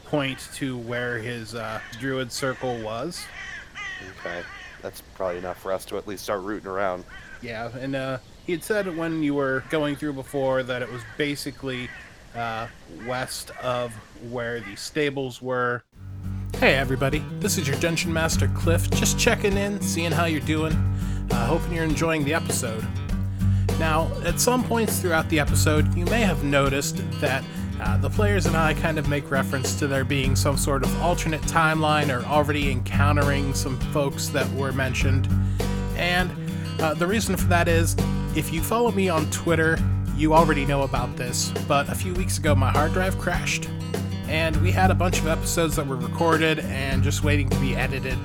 point 0.05 0.49
to 0.55 0.77
where 0.77 1.17
his 1.19 1.55
uh, 1.55 1.79
druid 1.99 2.31
circle 2.31 2.77
was. 2.81 3.25
Okay, 4.19 4.41
that's 4.81 5.01
probably 5.15 5.37
enough 5.37 5.61
for 5.61 5.71
us 5.71 5.85
to 5.85 5.97
at 5.97 6.07
least 6.07 6.23
start 6.23 6.41
rooting 6.41 6.67
around. 6.67 7.05
Yeah, 7.41 7.71
and 7.77 7.95
uh, 7.95 8.17
he 8.45 8.51
had 8.51 8.63
said 8.63 8.97
when 8.97 9.23
you 9.23 9.33
were 9.33 9.63
going 9.69 9.95
through 9.95 10.13
before 10.13 10.63
that 10.63 10.81
it 10.81 10.91
was 10.91 11.01
basically 11.17 11.89
uh, 12.35 12.67
west 13.05 13.51
of 13.61 13.93
where 14.29 14.59
the 14.59 14.75
stables 14.75 15.41
were. 15.41 15.83
Hey, 16.57 16.75
everybody, 16.75 17.23
this 17.39 17.57
is 17.57 17.67
your 17.67 17.79
Dungeon 17.79 18.13
Master 18.13 18.47
Cliff, 18.49 18.89
just 18.91 19.17
checking 19.17 19.57
in, 19.57 19.81
seeing 19.81 20.11
how 20.11 20.25
you're 20.25 20.41
doing. 20.41 20.73
Uh, 21.31 21.45
hoping 21.45 21.73
you're 21.73 21.85
enjoying 21.85 22.23
the 22.23 22.33
episode. 22.33 22.85
Now, 23.81 24.11
at 24.23 24.39
some 24.39 24.63
points 24.63 24.99
throughout 24.99 25.27
the 25.29 25.39
episode, 25.39 25.97
you 25.97 26.05
may 26.05 26.21
have 26.21 26.43
noticed 26.43 26.97
that 27.19 27.43
uh, 27.81 27.97
the 27.97 28.11
players 28.11 28.45
and 28.45 28.55
I 28.55 28.75
kind 28.75 28.99
of 28.99 29.09
make 29.09 29.31
reference 29.31 29.73
to 29.79 29.87
there 29.87 30.03
being 30.05 30.35
some 30.35 30.55
sort 30.55 30.83
of 30.83 31.01
alternate 31.01 31.41
timeline 31.41 32.15
or 32.15 32.23
already 32.27 32.71
encountering 32.71 33.55
some 33.55 33.79
folks 33.91 34.27
that 34.27 34.47
were 34.51 34.71
mentioned. 34.71 35.27
And 35.95 36.29
uh, 36.79 36.93
the 36.93 37.07
reason 37.07 37.35
for 37.35 37.47
that 37.47 37.67
is 37.67 37.95
if 38.35 38.53
you 38.53 38.61
follow 38.61 38.91
me 38.91 39.09
on 39.09 39.27
Twitter, 39.31 39.79
you 40.15 40.35
already 40.35 40.63
know 40.63 40.83
about 40.83 41.17
this, 41.17 41.51
but 41.67 41.89
a 41.89 41.95
few 41.95 42.13
weeks 42.13 42.37
ago 42.37 42.53
my 42.53 42.69
hard 42.69 42.93
drive 42.93 43.17
crashed. 43.17 43.67
And 44.27 44.55
we 44.57 44.71
had 44.71 44.91
a 44.91 44.95
bunch 44.95 45.17
of 45.17 45.25
episodes 45.25 45.75
that 45.77 45.87
were 45.87 45.95
recorded 45.95 46.59
and 46.59 47.01
just 47.01 47.23
waiting 47.23 47.49
to 47.49 47.59
be 47.59 47.75
edited. 47.75 48.19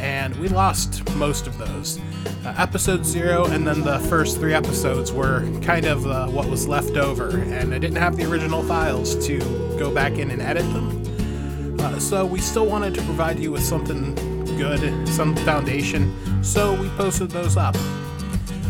And 0.00 0.34
we 0.36 0.48
lost 0.48 1.08
most 1.16 1.46
of 1.46 1.58
those. 1.58 1.98
Uh, 2.44 2.54
episode 2.56 3.04
zero 3.04 3.46
and 3.46 3.66
then 3.66 3.82
the 3.82 3.98
first 4.00 4.38
three 4.38 4.54
episodes 4.54 5.12
were 5.12 5.48
kind 5.60 5.86
of 5.86 6.06
uh, 6.06 6.26
what 6.28 6.48
was 6.48 6.68
left 6.68 6.96
over, 6.96 7.38
and 7.38 7.74
I 7.74 7.78
didn't 7.78 7.96
have 7.96 8.16
the 8.16 8.30
original 8.30 8.62
files 8.62 9.26
to 9.26 9.38
go 9.78 9.92
back 9.92 10.18
in 10.18 10.30
and 10.30 10.40
edit 10.40 10.64
them. 10.72 11.80
Uh, 11.80 11.98
so 11.98 12.24
we 12.24 12.40
still 12.40 12.66
wanted 12.66 12.94
to 12.94 13.02
provide 13.02 13.38
you 13.38 13.52
with 13.52 13.62
something 13.62 14.14
good, 14.56 15.08
some 15.08 15.36
foundation. 15.36 16.14
So 16.42 16.80
we 16.80 16.88
posted 16.90 17.30
those 17.30 17.56
up. 17.56 17.76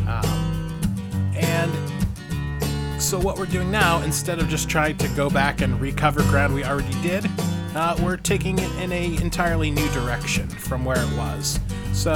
Um, 0.06 1.32
and 1.34 1.72
so 3.00 3.18
what 3.18 3.38
we're 3.38 3.46
doing 3.46 3.70
now, 3.70 4.02
instead 4.02 4.38
of 4.38 4.48
just 4.48 4.68
trying 4.68 4.96
to 4.98 5.08
go 5.08 5.30
back 5.30 5.60
and 5.60 5.80
recover 5.80 6.22
ground 6.24 6.54
we 6.54 6.64
already 6.64 7.00
did, 7.00 7.24
uh, 7.74 7.96
we're 8.02 8.16
taking 8.16 8.58
it 8.58 8.70
in 8.82 8.92
a 8.92 9.16
entirely 9.22 9.70
new 9.70 9.88
direction 9.90 10.48
from 10.48 10.84
where 10.84 10.98
it 10.98 11.16
was. 11.16 11.58
So 11.92 12.14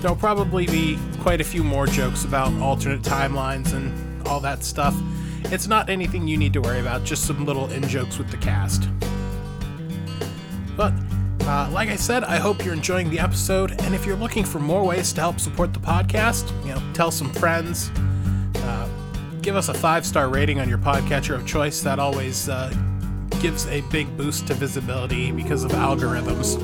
there'll 0.00 0.16
probably 0.16 0.66
be 0.66 0.98
quite 1.20 1.40
a 1.40 1.44
few 1.44 1.64
more 1.64 1.86
jokes 1.86 2.24
about 2.24 2.52
alternate 2.60 3.02
timelines 3.02 3.72
and 3.72 4.26
all 4.26 4.40
that 4.40 4.64
stuff. 4.64 4.94
It's 5.46 5.66
not 5.66 5.90
anything 5.90 6.26
you 6.28 6.36
need 6.36 6.52
to 6.54 6.60
worry 6.60 6.80
about, 6.80 7.04
just 7.04 7.24
some 7.24 7.44
little 7.44 7.70
in 7.72 7.86
jokes 7.88 8.18
with 8.18 8.30
the 8.30 8.36
cast. 8.36 8.88
But 10.76 10.92
uh, 11.42 11.68
like 11.72 11.88
I 11.88 11.96
said, 11.96 12.24
I 12.24 12.36
hope 12.36 12.64
you're 12.64 12.74
enjoying 12.74 13.10
the 13.10 13.18
episode, 13.18 13.72
and 13.82 13.94
if 13.94 14.06
you're 14.06 14.16
looking 14.16 14.44
for 14.44 14.60
more 14.60 14.84
ways 14.84 15.12
to 15.14 15.20
help 15.20 15.40
support 15.40 15.74
the 15.74 15.80
podcast, 15.80 16.50
you 16.64 16.74
know, 16.74 16.82
tell 16.94 17.10
some 17.10 17.32
friends, 17.32 17.90
uh, 18.56 18.88
give 19.42 19.56
us 19.56 19.68
a 19.68 19.74
five 19.74 20.06
star 20.06 20.28
rating 20.28 20.60
on 20.60 20.68
your 20.68 20.78
podcatcher 20.78 21.34
of 21.34 21.46
choice. 21.46 21.82
That 21.82 21.98
always 21.98 22.48
uh, 22.48 22.72
gives 23.42 23.66
a 23.66 23.80
big 23.90 24.16
boost 24.16 24.46
to 24.46 24.54
visibility 24.54 25.32
because 25.32 25.64
of 25.64 25.72
algorithms. 25.72 26.56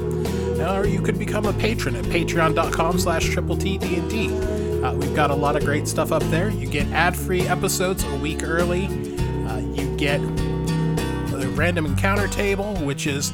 Or 0.64 0.86
you 0.86 1.02
could 1.02 1.18
become 1.18 1.44
a 1.44 1.52
patron 1.54 1.96
at 1.96 2.04
patreon.com 2.04 3.00
slash 3.00 3.28
triple 3.28 3.56
T-D&D. 3.56 4.28
Uh, 4.82 4.94
we've 4.94 5.14
got 5.14 5.32
a 5.32 5.34
lot 5.34 5.56
of 5.56 5.64
great 5.64 5.88
stuff 5.88 6.12
up 6.12 6.22
there. 6.24 6.50
You 6.50 6.68
get 6.68 6.86
ad-free 6.92 7.42
episodes 7.48 8.04
a 8.04 8.16
week 8.16 8.44
early. 8.44 8.86
Uh, 8.86 9.58
you 9.58 9.96
get 9.96 10.18
the 11.32 11.52
random 11.56 11.84
encounter 11.84 12.28
table, 12.28 12.76
which 12.76 13.08
is 13.08 13.32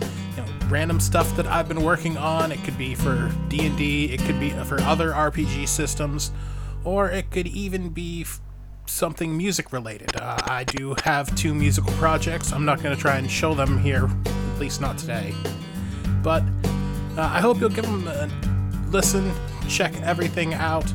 random 0.69 0.99
stuff 0.99 1.37
that 1.37 1.47
I've 1.47 1.69
been 1.69 1.83
working 1.83 2.17
on. 2.17 2.51
It 2.51 2.65
could 2.65 2.79
be 2.79 2.95
for 2.95 3.31
D&D, 3.49 4.07
it 4.07 4.21
could 4.21 4.41
be 4.41 4.51
for 4.51 4.81
other 4.81 5.11
RPG 5.11 5.69
systems, 5.69 6.33
or 6.83 7.11
it 7.11 7.31
could 7.31 7.47
even 7.49 7.91
be 7.91 8.25
something 8.87 9.37
music 9.37 9.73
related. 9.73 10.17
Uh, 10.17 10.39
I 10.45 10.65
do 10.65 10.95
have 11.05 11.35
two 11.37 11.55
musical 11.55 11.93
projects. 11.95 12.53
I'm 12.53 12.65
not 12.65 12.83
going 12.83 12.95
to 12.95 13.01
try 13.01 13.17
and 13.17 13.31
show 13.31 13.55
them 13.55 13.79
here, 13.79 14.09
at 14.27 14.59
least 14.59 14.81
not 14.81 14.99
today. 14.99 15.35
But 16.23 16.43
uh, 17.17 17.23
I 17.23 17.41
hope 17.41 17.61
you'll 17.61 17.71
give 17.71 17.85
them 17.85 18.07
a 18.09 18.29
listen, 18.91 19.33
check 19.69 19.95
everything 20.03 20.55
out, 20.55 20.93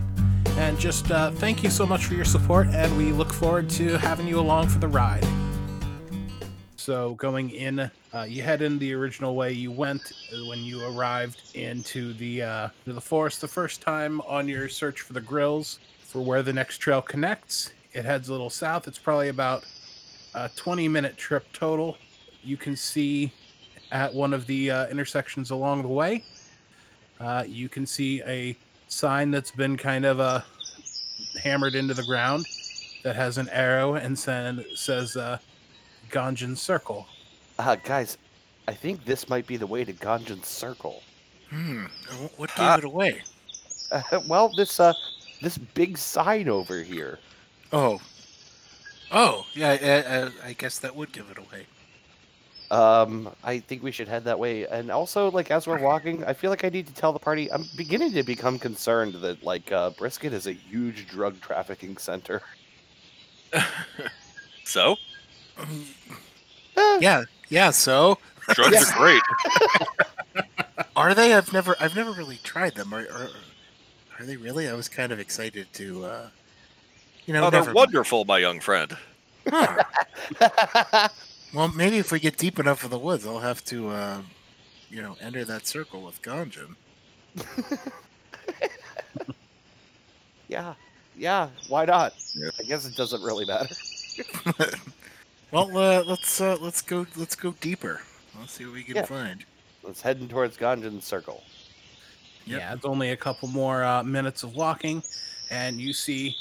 and 0.58 0.80
just 0.80 1.12
uh, 1.12 1.32
thank 1.32 1.64
you 1.64 1.70
so 1.70 1.86
much 1.86 2.06
for 2.06 2.14
your 2.14 2.26
support. 2.26 2.68
And 2.68 2.96
we 2.98 3.12
look 3.12 3.34
forward 3.34 3.70
to 3.72 3.98
having 3.98 4.28
you 4.28 4.40
along 4.40 4.70
for 4.70 4.80
the 4.80 4.88
ride. 4.88 5.26
So 6.76 7.14
going 7.16 7.52
in, 7.52 7.80
uh, 8.14 8.26
you 8.28 8.42
head 8.42 8.62
in 8.62 8.80
the 8.80 8.94
original 8.94 9.36
way 9.36 9.52
you 9.52 9.72
went 9.72 10.12
uh, 10.34 10.46
when 10.48 10.60
you 10.60 10.84
arrived 10.86 11.42
into 11.54 12.14
the 12.14 12.42
uh, 12.42 12.70
to 12.86 12.94
the 12.94 13.02
forest 13.02 13.42
the 13.42 13.48
first 13.48 13.82
time 13.82 14.22
on 14.22 14.48
your 14.48 14.68
search 14.70 15.02
for 15.02 15.14
the 15.14 15.22
grills 15.22 15.80
for 16.00 16.22
where 16.22 16.42
the 16.42 16.54
next 16.54 16.80
trail 16.80 17.02
connects. 17.02 17.72
It 17.94 18.06
heads 18.06 18.30
a 18.30 18.32
little 18.32 18.50
south. 18.50 18.88
It's 18.88 19.00
probably 19.00 19.30
about 19.30 19.64
a 20.36 20.50
20 20.56 20.88
minute 20.88 21.18
trip 21.18 21.46
total. 21.54 21.98
You 22.44 22.58
can 22.58 22.76
see 22.76 23.32
at 23.92 24.14
one 24.14 24.34
of 24.34 24.46
the 24.46 24.70
uh, 24.72 24.88
intersections 24.88 25.50
along 25.50 25.82
the 25.82 25.88
way, 25.88 26.24
uh, 27.20 27.44
you 27.48 27.68
can 27.68 27.86
see 27.86 28.22
a 28.28 28.56
sign 28.88 29.32
that's 29.32 29.52
been 29.52 29.76
kind 29.76 30.06
of 30.06 30.20
uh, 30.20 30.42
hammered 31.42 31.74
into 31.76 31.94
the 31.96 32.04
ground 32.04 32.46
that 33.04 33.16
has 33.16 33.38
an 33.40 33.50
arrow 33.50 33.96
and 33.96 34.18
sen- 34.18 34.64
says 34.76 35.18
uh, 35.18 35.38
Ganjan 36.12 36.56
Circle. 36.56 37.08
Uh, 37.58 37.76
guys, 37.84 38.18
I 38.68 38.74
think 38.74 39.04
this 39.06 39.28
might 39.28 39.48
be 39.48 39.58
the 39.58 39.68
way 39.68 39.84
to 39.84 39.92
Ganjan's 39.94 40.48
Circle. 40.48 41.02
Hmm. 41.50 41.86
What 42.38 42.50
gave 42.52 42.60
Ah. 42.60 42.78
it 42.78 42.84
away? 42.84 43.22
Uh, 43.92 44.02
well, 44.28 44.52
this 44.56 44.80
uh, 44.80 44.94
this 45.42 45.58
big 45.58 45.98
sign 45.98 46.48
over 46.48 46.84
here. 46.84 47.18
Oh. 47.72 48.00
Oh, 49.12 49.46
yeah. 49.54 50.32
I, 50.44 50.48
I, 50.48 50.50
I 50.50 50.54
guess 50.54 50.80
that 50.80 50.96
would 50.96 51.12
give 51.12 51.30
it 51.32 51.38
away. 51.38 51.66
Um, 52.72 53.30
I 53.44 53.60
think 53.60 53.82
we 53.82 53.92
should 53.92 54.08
head 54.08 54.26
that 54.26 54.38
way. 54.38 54.68
And 54.68 54.92
also, 54.92 55.32
like 55.32 55.50
as 55.50 55.66
we're 55.66 55.80
walking, 55.80 56.24
I 56.24 56.34
feel 56.34 56.52
like 56.52 56.64
I 56.64 56.70
need 56.70 56.86
to 56.86 56.94
tell 56.94 57.12
the 57.12 57.18
party. 57.20 57.52
I'm 57.52 57.66
beginning 57.76 58.14
to 58.14 58.22
become 58.22 58.60
concerned 58.60 59.16
that 59.16 59.44
like 59.44 59.72
uh, 59.72 59.90
Brisket 59.92 60.34
is 60.34 60.46
a 60.46 60.54
huge 60.54 61.08
drug 61.08 61.42
trafficking 61.42 61.98
center. 61.98 62.42
So, 64.64 64.98
Um, 65.58 65.86
Eh, 66.78 67.00
yeah. 67.02 67.24
Yeah. 67.50 67.72
So, 67.72 68.20
drugs 68.54 68.74
Yeah. 68.76 68.84
are 68.94 68.98
great. 68.98 70.46
are 70.96 71.16
they? 71.16 71.34
I've 71.34 71.52
never. 71.52 71.76
I've 71.80 71.96
never 71.96 72.12
really 72.12 72.38
tried 72.44 72.76
them. 72.76 72.94
Are, 72.94 73.00
are, 73.00 73.30
are 74.20 74.26
they 74.26 74.38
really? 74.38 74.70
I 74.70 74.74
was 74.74 74.88
kind 74.88 75.12
of 75.12 75.20
excited 75.20 75.74
to. 75.74 76.06
uh 76.06 76.30
You 77.30 77.34
know, 77.34 77.46
Oh, 77.46 77.50
they're 77.52 77.72
wonderful, 77.76 78.26
my 78.26 78.40
young 78.40 78.60
friend. 78.60 78.98
Huh. 79.48 79.84
Well, 81.54 81.68
maybe 81.68 81.98
if 82.00 82.12
we 82.12 82.20
get 82.20 82.38
deep 82.38 82.58
enough 82.60 82.84
in 82.84 82.90
the 82.92 82.98
woods, 82.98 83.26
I'll 83.26 83.40
have 83.40 83.64
to, 83.66 83.90
uh, 83.90 84.22
you 84.90 85.02
know, 85.04 85.16
enter 85.22 85.44
that 85.46 85.66
circle 85.68 86.02
with 86.04 86.22
Ganjin. 86.22 86.76
yeah, 90.48 90.74
yeah. 91.18 91.50
Why 91.68 91.86
not? 91.86 92.14
Yeah. 92.36 92.50
I 92.60 92.64
guess 92.64 92.86
it 92.88 92.96
doesn't 92.96 93.22
really 93.22 93.46
matter. 93.46 93.76
Well, 95.52 95.76
uh, 95.76 96.04
let's 96.06 96.40
uh, 96.42 96.58
let's 96.62 96.82
go 96.84 97.08
let's 97.16 97.36
go 97.36 97.54
deeper. 97.62 98.02
Let's 98.40 98.54
see 98.54 98.66
what 98.66 98.74
we 98.76 98.84
can 98.84 98.96
Yeah. 98.98 99.06
find. 99.06 99.44
Let's 99.84 100.02
heading 100.02 100.28
towards 100.28 100.56
Ganjan's 100.58 101.06
Circle. 101.06 101.44
Yep. 102.46 102.60
Yeah, 102.60 102.74
it's 102.74 102.86
only 102.86 103.10
a 103.12 103.18
couple 103.18 103.48
more 103.50 103.84
uh, 103.84 104.04
minutes 104.04 104.44
of 104.44 104.56
walking, 104.56 105.02
and 105.50 105.80
you 105.82 105.94
see 105.94 106.36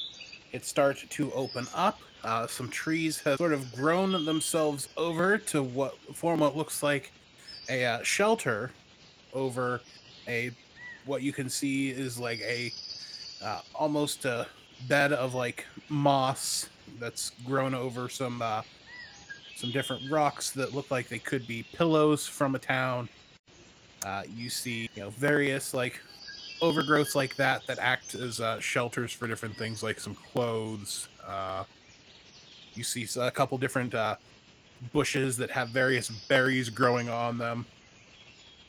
it 0.52 0.64
starts 0.64 1.04
to 1.08 1.32
open 1.32 1.66
up. 1.74 1.98
Uh, 2.24 2.46
some 2.46 2.68
trees 2.68 3.20
have 3.20 3.38
sort 3.38 3.52
of 3.52 3.72
grown 3.72 4.24
themselves 4.24 4.88
over 4.96 5.38
to 5.38 5.62
what 5.62 5.96
form 6.14 6.40
what 6.40 6.56
looks 6.56 6.82
like 6.82 7.12
a 7.68 7.84
uh, 7.84 8.02
shelter 8.02 8.70
over 9.34 9.80
a 10.26 10.50
what 11.04 11.22
you 11.22 11.32
can 11.32 11.48
see 11.48 11.90
is 11.90 12.18
like 12.18 12.40
a 12.40 12.72
uh, 13.42 13.60
almost 13.74 14.24
a 14.24 14.46
bed 14.88 15.12
of 15.12 15.34
like 15.34 15.64
moss 15.88 16.68
that's 16.98 17.30
grown 17.46 17.74
over 17.74 18.08
some 18.08 18.42
uh, 18.42 18.62
some 19.56 19.70
different 19.70 20.02
rocks 20.10 20.50
that 20.50 20.74
look 20.74 20.90
like 20.90 21.08
they 21.08 21.18
could 21.18 21.46
be 21.46 21.64
pillows 21.72 22.26
from 22.26 22.54
a 22.54 22.58
town. 22.58 23.08
Uh, 24.04 24.22
you 24.36 24.48
see, 24.48 24.88
you 24.94 25.02
know, 25.02 25.10
various 25.10 25.74
like 25.74 26.00
overgrowths 26.60 27.14
like 27.14 27.36
that 27.36 27.66
that 27.66 27.78
act 27.78 28.14
as 28.14 28.40
uh, 28.40 28.60
shelters 28.60 29.12
for 29.12 29.26
different 29.26 29.56
things, 29.56 29.82
like 29.82 30.00
some 30.00 30.14
clothes. 30.14 31.08
Uh, 31.26 31.64
you 32.74 32.84
see 32.84 33.06
a 33.20 33.30
couple 33.30 33.58
different 33.58 33.94
uh, 33.94 34.16
bushes 34.92 35.36
that 35.36 35.50
have 35.50 35.70
various 35.70 36.08
berries 36.28 36.68
growing 36.70 37.08
on 37.08 37.38
them, 37.38 37.66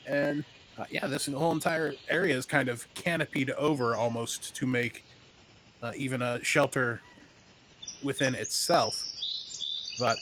and 0.06 0.44
uh, 0.78 0.84
yeah, 0.90 1.06
this 1.06 1.26
whole 1.26 1.52
entire 1.52 1.94
area 2.08 2.36
is 2.36 2.46
kind 2.46 2.68
of 2.68 2.92
canopied 2.94 3.50
over 3.50 3.94
almost 3.94 4.54
to 4.56 4.66
make 4.66 5.04
uh, 5.82 5.92
even 5.96 6.22
a 6.22 6.42
shelter 6.42 7.00
within 8.02 8.34
itself. 8.34 9.02
But 9.98 10.16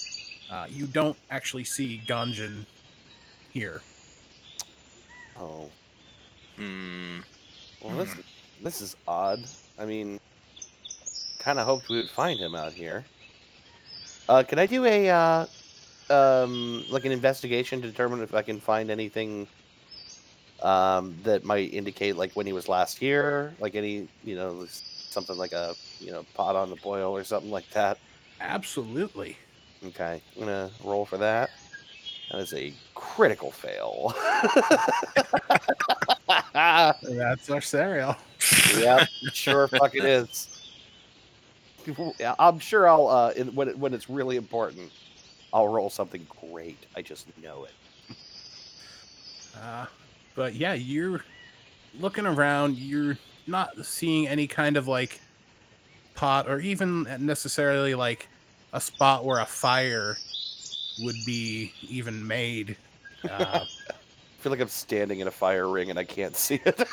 uh, 0.51 0.67
you 0.69 0.87
don't 0.87 1.17
actually 1.31 1.65
see 1.65 2.01
Ganjin 2.07 2.67
here. 3.51 3.81
Oh, 5.39 5.71
Hmm. 6.59 7.21
Well, 7.83 7.97
this 7.97 8.15
this 8.63 8.81
is 8.81 8.97
odd. 9.07 9.43
I 9.79 9.85
mean, 9.85 10.21
kind 11.39 11.59
of 11.59 11.67
hoped 11.67 11.89
we 11.89 11.97
would 11.97 12.11
find 12.11 12.39
him 12.39 12.55
out 12.55 12.73
here. 12.73 13.05
Uh, 14.29 14.43
can 14.43 14.59
I 14.59 14.67
do 14.67 14.85
a 14.85 15.09
uh, 15.09 15.47
um, 16.11 16.85
like 16.91 17.05
an 17.05 17.13
investigation 17.13 17.81
to 17.83 17.89
determine 17.89 18.23
if 18.23 18.35
I 18.35 18.43
can 18.43 18.61
find 18.61 18.91
anything 18.91 19.47
um, 20.63 21.17
that 21.23 21.45
might 21.45 21.73
indicate 21.73 22.17
like 22.17 22.33
when 22.33 22.47
he 22.47 22.53
was 22.53 22.69
last 22.69 22.99
here, 22.99 23.55
like 23.61 23.75
any 23.75 24.09
you 24.25 24.35
know 24.35 24.67
something 24.69 25.37
like 25.37 25.53
a 25.53 25.75
you 26.01 26.11
know 26.11 26.25
pot 26.35 26.57
on 26.57 26.71
the 26.71 26.77
boil 26.77 27.17
or 27.17 27.25
something 27.25 27.51
like 27.51 27.69
that. 27.71 27.99
Absolutely. 28.41 29.37
Okay, 29.85 30.21
I'm 30.35 30.41
gonna 30.41 30.71
roll 30.85 31.05
for 31.05 31.19
that. 31.19 31.51
That 32.31 32.41
is 32.41 32.53
a 32.53 32.73
critical 32.95 33.51
fail. 33.51 34.15
That's 37.03 37.51
our 37.51 37.61
Sariel. 37.61 38.17
yep, 38.79 39.09
sure 39.33 39.69
fucking 39.69 40.05
is. 40.05 40.55
I'm 42.39 42.59
sure 42.59 42.87
I'll 42.87 43.09
uh, 43.09 43.31
in, 43.31 43.55
when 43.55 43.69
it, 43.69 43.79
when 43.79 43.95
it's 43.95 44.11
really 44.11 44.37
important, 44.37 44.93
I'll 45.53 45.69
roll 45.69 45.89
something 45.89 46.27
great. 46.51 46.79
I 46.95 47.03
just 47.03 47.27
know 47.43 47.65
it. 47.65 48.17
Uh, 49.59 49.87
but 50.35 50.55
yeah, 50.55 50.75
you're 50.75 51.25
looking 51.99 52.27
around. 52.27 52.77
You're 52.77 53.17
not 53.47 53.85
seeing 53.87 54.29
any 54.29 54.47
kind 54.47 54.77
of 54.77 54.87
like 54.87 55.21
pot 56.15 56.49
or 56.49 56.61
even 56.61 57.07
necessarily 57.21 57.95
like 57.95 58.29
a 58.75 58.81
spot 58.81 59.25
where 59.25 59.41
a 59.41 59.47
fire 59.47 60.19
would 61.01 61.17
be 61.27 61.73
even 61.89 62.27
made. 62.27 62.77
Uh, 63.29 63.61
I 63.91 64.41
feel 64.41 64.51
like 64.53 64.61
I'm 64.61 64.69
standing 64.69 65.21
in 65.21 65.27
a 65.29 65.33
fire 65.33 65.69
ring 65.69 65.91
and 65.91 65.99
I 65.99 66.05
can't 66.05 66.37
see 66.37 66.61
it. 66.65 66.81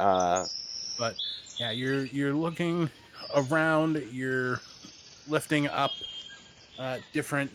uh, 0.00 0.44
But 0.98 1.14
yeah, 1.58 1.70
you're 1.70 2.06
you're 2.06 2.34
looking 2.34 2.90
around. 3.34 4.02
You're 4.10 4.60
lifting 5.28 5.68
up 5.68 5.92
uh, 6.78 6.98
different 7.12 7.50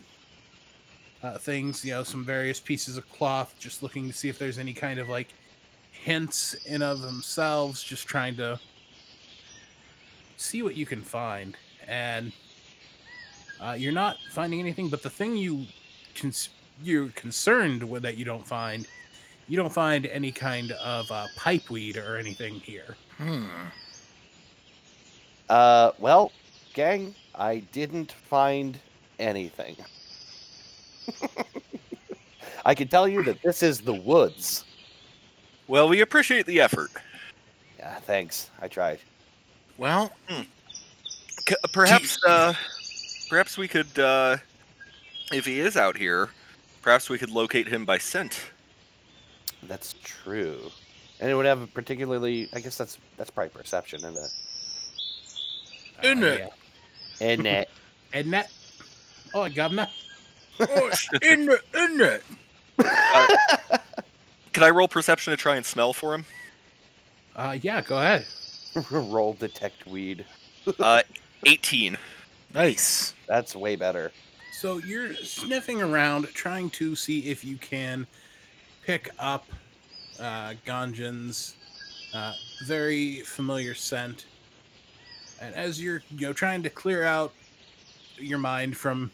uh, 1.22 1.38
things. 1.38 1.84
You 1.84 1.92
know, 1.92 2.02
some 2.02 2.24
various 2.24 2.58
pieces 2.60 2.96
of 2.96 3.10
cloth, 3.12 3.54
just 3.58 3.82
looking 3.82 4.06
to 4.08 4.14
see 4.14 4.28
if 4.28 4.38
there's 4.38 4.58
any 4.58 4.72
kind 4.72 4.98
of 4.98 5.08
like 5.08 5.28
hints 5.92 6.54
in 6.66 6.82
of 6.82 7.02
themselves. 7.02 7.82
Just 7.82 8.06
trying 8.06 8.36
to 8.36 8.58
see 10.40 10.62
what 10.62 10.76
you 10.76 10.86
can 10.86 11.02
find, 11.02 11.56
and 11.86 12.32
uh, 13.60 13.76
you're 13.78 13.92
not 13.92 14.16
finding 14.32 14.58
anything. 14.60 14.88
But 14.88 15.02
the 15.02 15.10
thing 15.10 15.36
you 15.36 15.66
cons- 16.14 16.48
you're 16.82 17.08
concerned 17.10 17.88
with 17.88 18.02
that 18.02 18.16
you 18.16 18.24
don't 18.24 18.46
find. 18.46 18.86
You 19.48 19.56
don't 19.56 19.72
find 19.72 20.06
any 20.06 20.30
kind 20.30 20.70
of 20.72 21.10
uh, 21.10 21.26
pipeweed 21.36 21.96
or 21.96 22.16
anything 22.16 22.54
here. 22.54 22.96
Hmm. 23.18 23.46
uh, 25.48 25.90
well, 25.98 26.30
gang, 26.72 27.14
I 27.34 27.58
didn't 27.72 28.12
find 28.12 28.78
anything. 29.18 29.76
I 32.64 32.74
can 32.76 32.86
tell 32.86 33.08
you 33.08 33.24
that 33.24 33.42
this 33.42 33.64
is 33.64 33.80
the 33.80 33.92
woods. 33.94 34.64
Well, 35.66 35.88
we 35.88 36.00
appreciate 36.00 36.46
the 36.46 36.60
effort. 36.60 36.90
Yeah, 37.76 37.96
thanks. 37.96 38.50
I 38.62 38.68
tried. 38.68 39.00
Well, 39.80 40.12
C- 41.48 41.56
perhaps, 41.72 42.18
uh, 42.28 42.52
perhaps 43.30 43.56
we 43.56 43.66
could, 43.66 43.98
uh, 43.98 44.36
if 45.32 45.46
he 45.46 45.58
is 45.58 45.74
out 45.74 45.96
here, 45.96 46.28
perhaps 46.82 47.08
we 47.08 47.16
could 47.16 47.30
locate 47.30 47.66
him 47.66 47.86
by 47.86 47.96
scent. 47.96 48.38
That's 49.62 49.94
true. 50.04 50.70
And 51.18 51.30
it 51.30 51.34
would 51.34 51.46
have 51.46 51.62
a 51.62 51.66
particularly, 51.66 52.50
I 52.52 52.60
guess 52.60 52.76
that's 52.76 52.98
that's 53.16 53.30
probably 53.30 53.48
perception, 53.50 54.00
isn't 54.00 54.18
it? 54.18 54.30
Isn't 56.02 56.24
Uh, 56.24 56.26
it? 56.26 56.38
yeah. 56.40 57.26
And 57.26 57.46
that 57.46 57.68
Isn't 58.12 58.30
that? 58.32 58.50
Oh, 59.32 59.48
governor. 59.48 59.86
oh, 60.60 60.90
in 61.22 61.46
the 61.46 61.58
in 61.74 62.00
it. 62.02 62.22
Can 64.52 64.62
I 64.62 64.68
roll 64.70 64.88
perception 64.88 65.30
to 65.30 65.38
try 65.38 65.56
and 65.56 65.64
smell 65.64 65.94
for 65.94 66.12
him? 66.14 66.26
Uh, 67.34 67.56
yeah, 67.62 67.80
go 67.80 67.96
ahead. 67.96 68.26
roll 68.90 69.34
detect 69.34 69.86
weed. 69.86 70.24
Uh, 70.78 71.02
18. 71.44 71.96
Nice. 72.54 73.14
That's 73.26 73.54
way 73.54 73.76
better. 73.76 74.12
So 74.52 74.78
you're 74.78 75.14
sniffing 75.14 75.80
around, 75.80 76.26
trying 76.34 76.70
to 76.70 76.94
see 76.94 77.20
if 77.30 77.44
you 77.44 77.56
can 77.56 78.06
pick 78.84 79.10
up 79.18 79.46
uh, 80.18 80.54
Ganjan's 80.66 81.56
uh, 82.12 82.32
very 82.66 83.20
familiar 83.20 83.74
scent. 83.74 84.26
And 85.40 85.54
as 85.54 85.82
you're, 85.82 86.02
you 86.10 86.26
know, 86.26 86.32
trying 86.32 86.62
to 86.62 86.70
clear 86.70 87.04
out 87.04 87.32
your 88.18 88.38
mind 88.38 88.76
from 88.76 89.10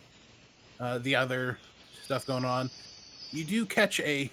uh, 0.80 0.98
the 0.98 1.14
other 1.14 1.58
stuff 2.02 2.26
going 2.26 2.44
on, 2.44 2.70
you 3.30 3.44
do 3.44 3.64
catch 3.66 4.00
a 4.00 4.30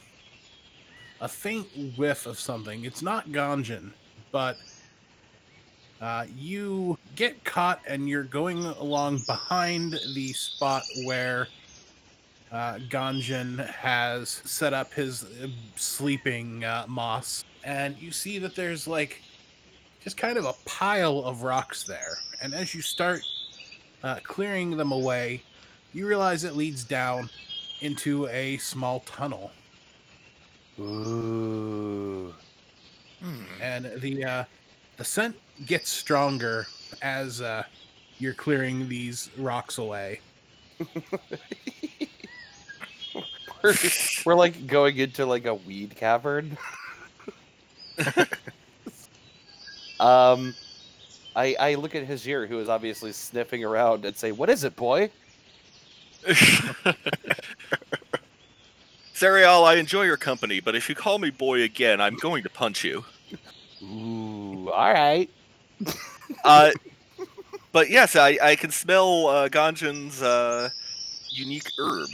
a 1.22 1.28
faint 1.28 1.68
whiff 1.98 2.26
of 2.26 2.38
something. 2.38 2.84
It's 2.84 3.02
not 3.02 3.30
Ganjan, 3.30 3.92
but 4.32 4.58
uh, 6.02 6.26
you 6.36 6.98
get 7.16 7.44
caught 7.44 7.82
and 7.88 8.10
you're 8.10 8.24
going 8.24 8.64
along 8.66 9.22
behind 9.28 10.00
the 10.14 10.34
spot 10.34 10.84
where 11.06 11.48
uh, 12.52 12.76
Ganjan 12.90 13.66
has 13.70 14.30
set 14.30 14.74
up 14.74 14.94
his 14.94 15.24
uh, 15.24 15.48
sleeping 15.76 16.64
uh, 16.64 16.86
moss. 16.88 17.46
And 17.64 17.98
you 17.98 18.12
see 18.12 18.38
that 18.40 18.56
there's 18.56 18.88
like 18.88 19.22
just 20.04 20.18
kind 20.18 20.38
of 20.38 20.46
a 20.46 20.54
pile 20.66 21.20
of 21.20 21.44
rocks 21.44 21.84
there. 21.84 22.18
And 22.42 22.54
as 22.54 22.76
you 22.76 22.82
start 22.82 23.22
uh, 24.04 24.20
clearing 24.24 24.76
them 24.76 24.92
away, 24.92 25.42
you 25.94 26.08
realize 26.08 26.44
it 26.44 26.56
leads 26.56 26.84
down 26.84 27.30
into 27.82 28.28
a 28.28 28.58
small 28.58 29.00
tunnel. 29.02 29.52
Ooh. 30.80 32.34
Hmm. 33.22 33.44
and 33.62 33.92
the 34.02 34.26
uh, 34.26 34.44
the 34.98 35.06
scent 35.06 35.36
gets 35.66 35.90
stronger 35.90 36.68
as 37.02 37.42
uh, 37.42 37.64
you're 38.20 38.34
clearing 38.34 38.88
these 38.88 39.30
rocks 39.38 39.78
away. 39.78 40.20
we're, 43.62 43.76
we're 44.26 44.36
like 44.36 44.68
going 44.68 44.98
into 44.98 45.26
like 45.26 45.46
a 45.46 45.56
weed 45.56 45.96
cavern. 45.96 46.58
um, 50.00 50.54
I 51.36 51.56
I 51.60 51.76
look 51.76 51.96
at 51.96 52.08
Hajir, 52.08 52.48
who 52.48 52.60
is 52.60 52.70
obviously 52.70 53.12
sniffing 53.12 53.64
around, 53.64 54.06
and 54.06 54.16
say, 54.16 54.32
"What 54.32 54.50
is 54.50 54.64
it, 54.64 54.76
boy?" 54.76 55.10
Sariel, 59.14 59.66
I 59.66 59.76
enjoy 59.76 60.04
your 60.04 60.18
company, 60.18 60.60
but 60.60 60.76
if 60.76 60.90
you 60.90 60.96
call 60.96 61.20
me 61.20 61.30
boy 61.30 61.62
again, 61.64 62.02
I'm 62.02 62.16
going 62.16 62.44
to 62.44 62.50
punch 62.50 62.84
you. 62.84 63.06
Ooh, 63.84 64.70
all 64.72 64.92
right. 64.94 65.30
Uh, 66.44 66.72
but 67.72 67.90
yes, 67.90 68.16
I, 68.16 68.38
I 68.42 68.56
can 68.56 68.72
smell 68.72 69.28
uh, 69.28 69.50
Ganjan's 69.50 70.22
uh, 70.22 70.70
unique 71.30 71.70
herb. 71.78 72.10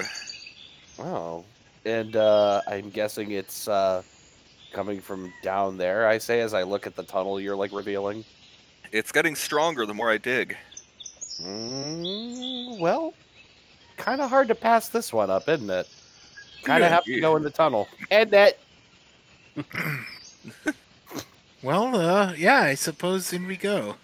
Oh, 0.99 1.45
and 1.85 2.15
uh, 2.15 2.61
I'm 2.67 2.89
guessing 2.89 3.31
it's 3.31 3.67
uh, 3.67 4.03
coming 4.71 4.99
from 5.01 5.33
down 5.41 5.77
there. 5.77 6.07
I 6.07 6.17
say 6.17 6.41
as 6.41 6.53
I 6.53 6.63
look 6.63 6.87
at 6.87 6.95
the 6.95 7.03
tunnel 7.03 7.39
you're 7.39 7.55
like 7.55 7.71
revealing. 7.71 8.23
It's 8.91 9.11
getting 9.11 9.35
stronger 9.35 9.85
the 9.85 9.93
more 9.93 10.09
I 10.09 10.17
dig. 10.17 10.57
Mm, 11.41 12.79
well, 12.79 13.13
kind 13.97 14.21
of 14.21 14.29
hard 14.29 14.47
to 14.47 14.55
pass 14.55 14.89
this 14.89 15.13
one 15.13 15.29
up, 15.29 15.47
isn't 15.47 15.69
it? 15.69 15.87
Kind 16.63 16.83
of 16.83 16.89
Yeah, 16.89 16.95
have 16.95 17.03
to 17.05 17.19
go 17.19 17.35
in 17.35 17.43
the 17.43 17.49
tunnel. 17.49 17.87
And 18.11 18.31
that. 18.31 18.57
Well, 21.61 21.93
uh, 21.93 22.33
yeah, 22.37 22.61
I 22.61 22.75
suppose 22.75 23.33
in 23.33 23.45
we 23.45 23.57
go. 23.57 23.95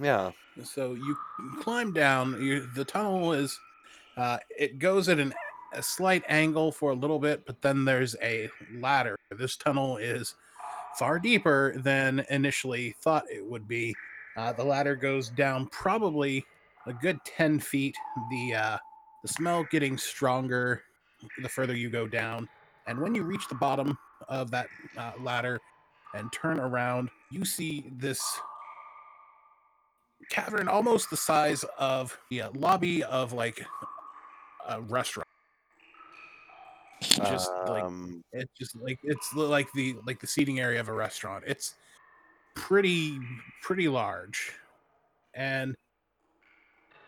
Yeah. 0.00 0.30
So 0.62 0.94
you 0.94 1.16
climb 1.60 1.92
down. 1.92 2.40
You, 2.40 2.68
the 2.74 2.84
tunnel 2.84 3.32
is 3.32 3.58
uh, 4.16 4.38
it 4.56 4.78
goes 4.78 5.08
at 5.08 5.18
an, 5.18 5.34
a 5.72 5.82
slight 5.82 6.22
angle 6.28 6.70
for 6.70 6.92
a 6.92 6.94
little 6.94 7.18
bit, 7.18 7.44
but 7.46 7.60
then 7.62 7.84
there's 7.84 8.14
a 8.22 8.48
ladder. 8.76 9.16
This 9.30 9.56
tunnel 9.56 9.96
is 9.96 10.34
far 10.96 11.18
deeper 11.18 11.74
than 11.78 12.24
initially 12.30 12.94
thought 13.00 13.24
it 13.28 13.44
would 13.44 13.66
be. 13.66 13.94
Uh, 14.36 14.52
the 14.52 14.64
ladder 14.64 14.94
goes 14.94 15.30
down 15.30 15.66
probably 15.66 16.44
a 16.86 16.92
good 16.92 17.18
ten 17.24 17.58
feet. 17.58 17.96
The 18.30 18.54
uh, 18.54 18.78
the 19.22 19.28
smell 19.28 19.64
getting 19.64 19.98
stronger 19.98 20.84
the 21.42 21.48
further 21.48 21.74
you 21.74 21.90
go 21.90 22.06
down, 22.06 22.48
and 22.86 23.00
when 23.00 23.14
you 23.14 23.24
reach 23.24 23.48
the 23.48 23.54
bottom 23.54 23.98
of 24.28 24.50
that 24.52 24.68
uh, 24.96 25.12
ladder 25.20 25.60
and 26.14 26.32
turn 26.32 26.60
around, 26.60 27.10
you 27.30 27.44
see 27.44 27.90
this 27.92 28.22
cavern 30.30 30.68
almost 30.68 31.10
the 31.10 31.16
size 31.16 31.64
of 31.78 32.18
the 32.30 32.42
uh, 32.42 32.50
lobby 32.54 33.02
of 33.04 33.32
like 33.32 33.64
a 34.68 34.80
restaurant. 34.82 35.28
Just 37.00 37.50
like 37.66 37.82
Um, 37.82 38.22
it's 38.32 38.52
just 38.56 38.76
like 38.76 38.98
it's 39.02 39.34
like 39.34 39.68
the 39.74 39.96
like 40.06 40.20
the 40.20 40.26
seating 40.26 40.60
area 40.60 40.80
of 40.80 40.88
a 40.88 40.92
restaurant. 40.92 41.42
It's 41.46 41.74
pretty 42.54 43.18
pretty 43.60 43.88
large, 43.88 44.52
and 45.34 45.74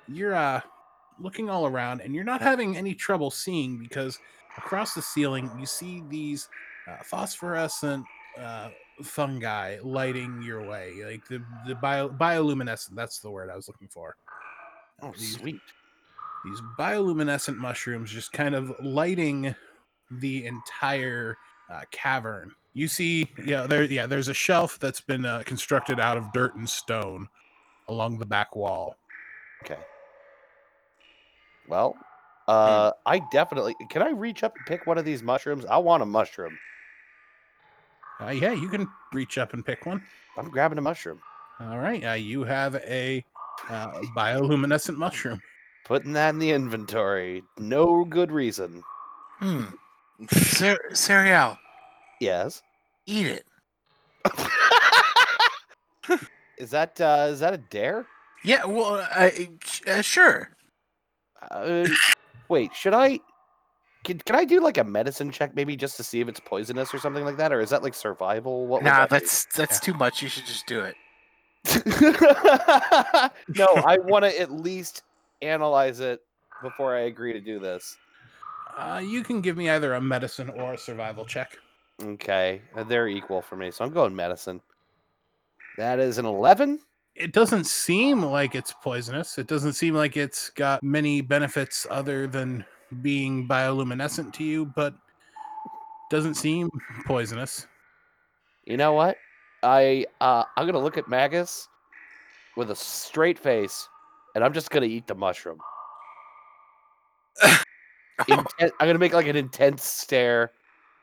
you're 0.09 0.34
uh 0.34 0.61
looking 1.20 1.48
all 1.48 1.66
around, 1.66 2.00
and 2.00 2.14
you're 2.14 2.24
not 2.24 2.40
having 2.42 2.76
any 2.76 2.94
trouble 2.94 3.30
seeing 3.30 3.78
because 3.78 4.18
across 4.59 4.94
the 4.94 5.02
ceiling 5.02 5.50
you 5.59 5.64
see 5.66 6.02
these 6.09 6.48
uh, 6.88 6.96
phosphorescent 7.05 8.05
uh, 8.38 8.70
fungi 9.03 9.78
lighting 9.82 10.42
your 10.42 10.66
way, 10.66 10.92
like 11.05 11.26
the 11.28 11.42
the 11.66 11.74
bio, 11.74 12.09
bioluminescent. 12.09 12.95
That's 12.95 13.18
the 13.18 13.30
word 13.30 13.51
I 13.51 13.57
was 13.57 13.68
looking 13.68 13.88
for. 13.88 14.16
oh, 15.03 15.12
these- 15.18 15.34
sweet. 15.34 15.61
these 16.45 16.61
bioluminescent 16.78 17.57
mushrooms 17.57 18.11
just 18.11 18.32
kind 18.32 18.55
of 18.55 18.72
lighting 18.80 19.55
the 20.11 20.47
entire 20.47 21.36
uh, 21.70 21.82
cavern. 21.90 22.53
You 22.74 22.88
see, 22.88 23.30
yeah, 23.45 23.66
there, 23.66 23.84
yeah, 23.84 24.07
there's 24.07 24.28
a 24.28 24.34
shelf 24.34 24.78
that's 24.80 25.01
been 25.01 25.24
uh, 25.24 25.42
constructed 25.47 25.99
out 26.01 26.16
of 26.16 26.32
dirt 26.32 26.55
and 26.57 26.68
stone 26.68 27.28
along 27.88 28.18
the 28.18 28.26
back 28.26 28.55
wall. 28.57 28.97
Okay. 29.64 29.78
Well, 31.68 31.97
uh, 32.49 32.92
I 33.07 33.20
definitely 33.32 33.74
can. 33.90 34.03
I 34.03 34.11
reach 34.11 34.42
up 34.42 34.55
and 34.57 34.66
pick 34.66 34.86
one 34.86 34.99
of 34.99 35.05
these 35.05 35.22
mushrooms. 35.22 35.64
I 35.64 35.78
want 35.78 36.03
a 36.03 36.07
mushroom. 36.07 36.59
Uh, 38.21 38.31
yeah, 38.31 38.53
you 38.53 38.69
can 38.69 38.89
reach 39.12 39.39
up 39.39 39.55
and 39.55 39.65
pick 39.65 39.87
one. 39.87 40.03
I'm 40.37 40.51
grabbing 40.51 40.79
a 40.79 40.83
mushroom. 40.83 41.21
All 41.61 41.79
right, 41.79 42.05
uh, 42.05 42.12
you 42.12 42.45
have 42.45 42.77
a 42.77 43.25
uh, 43.69 44.01
bioluminescent 44.17 44.97
mushroom. 44.97 45.41
Putting 45.85 46.12
that 46.15 46.31
in 46.31 46.39
the 46.39 46.51
inventory. 46.51 47.43
No 47.59 48.05
good 48.05 48.33
reason. 48.33 48.83
Hmm. 49.39 49.65
Cer- 50.31 50.91
Sariel. 50.93 51.59
Yes. 52.21 52.62
Eat 53.07 53.27
it. 53.27 53.45
is 56.59 56.71
that 56.71 56.99
uh, 57.01 57.27
is 57.31 57.41
that 57.41 57.53
a 57.53 57.59
dare? 57.59 58.07
Yeah. 58.45 58.65
Well, 58.65 59.07
I 59.15 59.51
uh, 59.87 60.01
sure. 60.01 60.57
Uh, 61.51 61.87
wait, 62.49 62.75
should 62.75 62.95
I? 62.95 63.21
Can, 64.05 64.18
can 64.18 64.36
I 64.36 64.44
do 64.44 64.61
like 64.61 64.76
a 64.78 64.84
medicine 64.84 65.30
check, 65.30 65.57
maybe 65.57 65.76
just 65.76 65.96
to 65.96 66.05
see 66.05 66.20
if 66.20 66.28
it's 66.28 66.40
poisonous 66.40 66.92
or 66.92 66.98
something 66.98 67.24
like 67.24 67.38
that, 67.38 67.52
or 67.52 67.61
is 67.61 67.70
that 67.70 67.82
like 67.82 67.94
survival? 67.94 68.66
What? 68.66 68.82
Nah, 68.82 69.07
that 69.07 69.11
be? 69.11 69.14
that's 69.14 69.46
that's 69.46 69.80
too 69.80 69.94
much. 69.94 70.22
You 70.22 70.28
should 70.28 70.46
just 70.46 70.66
do 70.66 70.80
it. 70.80 70.94
no, 73.48 73.66
I 73.86 73.98
want 73.98 74.24
to 74.26 74.40
at 74.40 74.52
least 74.52 75.02
analyze 75.40 76.00
it 76.00 76.20
before 76.62 76.94
I 76.94 77.02
agree 77.02 77.32
to 77.32 77.40
do 77.40 77.59
this. 77.59 77.96
Uh, 78.76 79.00
you 79.02 79.22
can 79.22 79.40
give 79.40 79.57
me 79.57 79.70
either 79.70 79.94
a 79.94 80.00
medicine 80.00 80.50
or 80.50 80.74
a 80.74 80.78
survival 80.78 81.24
check. 81.24 81.57
Okay, 82.02 82.61
uh, 82.76 82.84
they're 82.84 83.09
equal 83.09 83.40
for 83.40 83.57
me, 83.57 83.70
so 83.70 83.84
I'm 83.84 83.92
going 83.92 84.14
medicine. 84.14 84.61
That 85.78 85.98
is 85.98 86.18
an 86.18 86.26
eleven. 86.26 86.80
It 87.14 87.32
doesn't 87.32 87.64
seem 87.64 88.22
like 88.22 88.55
it's 88.55 88.74
poisonous. 88.82 89.38
It 89.38 89.46
doesn't 89.46 89.74
seem 89.74 89.94
like 89.94 90.16
it's 90.16 90.50
got 90.50 90.82
many 90.82 91.20
benefits 91.20 91.86
other 91.88 92.26
than 92.26 92.64
being 93.03 93.49
bioluminescent 93.49 94.32
to 94.35 94.45
you, 94.45 94.66
but 94.66 94.95
doesn't 96.11 96.35
seem 96.35 96.70
poisonous. 97.07 97.66
You 98.64 98.76
know 98.76 98.93
what? 98.93 99.16
I 99.62 100.07
uh, 100.20 100.45
I'm 100.57 100.66
gonna 100.66 100.78
look 100.78 100.99
at 100.99 101.09
Magus 101.09 101.68
with 102.57 102.70
a 102.70 102.76
straight 102.76 103.39
face, 103.39 103.89
and 104.35 104.45
I'm 104.45 104.53
just 104.53 104.70
gonna 104.70 104.87
eat 104.87 105.07
the 105.07 105.14
mushroom. 105.14 105.59
Inten- 108.20 108.70
I'm 108.78 108.87
gonna 108.87 108.99
make 108.99 109.12
like 109.12 109.26
an 109.26 109.37
intense 109.37 109.82
stare, 109.82 110.53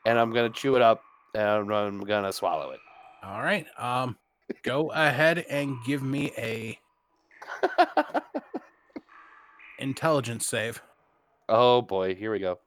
and 0.06 0.18
I'm 0.18 0.32
gonna 0.32 0.50
chew 0.50 0.76
it 0.76 0.82
up, 0.82 1.02
and 1.34 1.72
I'm 1.72 2.00
gonna 2.00 2.32
swallow 2.32 2.70
it. 2.70 2.80
All 3.22 3.42
right. 3.42 3.66
Um, 3.78 4.16
go 4.62 4.90
ahead 4.92 5.44
and 5.48 5.76
give 5.84 6.02
me 6.02 6.32
a 6.38 6.78
intelligence 9.78 10.46
save. 10.46 10.82
Oh 11.48 11.82
boy, 11.82 12.14
here 12.14 12.32
we 12.32 12.38
go. 12.38 12.58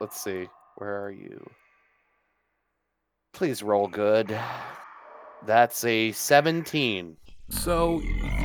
Let's 0.00 0.20
see. 0.20 0.48
Where 0.76 1.04
are 1.04 1.10
you? 1.10 1.48
Please 3.32 3.62
roll 3.62 3.88
good. 3.88 4.36
That's 5.46 5.84
a 5.84 6.12
17. 6.12 7.16
So 7.50 8.02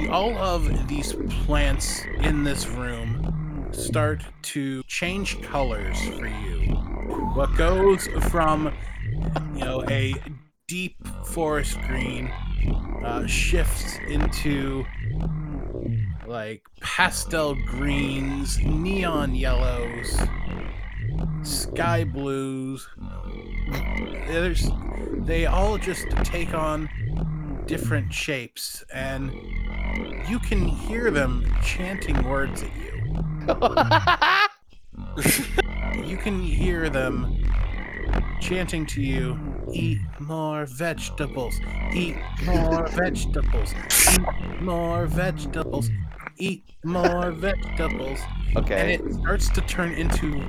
all 0.09 0.37
of 0.37 0.87
these 0.87 1.13
plants 1.45 2.01
in 2.21 2.43
this 2.43 2.67
room 2.67 3.69
start 3.71 4.23
to 4.41 4.83
change 4.83 5.41
colors 5.41 5.99
for 6.09 6.27
you. 6.27 6.75
What 7.33 7.55
goes 7.55 8.07
from 8.29 8.73
you 9.53 9.59
know 9.59 9.83
a 9.89 10.13
deep 10.67 10.95
forest 11.25 11.79
green 11.87 12.27
uh, 13.03 13.25
shifts 13.25 13.97
into 14.07 14.85
like 16.37 16.61
pastel 16.81 17.55
greens, 17.65 18.59
neon 18.59 19.33
yellows, 19.33 20.15
sky 21.41 22.03
blues. 22.03 22.87
There's, 24.27 24.69
they 25.25 25.47
all 25.47 25.79
just 25.79 26.07
take 26.23 26.53
on 26.53 26.87
different 27.65 28.13
shapes, 28.13 28.83
and 28.93 29.31
you 30.29 30.37
can 30.37 30.67
hear 30.67 31.09
them 31.09 31.43
chanting 31.63 32.21
words 32.29 32.61
at 32.61 32.71
you. 32.77 32.93
You 36.07 36.15
can 36.15 36.41
hear 36.41 36.89
them 36.89 37.43
chanting 38.39 38.85
to 38.87 39.01
you, 39.01 39.37
eat 39.73 39.99
more 40.19 40.65
vegetables, 40.65 41.59
eat 41.93 42.15
more 42.45 42.87
vegetables, 42.87 43.73
eat 44.13 44.61
more 44.61 45.05
vegetables, 45.07 45.89
eat 46.37 46.63
more 46.83 47.31
vegetables. 47.31 48.19
Okay. 48.55 48.95
And 48.95 49.07
it 49.09 49.13
starts 49.13 49.49
to 49.49 49.61
turn 49.61 49.93
into 49.93 50.43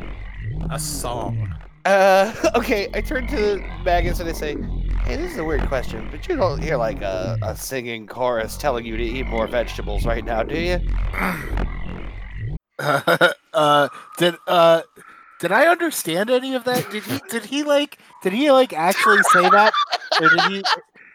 a 0.71 0.79
song. 0.79 1.55
Uh, 1.85 2.33
okay, 2.55 2.89
I 2.95 3.01
turn 3.01 3.27
to 3.29 3.65
Magus 3.85 4.21
and 4.21 4.29
I 4.29 4.33
say, 4.33 4.57
"Hey, 5.05 5.17
this 5.17 5.33
is 5.33 5.39
a 5.39 5.45
weird 5.45 5.67
question, 5.69 6.09
but 6.11 6.29
you 6.29 6.37
don't 6.37 6.63
hear 6.63 6.77
like 6.77 7.03
a, 7.03 7.39
a 7.43 7.57
singing 7.57 8.07
chorus 8.07 8.57
telling 8.57 8.85
you 8.85 8.97
to 8.97 9.03
eat 9.03 9.27
more 9.27 9.47
vegetables 9.47 10.05
right 10.05 10.25
now, 10.25 10.43
do 10.43 10.59
you?" 10.59 10.81
uh, 13.55 13.89
did 14.19 14.37
uh, 14.47 14.83
did 15.41 15.53
I 15.53 15.67
understand 15.67 16.31
any 16.31 16.55
of 16.55 16.65
that? 16.65 16.91
Did 16.91 17.05
he? 17.05 17.21
Did 17.31 17.45
he 17.45 17.63
like? 17.63 17.99
Did 18.23 18.33
he 18.33 18.51
like 18.51 18.73
actually 18.73 19.23
say 19.33 19.49
that, 19.49 19.73
or 20.21 20.29
did 20.29 20.41
he? 20.51 20.63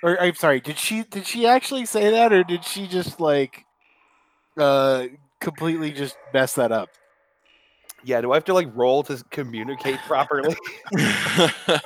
Or 0.01 0.19
I'm 0.21 0.35
sorry. 0.35 0.59
Did 0.59 0.77
she? 0.77 1.03
Did 1.03 1.27
she 1.27 1.45
actually 1.45 1.85
say 1.85 2.09
that, 2.09 2.31
or 2.31 2.43
did 2.43 2.63
she 2.65 2.87
just 2.87 3.19
like, 3.19 3.65
uh, 4.57 5.07
completely 5.39 5.91
just 5.91 6.17
mess 6.33 6.53
that 6.53 6.71
up? 6.71 6.89
Yeah. 8.03 8.21
Do 8.21 8.31
I 8.31 8.35
have 8.35 8.45
to 8.45 8.53
like 8.53 8.69
roll 8.73 9.03
to 9.03 9.23
communicate 9.29 9.97
properly? 10.07 10.55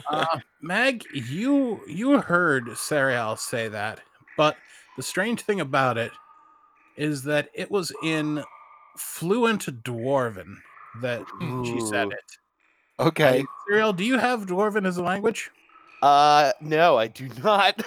Uh, 0.10 0.40
Mag, 0.62 1.04
you 1.14 1.82
you 1.88 2.20
heard 2.20 2.66
Sariel 2.70 3.38
say 3.38 3.68
that, 3.68 4.02
but 4.36 4.58
the 4.96 5.04
strange 5.04 5.42
thing 5.42 5.62
about 5.62 5.98
it 5.98 6.12
is 6.98 7.24
that 7.24 7.50
it 7.54 7.70
was 7.70 7.92
in 8.04 8.44
fluent 8.98 9.84
Dwarven 9.84 10.56
that 11.02 11.24
she 11.64 11.80
said 11.82 12.08
it. 12.12 12.38
Okay. 13.00 13.46
Sariel, 13.70 13.96
do 13.96 14.04
you 14.04 14.18
have 14.18 14.48
Dwarven 14.48 14.88
as 14.88 14.98
a 14.98 15.04
language? 15.04 15.52
Uh, 16.02 16.52
no, 16.62 16.98
I 16.98 17.08
do 17.08 17.30
not. 17.44 17.82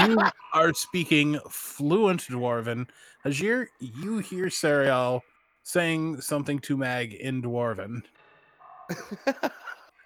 You 0.00 0.18
are 0.54 0.74
speaking 0.74 1.38
fluent 1.48 2.22
Dwarven. 2.22 2.88
Hajir, 3.24 3.66
you 3.80 4.18
hear 4.18 4.46
Sariel 4.46 5.20
saying 5.62 6.20
something 6.20 6.58
to 6.60 6.76
Mag 6.76 7.14
in 7.14 7.42
Dwarven. 7.42 8.02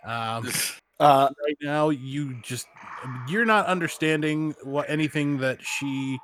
Um, 0.02 0.50
Uh, 0.98 1.28
right 1.46 1.56
now 1.60 1.90
you 1.90 2.34
just 2.42 2.66
you're 3.28 3.44
not 3.44 3.66
understanding 3.66 4.54
what 4.62 4.88
anything 4.88 5.36
that 5.36 5.62
she 5.62 6.18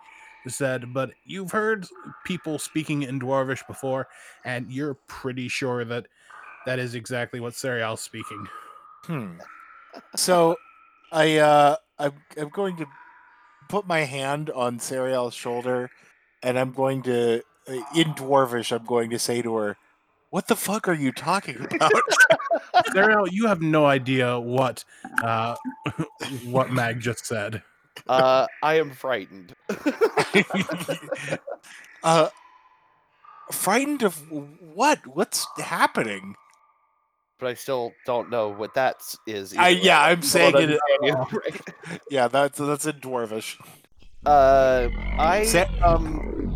said 0.48 0.94
but 0.94 1.10
you've 1.26 1.50
heard 1.50 1.86
people 2.24 2.58
speaking 2.58 3.02
in 3.02 3.20
dwarvish 3.20 3.66
before 3.66 4.08
and 4.46 4.70
you're 4.70 4.94
pretty 5.08 5.48
sure 5.48 5.84
that 5.84 6.06
that 6.64 6.78
is 6.78 6.94
exactly 6.94 7.38
what 7.38 7.52
Sariel's 7.52 8.00
speaking 8.00 8.46
hmm. 9.04 9.32
So, 10.14 10.56
I 11.12 11.38
uh, 11.38 11.76
I'm 11.98 12.12
I'm 12.36 12.48
going 12.48 12.76
to 12.76 12.86
put 13.68 13.86
my 13.86 14.00
hand 14.00 14.50
on 14.50 14.78
Sariel's 14.78 15.34
shoulder, 15.34 15.90
and 16.42 16.58
I'm 16.58 16.72
going 16.72 17.02
to, 17.02 17.42
uh, 17.68 17.72
in 17.94 18.14
Dwarvish, 18.14 18.72
I'm 18.72 18.84
going 18.86 19.10
to 19.10 19.18
say 19.18 19.42
to 19.42 19.54
her, 19.56 19.76
"What 20.30 20.48
the 20.48 20.56
fuck 20.56 20.88
are 20.88 20.94
you 20.94 21.12
talking 21.12 21.56
about?" 21.56 21.92
Sariel, 22.94 23.30
you 23.30 23.46
have 23.46 23.62
no 23.62 23.86
idea 23.86 24.38
what 24.38 24.84
uh 25.22 25.56
what 26.44 26.70
mag 26.70 27.00
just 27.00 27.26
said 27.26 27.62
uh, 28.08 28.46
I 28.62 28.78
am 28.78 28.90
frightened. 28.90 29.54
uh, 32.02 32.28
frightened 33.50 34.02
of 34.02 34.30
what? 34.30 35.06
What's 35.06 35.46
happening? 35.58 36.36
But 37.38 37.48
I 37.48 37.54
still 37.54 37.92
don't 38.04 38.30
know 38.30 38.48
what 38.48 38.74
that 38.74 39.02
is. 39.26 39.54
I 39.56 39.70
yeah, 39.70 40.00
I'm 40.00 40.22
saying 40.34 40.54
it. 40.56 40.80
Yeah, 42.10 42.28
that's 42.28 42.58
that's 42.58 42.86
in 42.86 42.96
Dwarvish. 43.00 43.60
Uh, 44.24 44.88
I 45.18 45.44
Sa- 45.44 45.66
um. 45.84 46.54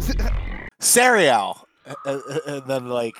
Uh, 1.86 1.94
uh, 2.06 2.20
uh, 2.28 2.38
and 2.46 2.66
then 2.66 2.88
like, 2.88 3.16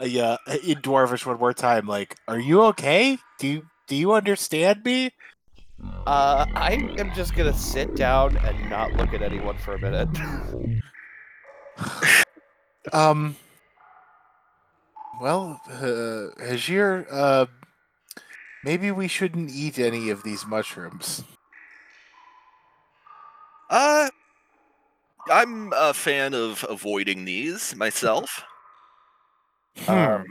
uh, 0.00 0.04
yeah, 0.04 0.36
in 0.46 0.78
Dwarvish 0.80 1.26
one 1.26 1.38
more 1.38 1.52
time. 1.52 1.86
Like, 1.86 2.16
are 2.28 2.38
you 2.38 2.62
okay? 2.64 3.18
Do 3.38 3.48
you 3.48 3.66
do 3.86 3.96
you 3.96 4.12
understand 4.12 4.84
me? 4.84 5.10
Uh, 6.06 6.46
I 6.54 6.94
am 6.98 7.12
just 7.14 7.34
gonna 7.34 7.52
sit 7.52 7.96
down 7.96 8.36
and 8.36 8.70
not 8.70 8.92
look 8.92 9.12
at 9.14 9.22
anyone 9.22 9.56
for 9.58 9.74
a 9.74 9.78
minute. 9.78 10.08
Um. 12.92 13.36
Well, 15.22 15.60
uh, 15.70 16.34
Hajir, 16.42 17.06
uh, 17.08 17.46
maybe 18.64 18.90
we 18.90 19.06
shouldn't 19.06 19.52
eat 19.52 19.78
any 19.78 20.10
of 20.10 20.24
these 20.24 20.44
mushrooms. 20.44 21.22
uh, 23.70 24.10
I'm 25.30 25.72
a 25.76 25.94
fan 25.94 26.34
of 26.34 26.66
avoiding 26.68 27.24
these 27.24 27.76
myself. 27.76 28.42
Um, 29.86 30.24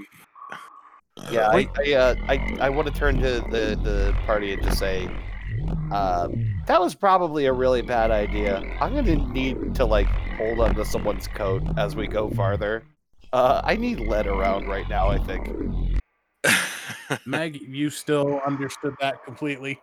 yeah, 1.31 1.47
I 1.47 1.69
I, 1.77 1.93
uh, 1.93 2.15
I, 2.27 2.57
I 2.59 2.69
want 2.69 2.89
to 2.89 2.93
turn 2.93 3.15
to 3.21 3.39
the, 3.49 3.79
the 3.81 4.13
party 4.25 4.51
and 4.51 4.61
just 4.61 4.77
say, 4.77 5.09
uh, 5.89 6.27
that 6.65 6.81
was 6.81 6.95
probably 6.95 7.45
a 7.45 7.53
really 7.53 7.81
bad 7.81 8.11
idea. 8.11 8.57
I'm 8.81 8.93
gonna 8.93 9.15
need 9.31 9.73
to 9.75 9.85
like 9.85 10.07
hold 10.35 10.59
onto 10.59 10.83
someone's 10.83 11.29
coat 11.29 11.63
as 11.77 11.95
we 11.95 12.07
go 12.07 12.29
farther. 12.29 12.83
Uh, 13.33 13.61
I 13.63 13.75
need 13.75 13.99
lead 13.99 14.27
around 14.27 14.67
right 14.67 14.87
now. 14.89 15.09
I 15.09 15.17
think. 15.17 15.49
Meg, 17.25 17.61
you 17.61 17.89
still 17.89 18.41
understood 18.45 18.95
that 18.99 19.23
completely. 19.23 19.79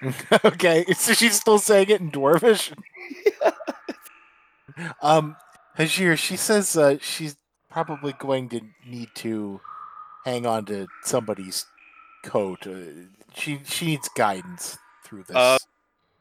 okay, 0.44 0.84
so 0.96 1.12
she's 1.12 1.38
still 1.38 1.58
saying 1.58 1.90
it 1.90 2.00
in 2.00 2.10
Dwarvish. 2.10 2.72
um, 5.02 5.36
Hajir, 5.78 6.16
she 6.18 6.36
says 6.36 6.76
uh, 6.76 6.96
she's 7.00 7.36
probably 7.70 8.12
going 8.14 8.48
to 8.50 8.60
need 8.86 9.08
to 9.16 9.60
hang 10.24 10.46
on 10.46 10.64
to 10.66 10.86
somebody's 11.02 11.66
coat. 12.24 12.66
Uh, 12.66 13.06
she 13.34 13.60
she 13.64 13.86
needs 13.86 14.08
guidance 14.16 14.78
through 15.04 15.24
this. 15.24 15.36
Uh, 15.36 15.58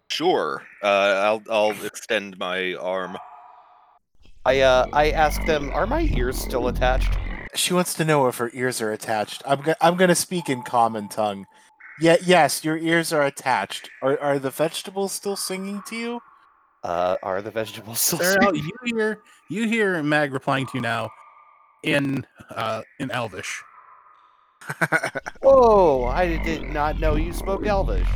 Sure. 0.09 0.63
Uh, 0.83 0.87
I'll 0.87 1.43
I'll 1.49 1.85
extend 1.85 2.37
my 2.39 2.73
arm. 2.75 3.17
I 4.45 4.61
uh, 4.61 4.87
I 4.93 5.11
asked 5.11 5.45
them, 5.45 5.71
are 5.73 5.87
my 5.87 6.09
ears 6.15 6.37
still 6.37 6.67
attached? 6.67 7.17
she 7.55 7.73
wants 7.73 7.93
to 7.95 8.05
know 8.05 8.27
if 8.27 8.37
her 8.37 8.51
ears 8.53 8.81
are 8.81 8.91
attached. 8.91 9.41
I'm 9.45 9.61
go- 9.61 9.75
I'm 9.81 9.97
going 9.97 10.09
to 10.09 10.15
speak 10.15 10.49
in 10.49 10.63
common 10.63 11.09
tongue. 11.09 11.45
Yeah, 11.99 12.17
yes, 12.23 12.63
your 12.63 12.77
ears 12.77 13.11
are 13.11 13.23
attached. 13.23 13.89
Are 14.01 14.19
are 14.19 14.39
the 14.39 14.49
vegetables 14.49 15.11
still 15.11 15.35
singing 15.35 15.81
to 15.87 15.95
you? 15.95 16.19
Uh, 16.83 17.17
are 17.23 17.41
the 17.41 17.51
vegetables 17.51 17.99
still? 17.99 18.19
Sarah, 18.19 18.37
singing? 18.53 18.63
you 18.83 18.95
hear 18.95 19.23
you 19.49 19.67
hear 19.67 20.01
Mag 20.03 20.31
replying 20.33 20.65
to 20.67 20.71
you 20.75 20.81
now 20.81 21.11
in 21.83 22.25
uh 22.49 22.83
in 22.99 23.11
Elvish. 23.11 23.63
Oh, 25.41 26.03
I 26.03 26.37
did 26.43 26.63
not 26.63 26.99
know 26.99 27.15
you 27.15 27.33
spoke 27.33 27.65
Elvish. 27.65 28.07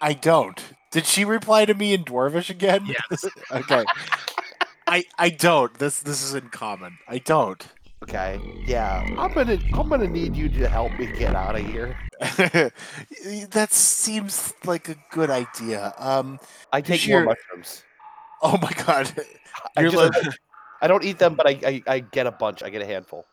I 0.00 0.12
don't. 0.12 0.60
Did 0.90 1.06
she 1.06 1.24
reply 1.24 1.64
to 1.64 1.74
me 1.74 1.94
in 1.94 2.04
Dwarvish 2.04 2.50
again? 2.50 2.86
Yes. 2.86 3.24
okay. 3.52 3.84
I 4.90 5.04
I 5.18 5.30
don't. 5.30 5.72
This 5.78 6.00
this 6.00 6.22
is 6.22 6.34
in 6.34 6.48
common. 6.48 6.98
I 7.08 7.18
don't. 7.18 7.64
Okay, 8.02 8.40
yeah, 8.66 9.04
I'm 9.18 9.32
gonna 9.32 9.58
I'm 9.74 9.88
gonna 9.88 10.08
need 10.08 10.34
you 10.34 10.48
to 10.48 10.68
help 10.68 10.90
me 10.98 11.06
get 11.06 11.36
out 11.36 11.54
of 11.54 11.64
here. 11.64 11.96
that 13.50 13.68
seems 13.70 14.52
like 14.64 14.88
a 14.88 14.96
good 15.10 15.30
idea. 15.30 15.94
Um. 15.96 16.40
I 16.72 16.80
take 16.80 17.06
more 17.08 17.22
mushrooms. 17.24 17.84
Oh 18.42 18.56
my 18.60 18.72
god. 18.84 19.12
I, 19.76 19.82
just, 19.84 19.96
like- 19.96 20.34
I 20.82 20.88
don't 20.88 21.04
eat 21.04 21.18
them, 21.18 21.34
but 21.36 21.46
I, 21.46 21.60
I 21.64 21.82
I 21.86 21.98
get 22.00 22.26
a 22.26 22.32
bunch. 22.32 22.62
I 22.62 22.70
get 22.70 22.82
a 22.82 22.86
handful. 22.86 23.26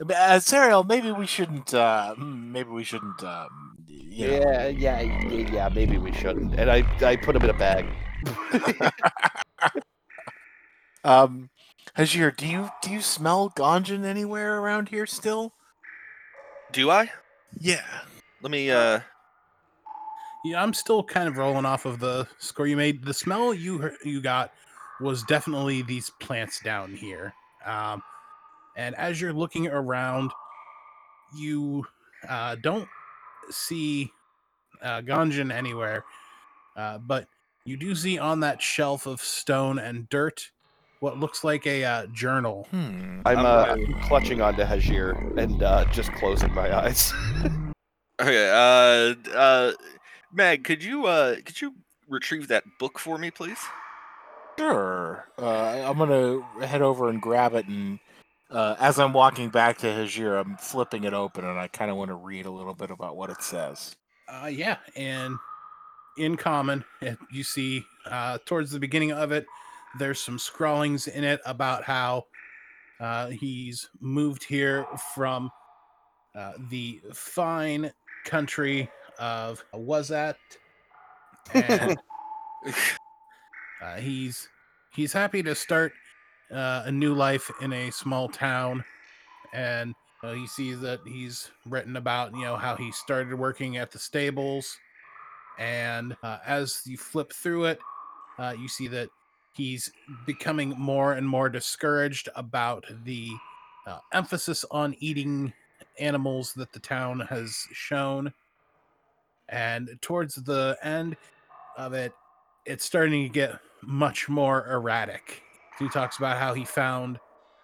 Uh, 0.00 0.38
Sariel, 0.40 0.86
maybe 0.88 1.10
we 1.12 1.26
shouldn't. 1.26 1.74
Uh, 1.74 2.14
hmm, 2.14 2.50
maybe 2.52 2.70
we 2.70 2.84
shouldn't. 2.84 3.22
Um, 3.22 3.76
you 3.86 4.28
know. 4.28 4.38
Yeah, 4.38 4.68
yeah, 4.68 5.00
yeah, 5.00 5.50
yeah. 5.52 5.68
Maybe 5.68 5.98
we 5.98 6.12
shouldn't. 6.12 6.54
And 6.54 6.70
I 6.70 6.82
I 7.02 7.16
put 7.16 7.34
them 7.34 7.42
in 7.44 7.50
a 7.50 7.58
bag. 7.58 7.84
Um, 11.04 11.50
Hajir, 11.96 12.36
do 12.36 12.46
you 12.46 12.70
do 12.82 12.90
you 12.90 13.00
smell 13.00 13.50
ganjin 13.50 14.04
anywhere 14.04 14.58
around 14.58 14.88
here 14.88 15.06
still? 15.06 15.52
Do 16.72 16.90
I? 16.90 17.10
Yeah. 17.60 17.84
Let 18.42 18.50
me. 18.50 18.70
Uh. 18.70 19.00
Yeah, 20.44 20.62
I'm 20.62 20.74
still 20.74 21.02
kind 21.02 21.26
of 21.26 21.38
rolling 21.38 21.64
off 21.64 21.86
of 21.86 22.00
the 22.00 22.26
score 22.38 22.66
you 22.66 22.76
made. 22.76 23.04
The 23.04 23.14
smell 23.14 23.54
you 23.54 23.92
you 24.04 24.20
got 24.20 24.52
was 25.00 25.22
definitely 25.22 25.82
these 25.82 26.10
plants 26.20 26.60
down 26.60 26.94
here. 26.94 27.32
Um, 27.64 28.02
and 28.76 28.94
as 28.96 29.20
you're 29.20 29.32
looking 29.32 29.68
around, 29.68 30.32
you 31.34 31.86
uh, 32.28 32.56
don't 32.56 32.88
see 33.50 34.10
uh, 34.82 35.00
Ganjan 35.00 35.52
anywhere, 35.52 36.04
uh, 36.76 36.98
but 36.98 37.26
you 37.64 37.76
do 37.78 37.94
see 37.94 38.18
on 38.18 38.40
that 38.40 38.60
shelf 38.60 39.06
of 39.06 39.22
stone 39.22 39.78
and 39.78 40.08
dirt 40.10 40.50
what 41.00 41.18
looks 41.18 41.44
like 41.44 41.66
a 41.66 41.84
uh, 41.84 42.06
journal. 42.06 42.66
Hmm. 42.70 43.20
I'm 43.26 43.38
I'm 43.38 43.46
uh, 43.46 43.76
clutching 44.06 44.40
onto 44.40 44.62
Hajir 44.62 45.36
and 45.38 45.62
uh, 45.62 45.84
just 45.86 46.12
closing 46.12 46.54
my 46.54 46.76
eyes. 46.76 47.12
Okay. 48.22 48.48
Uh. 48.48 49.30
Uh. 49.36 49.72
Meg, 50.32 50.62
could 50.62 50.84
you 50.84 51.06
uh 51.06 51.34
could 51.44 51.60
you 51.60 51.74
retrieve 52.08 52.48
that 52.48 52.64
book 52.78 52.98
for 52.98 53.18
me, 53.18 53.30
please? 53.30 53.58
Sure. 54.58 55.28
Uh, 55.36 55.82
I'm 55.84 55.98
gonna 55.98 56.40
head 56.64 56.80
over 56.80 57.08
and 57.08 57.20
grab 57.20 57.54
it, 57.54 57.66
and 57.66 57.98
uh, 58.50 58.76
as 58.78 58.98
I'm 58.98 59.12
walking 59.12 59.48
back 59.48 59.78
to 59.78 59.86
Hajir, 59.86 60.40
I'm 60.40 60.56
flipping 60.56 61.04
it 61.04 61.12
open, 61.12 61.44
and 61.44 61.58
I 61.58 61.66
kind 61.68 61.90
of 61.90 61.96
want 61.96 62.10
to 62.10 62.14
read 62.14 62.46
a 62.46 62.50
little 62.50 62.74
bit 62.74 62.90
about 62.90 63.16
what 63.16 63.30
it 63.30 63.42
says. 63.42 63.96
Uh, 64.28 64.46
yeah, 64.46 64.78
and 64.96 65.36
in 66.16 66.36
common, 66.36 66.84
you 67.32 67.42
see 67.42 67.84
uh, 68.06 68.38
towards 68.44 68.70
the 68.70 68.78
beginning 68.78 69.12
of 69.12 69.32
it, 69.32 69.46
there's 69.98 70.20
some 70.20 70.38
scrawlings 70.38 71.06
in 71.06 71.24
it 71.24 71.40
about 71.44 71.84
how 71.84 72.24
uh, 73.00 73.28
he's 73.28 73.90
moved 74.00 74.44
here 74.44 74.86
from 75.14 75.50
uh, 76.34 76.52
the 76.70 77.00
fine 77.12 77.92
country 78.24 78.88
of 79.18 79.64
Wazat, 79.72 80.34
and 81.52 81.96
uh, 83.82 83.96
he's 83.96 84.48
he's 84.94 85.12
happy 85.12 85.42
to 85.42 85.54
start 85.54 85.92
uh, 86.52 86.82
a 86.86 86.92
new 86.92 87.14
life 87.14 87.50
in 87.60 87.72
a 87.72 87.90
small 87.90 88.28
town, 88.28 88.84
and 89.52 89.94
uh, 90.22 90.32
you 90.32 90.46
see 90.46 90.74
that 90.74 91.00
he's 91.06 91.50
written 91.66 91.96
about 91.96 92.34
you 92.34 92.42
know 92.42 92.56
how 92.56 92.74
he 92.74 92.90
started 92.92 93.38
working 93.38 93.76
at 93.76 93.90
the 93.90 93.98
stables, 93.98 94.76
and 95.58 96.16
uh, 96.22 96.38
as 96.46 96.82
you 96.86 96.96
flip 96.96 97.32
through 97.32 97.66
it, 97.66 97.78
uh, 98.38 98.54
you 98.58 98.68
see 98.68 98.88
that 98.88 99.08
he's 99.54 99.90
becoming 100.26 100.70
more 100.78 101.14
and 101.14 101.28
more 101.28 101.48
discouraged 101.48 102.28
about 102.36 102.84
the 103.04 103.30
uh, 103.86 103.98
emphasis 104.12 104.64
on 104.70 104.94
eating 104.98 105.52
animals 105.98 106.52
that 106.54 106.72
the 106.72 106.80
town 106.80 107.20
has 107.20 107.66
shown. 107.72 108.32
And 109.48 109.98
towards 110.00 110.36
the 110.36 110.76
end 110.82 111.16
of 111.76 111.92
it, 111.92 112.12
it's 112.66 112.84
starting 112.84 113.22
to 113.24 113.28
get 113.28 113.58
much 113.82 114.28
more 114.28 114.66
erratic. 114.70 115.42
He 115.78 115.88
talks 115.88 116.18
about 116.18 116.38
how 116.38 116.54
he 116.54 116.64
found 116.64 117.20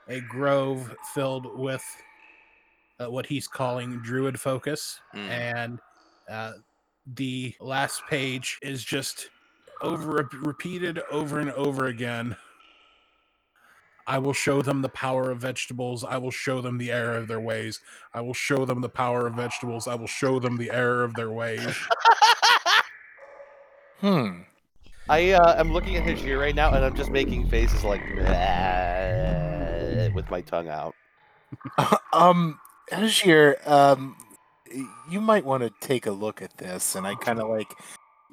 a 0.09 0.21
grove 0.21 0.95
filled 1.15 1.59
with 1.59 1.83
uh, 3.01 3.11
what 3.11 3.25
he's 3.25 3.49
calling 3.49 3.99
druid 4.03 4.39
focus, 4.39 5.01
Hmm. 5.13 5.19
and 5.31 5.81
uh, 6.29 6.53
the 7.15 7.55
last 7.61 8.03
page 8.11 8.59
is 8.63 8.85
just 8.85 9.31
over 9.81 10.29
repeated 10.33 11.01
over 11.11 11.39
and 11.39 11.51
over 11.53 11.87
again. 11.87 12.37
I 14.07 14.19
will 14.19 14.33
show 14.33 14.61
them 14.61 14.83
the 14.83 14.89
power 14.89 15.31
of 15.31 15.39
vegetables. 15.39 16.03
I 16.03 16.17
will 16.17 16.33
show 16.33 16.61
them 16.61 16.79
the 16.79 16.91
error 16.91 17.17
of 17.17 17.29
their 17.29 17.41
ways. 17.41 17.81
I 18.13 18.23
will 18.23 18.35
show 18.35 18.65
them 18.65 18.81
the 18.81 18.89
power 18.89 19.27
of 19.27 19.35
vegetables. 19.35 19.87
I 19.87 19.95
will 19.95 20.09
show 20.09 20.41
them 20.41 20.57
the 20.57 20.71
error 20.71 21.05
of 21.05 21.15
their 21.15 21.31
ways. 21.31 21.77
Hmm. 24.01 24.43
I 25.11 25.33
uh, 25.33 25.61
am 25.61 25.73
looking 25.73 25.97
at 25.97 26.05
Hajir 26.05 26.39
right 26.41 26.55
now, 26.55 26.73
and 26.73 26.85
I'm 26.85 26.95
just 26.95 27.11
making 27.11 27.49
faces 27.49 27.85
like 27.85 28.01
"Meh," 28.15 30.09
with 30.15 30.31
my 30.31 30.41
tongue 30.41 30.69
out. 30.69 30.95
um, 32.13 32.59
Hajir, 32.91 33.69
um, 33.69 34.17
you 35.11 35.21
might 35.21 35.45
want 35.45 35.65
to 35.65 35.71
take 35.87 36.07
a 36.07 36.13
look 36.13 36.41
at 36.41 36.57
this, 36.57 36.95
and 36.95 37.07
I 37.07 37.15
kind 37.15 37.41
of 37.41 37.49
like. 37.49 37.75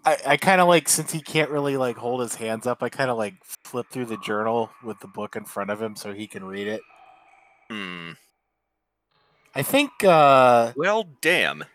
I, 0.08 0.18
I 0.26 0.38
kind 0.38 0.62
of 0.62 0.70
like 0.70 0.88
since 0.88 1.12
he 1.12 1.20
can't 1.20 1.52
really 1.52 1.76
like 1.76 1.98
hold 1.98 2.22
his 2.22 2.36
hands 2.36 2.66
up. 2.66 2.82
I 2.82 2.88
kind 2.88 3.10
of 3.10 3.18
like 3.18 3.36
flip 3.44 3.88
through 3.92 4.06
the 4.06 4.18
journal 4.18 4.70
with 4.82 5.02
the 5.02 5.08
book 5.08 5.36
in 5.36 5.44
front 5.44 5.70
of 5.70 5.82
him 5.82 5.98
so 5.98 6.14
he 6.14 6.28
can 6.28 6.46
read 6.46 6.68
it. 6.68 6.82
Hmm. 7.70 8.12
I 9.54 9.64
think 9.64 10.06
uh 10.06 10.72
Well, 10.78 11.10
damn. 11.20 11.66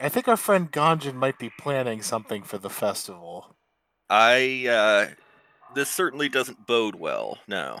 I 0.00 0.08
think 0.08 0.26
our 0.26 0.38
friend 0.38 0.72
Ganjan 0.72 1.16
might 1.16 1.38
be 1.38 1.50
planning 1.50 2.00
something 2.00 2.42
for 2.42 2.56
the 2.56 2.70
festival. 2.70 3.56
I 4.08 4.66
uh 4.68 5.14
this 5.74 5.90
certainly 5.90 6.30
doesn't 6.30 6.66
bode 6.66 6.94
well. 6.94 7.40
No. 7.46 7.80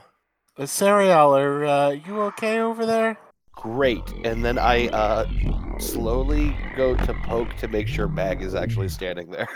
Uh, 0.58 0.64
Sariel, 0.64 1.38
are 1.38 1.64
uh, 1.64 1.90
you 1.90 2.20
okay 2.22 2.58
over 2.58 2.84
there? 2.84 3.18
Great. 3.52 4.02
And 4.24 4.44
then 4.44 4.58
I 4.58 4.88
uh, 4.88 5.26
slowly 5.78 6.56
go 6.76 6.94
to 6.96 7.14
poke 7.24 7.54
to 7.56 7.68
make 7.68 7.88
sure 7.88 8.08
Mag 8.08 8.42
is 8.42 8.54
actually 8.54 8.88
standing 9.00 9.30
there. 9.30 9.48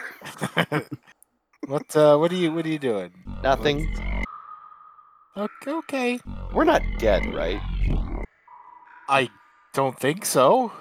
what 1.66 1.96
uh, 1.96 2.16
what 2.16 2.32
are 2.32 2.36
you 2.36 2.52
what 2.52 2.64
are 2.64 2.70
you 2.70 2.78
doing? 2.78 3.12
Nothing. 3.42 3.88
Okay, 5.36 5.70
okay. 5.70 6.20
We're 6.52 6.64
not 6.64 6.82
dead, 6.98 7.34
right? 7.34 7.60
I 9.08 9.28
don't 9.74 9.98
think 9.98 10.24
so. 10.24 10.72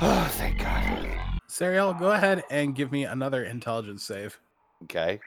Oh, 0.00 0.28
thank 0.32 0.58
God. 0.58 1.08
Sariel, 1.48 1.98
go 1.98 2.12
ahead 2.12 2.44
and 2.50 2.76
give 2.76 2.92
me 2.92 3.04
another 3.04 3.42
intelligence 3.42 4.04
save. 4.04 4.38
Okay. 4.84 5.18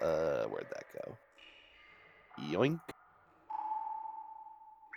Uh, 0.00 0.44
where'd 0.44 0.66
that 0.72 0.84
go? 0.94 1.16
Yoink. 2.40 2.80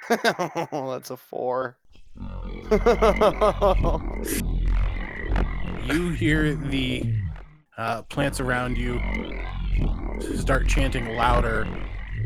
That's 0.89 1.09
a 1.09 1.17
four. 1.17 1.77
You 5.89 6.09
hear 6.11 6.53
the 6.53 7.03
uh, 7.75 8.03
plants 8.03 8.39
around 8.39 8.77
you 8.77 9.01
start 10.35 10.67
chanting 10.67 11.15
louder 11.15 11.67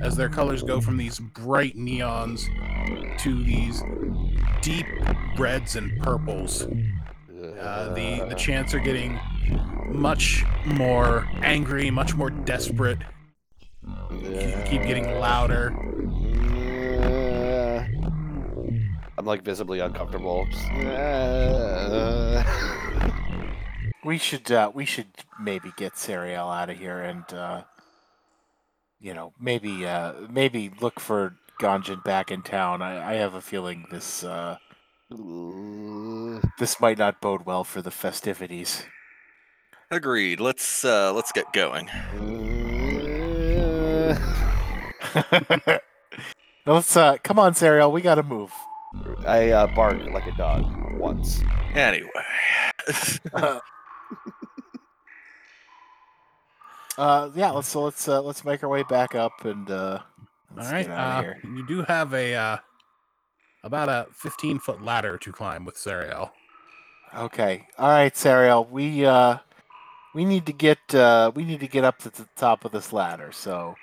as 0.02 0.18
their 0.18 0.28
colors 0.28 0.64
go 0.64 0.82
from 0.82 0.98
these 0.98 1.18
bright 1.20 1.78
neons 1.78 2.44
to 3.20 3.42
these 3.42 3.82
deep 4.62 4.86
reds 5.38 5.78
and 5.78 5.98
purples. 6.02 6.64
Uh, 6.64 7.94
the 7.94 8.26
the 8.28 8.36
chants 8.36 8.74
are 8.74 8.80
getting 8.80 9.18
much 9.88 10.44
more 10.66 11.26
angry, 11.42 11.90
much 11.90 12.16
more 12.16 12.30
desperate. 12.30 13.00
Keep, 14.10 14.66
keep 14.66 14.82
getting 14.84 15.20
louder. 15.20 15.74
I'm 19.24 19.28
like 19.28 19.42
visibly 19.42 19.80
uncomfortable. 19.80 20.46
Just, 20.52 20.66
uh, 20.70 22.44
We 24.04 24.18
should 24.18 24.52
uh, 24.52 24.70
we 24.74 24.84
should 24.84 25.08
maybe 25.40 25.72
get 25.78 25.94
Sariel 25.94 26.54
out 26.54 26.70
of 26.70 26.78
here 26.78 27.00
and 27.00 27.24
uh, 27.34 27.64
you 29.00 29.14
know 29.14 29.32
maybe 29.40 29.88
uh, 29.88 30.12
maybe 30.30 30.74
look 30.82 31.00
for 31.00 31.38
Ganjin 31.62 32.04
back 32.04 32.32
in 32.32 32.42
town. 32.42 32.82
I, 32.82 33.12
I 33.12 33.14
have 33.14 33.34
a 33.34 33.40
feeling 33.40 33.86
this 33.90 34.26
uh, 34.26 34.58
this 36.60 36.82
might 36.82 36.98
not 36.98 37.22
bode 37.22 37.46
well 37.46 37.64
for 37.64 37.82
the 37.82 37.92
festivities. 37.92 38.84
Agreed. 39.90 40.42
Let's 40.42 40.84
uh, 40.84 41.14
let's 41.14 41.32
get 41.32 41.54
going. 41.54 41.90
Let's 46.66 46.98
uh, 46.98 47.18
come 47.24 47.40
on, 47.40 47.54
Sariel. 47.54 47.90
We 47.90 48.02
gotta 48.02 48.24
move. 48.24 48.52
I 49.26 49.50
uh, 49.52 49.68
bark 49.76 49.98
like 50.12 50.28
a 50.28 50.36
dog 50.38 50.66
once. 51.00 51.42
Anyway, 51.74 52.10
Uh, 53.34 53.60
uh, 56.98 57.30
yeah. 57.36 57.52
Let's 57.52 57.68
so 57.70 57.84
let's 57.84 58.08
uh, 58.08 58.22
let's 58.22 58.46
make 58.46 58.64
our 58.64 58.70
way 58.70 58.84
back 58.84 59.16
up 59.16 59.46
and 59.46 59.70
uh, 59.70 60.00
let's 60.56 60.68
All 60.68 60.74
right. 60.74 60.88
get 60.88 60.92
out 60.96 61.26
Uh, 61.26 61.30
of 61.30 61.36
here. 61.42 61.42
you 61.56 61.68
do 61.68 61.82
have 61.84 62.14
a 62.14 62.36
uh, 62.36 62.58
about 63.64 63.90
a 63.90 64.08
15 64.14 64.60
foot 64.60 64.84
ladder 64.84 65.18
to 65.18 65.32
climb 65.32 65.66
with 65.66 65.76
Sariel. 65.76 66.32
Okay. 67.16 67.68
All 67.78 67.90
right, 67.90 68.14
Sariel. 68.14 68.70
We 68.70 69.06
uh 69.06 69.38
we 70.14 70.26
need 70.26 70.46
to 70.46 70.54
get 70.54 70.94
uh 70.94 71.32
we 71.36 71.44
need 71.46 71.60
to 71.62 71.68
get 71.68 71.84
up 71.84 72.00
to 72.00 72.10
the 72.10 72.28
top 72.36 72.66
of 72.66 72.72
this 72.72 72.94
ladder. 72.94 73.32
So, 73.32 73.76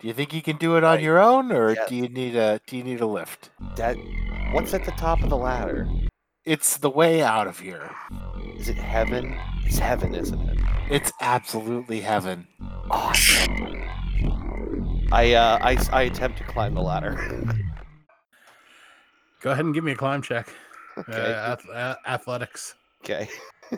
do 0.00 0.08
you 0.08 0.14
think 0.14 0.32
you 0.34 0.42
can 0.42 0.56
do 0.56 0.76
it 0.76 0.84
on 0.84 0.96
Right. 0.96 1.02
your 1.02 1.18
own 1.18 1.52
or 1.52 1.72
Yes. 1.74 1.88
do 1.88 1.94
you 1.96 2.08
need 2.08 2.36
a 2.36 2.60
do 2.66 2.76
you 2.76 2.84
need 2.84 3.00
a 3.00 3.06
lift? 3.06 3.50
That 3.76 3.96
what's 4.52 4.74
at 4.74 4.84
the 4.84 4.90
top 4.92 5.22
of 5.22 5.30
the 5.30 5.36
ladder? 5.36 5.88
It's 6.44 6.78
the 6.78 6.90
way 6.90 7.22
out 7.22 7.46
of 7.46 7.58
here. 7.58 7.90
Is 8.56 8.68
it 8.68 8.76
heaven? 8.76 9.36
It's 9.64 9.78
heaven, 9.78 10.14
isn't 10.14 10.40
it? 10.48 10.58
It's 10.90 11.12
absolutely 11.20 12.00
heaven. 12.00 12.46
Awesome. 12.90 13.82
I 15.12 15.34
uh 15.34 15.58
I, 15.60 15.74
s- 15.74 15.88
I 15.92 16.02
attempt 16.02 16.38
to 16.38 16.44
climb 16.44 16.74
the 16.74 16.82
ladder. 16.82 17.16
Go 19.40 19.50
ahead 19.52 19.64
and 19.64 19.74
give 19.74 19.84
me 19.84 19.92
a 19.92 19.96
climb 19.96 20.22
check. 20.22 20.48
okay. 20.98 21.12
Uh, 21.32 21.52
ath- 21.52 21.68
uh, 21.68 21.94
athletics. 22.06 22.74
Okay. 23.04 23.28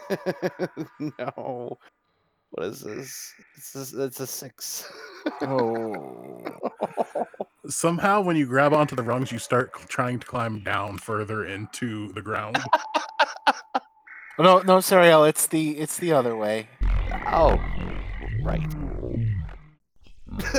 no. 1.18 1.78
What 2.52 2.66
is 2.66 2.80
this? 2.80 3.32
It's 3.56 3.92
a, 3.94 4.04
it's 4.04 4.20
a 4.20 4.26
six. 4.26 4.90
Oh. 5.40 6.44
Somehow, 7.68 8.20
when 8.20 8.36
you 8.36 8.44
grab 8.46 8.72
onto 8.74 8.94
the 8.94 9.02
rungs, 9.02 9.32
you 9.32 9.38
start 9.38 9.72
trying 9.88 10.18
to 10.18 10.26
climb 10.26 10.62
down 10.62 10.98
further 10.98 11.46
into 11.46 12.12
the 12.12 12.20
ground. 12.20 12.56
no, 14.38 14.58
no, 14.60 14.78
Sariel. 14.78 15.28
It's 15.28 15.46
the 15.46 15.78
it's 15.78 15.96
the 15.98 16.12
other 16.12 16.36
way. 16.36 16.68
oh, 17.32 17.58
right. 18.42 18.60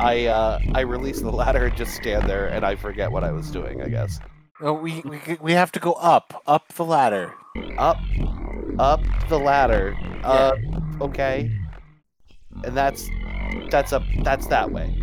I 0.00 0.26
uh 0.26 0.58
I 0.74 0.80
release 0.82 1.20
the 1.20 1.30
ladder 1.30 1.66
and 1.66 1.76
just 1.76 1.94
stand 1.94 2.28
there, 2.28 2.46
and 2.46 2.64
I 2.64 2.76
forget 2.76 3.10
what 3.10 3.24
I 3.24 3.32
was 3.32 3.50
doing. 3.50 3.82
I 3.82 3.88
guess 3.88 4.20
No, 4.60 4.74
we 4.74 5.00
we 5.02 5.20
we 5.40 5.52
have 5.52 5.72
to 5.72 5.80
go 5.80 5.92
up 5.94 6.42
up 6.46 6.72
the 6.74 6.84
ladder. 6.84 7.32
up, 7.78 7.98
up 8.78 9.00
the 9.28 9.38
ladder. 9.38 9.96
Uh, 10.22 10.52
okay. 11.00 11.50
And 12.64 12.76
that's 12.76 13.08
that's 13.70 13.92
up. 13.92 14.02
That's 14.22 14.46
that 14.48 14.70
way. 14.70 14.94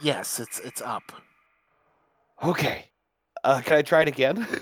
Yes, 0.00 0.40
it's 0.40 0.58
it's 0.60 0.80
up. 0.80 1.12
Okay. 2.42 2.86
Uh, 3.44 3.60
can 3.60 3.78
I 3.78 3.82
try 3.82 4.02
it 4.02 4.08
again? 4.08 4.46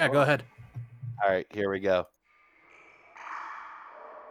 Yeah, 0.00 0.08
go 0.08 0.22
ahead. 0.22 0.42
All 1.22 1.30
right, 1.30 1.46
here 1.50 1.70
we 1.70 1.78
go. 1.78 2.08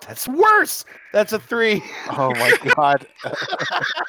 That's 0.06 0.28
worse. 0.28 0.84
That's 1.14 1.32
a 1.32 1.40
three. 1.40 1.82
Oh 2.10 2.32
my 2.36 2.52
god. 2.76 3.08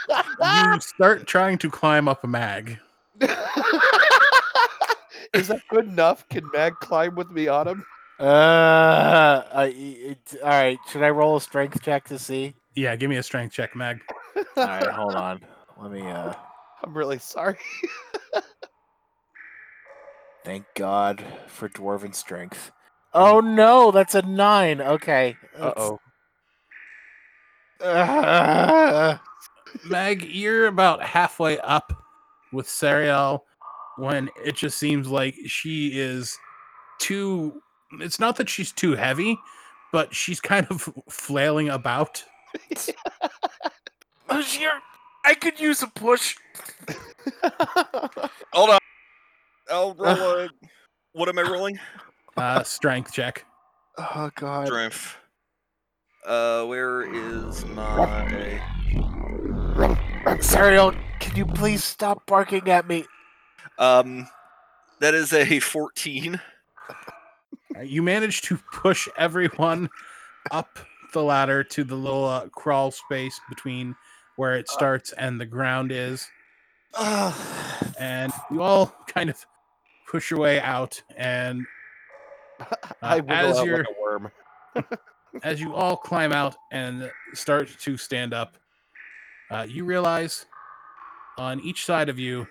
You 0.09 0.81
start 0.81 1.29
trying 1.29 1.59
to 1.59 1.71
climb 1.71 2.09
up 2.09 2.25
a 2.25 2.27
mag. 2.27 2.81
Is 5.33 5.47
that 5.49 5.63
good 5.71 5.87
enough? 5.87 6.29
Can 6.31 6.51
Mag 6.53 6.75
climb 6.81 7.15
with 7.15 7.31
me 7.31 7.47
on 7.47 7.69
him? 7.69 7.85
Uh, 8.23 9.43
I, 9.53 9.65
it, 9.75 10.37
all 10.45 10.51
right. 10.51 10.79
Should 10.91 11.03
I 11.03 11.11
roll 11.11 11.37
a 11.37 11.41
strength 11.41 11.83
check 11.83 12.07
to 12.09 12.21
see? 12.21 12.55
Yeah, 12.77 12.95
give 12.95 13.11
me 13.11 13.17
a 13.17 13.23
strength 13.23 13.53
check, 13.53 13.75
mag. 13.75 14.01
All 14.57 14.65
right, 14.65 14.87
hold 14.87 15.15
on. 15.17 15.41
Let 15.81 15.91
me. 15.91 16.09
Uh, 16.09 16.33
I'm 16.85 16.97
really 16.97 17.19
sorry. 17.19 17.59
thank 20.45 20.65
God 20.75 21.23
for 21.49 21.69
dwarven 21.69 22.15
strength. 22.15 22.71
Oh 23.13 23.41
no, 23.41 23.91
that's 23.91 24.15
a 24.15 24.23
nine. 24.23 24.81
Okay. 24.81 25.37
Uh 25.59 25.99
oh. 27.81 29.19
Meg, 29.85 30.23
you're 30.23 30.69
about 30.69 31.03
halfway 31.03 31.59
up 31.59 31.93
with 32.53 32.69
Sariel 32.69 33.41
when 33.97 34.31
it 34.45 34.55
just 34.55 34.79
seems 34.79 35.09
like 35.09 35.35
she 35.47 35.99
is 35.99 36.39
too. 36.99 37.61
It's 38.01 38.19
not 38.19 38.37
that 38.37 38.49
she's 38.49 38.73
too 38.73 38.95
heavy, 38.95 39.39
but 39.93 40.15
she's 40.15 40.41
kind 40.41 40.67
of 40.71 40.89
flailing 41.09 41.69
about. 41.69 42.25
oh, 44.29 44.43
here, 44.43 44.73
I 45.25 45.35
could 45.35 45.61
use 45.61 45.83
a 45.83 45.87
push. 45.89 46.37
hold 48.53 48.71
on. 48.71 48.79
I'll 49.71 49.95
roll 49.95 50.41
a. 50.41 50.49
What 51.13 51.29
am 51.29 51.39
I 51.39 51.43
rolling? 51.43 51.79
Uh, 52.37 52.63
strength 52.63 53.13
check. 53.13 53.45
Oh 53.99 54.31
God. 54.35 54.67
Strength. 54.67 55.17
Uh, 56.27 56.65
where 56.65 57.03
is 57.03 57.65
my? 57.67 58.61
Sariel, 60.39 60.97
can 61.21 61.37
you 61.37 61.47
please 61.47 61.83
stop 61.85 62.27
barking 62.27 62.69
at 62.69 62.87
me? 62.87 63.05
Um, 63.79 64.29
that 65.01 65.15
is 65.15 65.33
a 65.33 65.59
fourteen. 65.61 66.41
Uh, 67.77 67.81
You 67.83 68.03
manage 68.03 68.43
to 68.43 68.59
push 68.73 69.09
everyone 69.17 69.89
up 70.51 70.79
the 71.13 71.23
ladder 71.23 71.63
to 71.65 71.85
the 71.85 71.95
little 71.95 72.25
uh, 72.25 72.49
crawl 72.49 72.91
space 72.91 73.39
between 73.49 73.95
where 74.37 74.55
it 74.57 74.69
starts 74.69 75.13
and 75.13 75.41
the 75.41 75.47
ground 75.47 75.93
is. 75.93 76.27
Ugh. 76.95 77.35
and 77.99 78.33
you 78.51 78.63
all 78.63 78.87
kind 79.07 79.31
of 79.31 79.47
push 80.11 80.31
your 80.31 80.41
way 80.41 80.61
out 80.61 81.03
and 81.17 81.65
Uh, 83.03 83.21
as 83.29 83.57
out 83.59 83.65
you're- 83.67 83.79
like 83.79 83.87
a 83.89 84.01
worm. 84.01 84.31
as 85.43 85.61
you 85.61 85.75
all 85.75 85.97
climb 85.97 86.33
out 86.33 86.55
and 86.71 87.11
start 87.35 87.69
to 87.81 87.97
stand 87.97 88.33
up 88.35 88.57
uh, 89.51 89.67
you 89.69 89.85
realize 89.85 90.45
on 91.39 91.59
each 91.61 91.85
side 91.87 92.09
of 92.11 92.19
you 92.19 92.47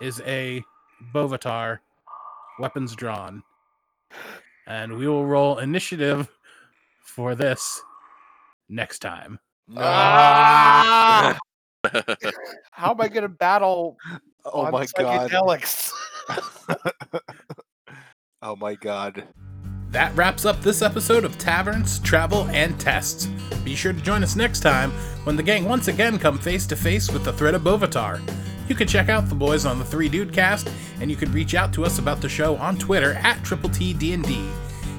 is 0.00 0.20
a 0.26 0.62
bovatar 1.14 1.78
weapons 2.58 2.94
drawn 2.96 3.42
and 4.66 4.96
we 4.96 5.06
will 5.08 5.26
roll 5.26 5.58
initiative 5.58 6.28
for 7.04 7.34
this 7.34 7.80
next 8.68 9.00
time 9.00 9.38
Ah! 9.76 11.38
How 12.72 12.90
am 12.92 13.00
I 13.00 13.08
gonna 13.08 13.28
battle? 13.28 13.96
Oh 14.44 14.62
on 14.62 14.72
my 14.72 14.86
God. 14.96 15.30
psychedelics? 15.30 15.90
Oh 18.46 18.56
my 18.56 18.74
God. 18.74 19.26
That 19.88 20.14
wraps 20.14 20.44
up 20.44 20.60
this 20.60 20.82
episode 20.82 21.24
of 21.24 21.38
Taverns, 21.38 21.98
Travel, 22.00 22.46
and 22.48 22.78
Tests. 22.78 23.24
Be 23.64 23.74
sure 23.74 23.94
to 23.94 24.00
join 24.02 24.22
us 24.22 24.36
next 24.36 24.60
time 24.60 24.90
when 25.24 25.34
the 25.34 25.42
gang 25.42 25.64
once 25.64 25.88
again 25.88 26.18
come 26.18 26.36
face 26.38 26.66
to 26.66 26.76
face 26.76 27.10
with 27.10 27.24
the 27.24 27.32
threat 27.32 27.54
of 27.54 27.62
Bovatar. 27.62 28.20
You 28.68 28.74
can 28.74 28.88
check 28.88 29.08
out 29.08 29.28
the 29.28 29.34
boys 29.34 29.66
on 29.66 29.78
the 29.78 29.84
Three 29.84 30.08
Dude 30.08 30.32
Cast, 30.32 30.70
and 31.00 31.10
you 31.10 31.16
can 31.16 31.30
reach 31.32 31.54
out 31.54 31.72
to 31.74 31.84
us 31.84 31.98
about 31.98 32.20
the 32.20 32.28
show 32.28 32.56
on 32.56 32.76
Twitter 32.78 33.14
at 33.14 33.42
Triple 33.44 33.70
T 33.70 33.92
D&D. 33.92 34.48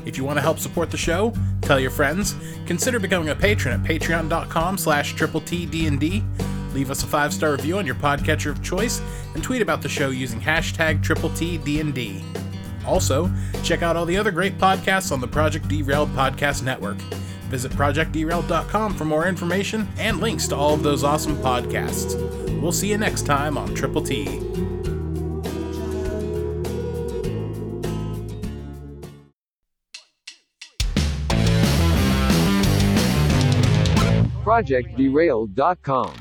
If 0.06 0.18
you 0.18 0.24
want 0.24 0.38
to 0.38 0.42
help 0.42 0.60
support 0.60 0.92
the 0.92 0.98
show, 0.98 1.34
tell 1.62 1.80
your 1.80 1.90
friends, 1.90 2.36
consider 2.68 3.00
becoming 3.00 3.30
a 3.30 3.36
patron 3.36 3.82
at 3.82 3.90
patreon.com 3.90 4.78
slash 4.78 5.14
triple 5.14 5.42
T 5.42 5.66
D&D. 5.66 6.24
Leave 6.74 6.92
us 6.92 7.04
a 7.04 7.08
five-star 7.08 7.54
review 7.54 7.78
on 7.78 7.86
your 7.86 7.96
podcatcher 7.96 8.52
of 8.52 8.62
choice, 8.62 9.02
and 9.34 9.44
tweet 9.44 9.62
about 9.62 9.82
the 9.82 9.90
show 9.90 10.10
using 10.10 10.40
hashtag 10.40 11.02
triple 11.02 11.30
T 11.30 11.58
D&D. 11.58 12.24
Also, 12.86 13.32
check 13.64 13.82
out 13.82 13.96
all 13.96 14.06
the 14.06 14.18
other 14.18 14.32
great 14.32 14.58
podcasts 14.60 15.12
on 15.12 15.20
the 15.20 15.28
Project 15.28 15.68
Derailed 15.68 16.10
Podcast 16.10 16.62
Network. 16.62 16.98
Visit 17.50 17.72
projectderailed.com 17.72 18.94
for 18.94 19.06
more 19.06 19.28
information 19.28 19.88
and 19.98 20.20
links 20.20 20.48
to 20.50 20.56
all 20.56 20.74
of 20.74 20.84
those 20.84 21.04
awesome 21.04 21.36
podcasts. 21.38 22.45
We'll 22.66 22.72
see 22.72 22.90
you 22.90 22.98
next 22.98 23.28
time 23.28 23.60
on 23.60 23.76
Triple 23.76 24.02
T. 24.02 24.26
ProjectDerailed.com. 34.44 36.14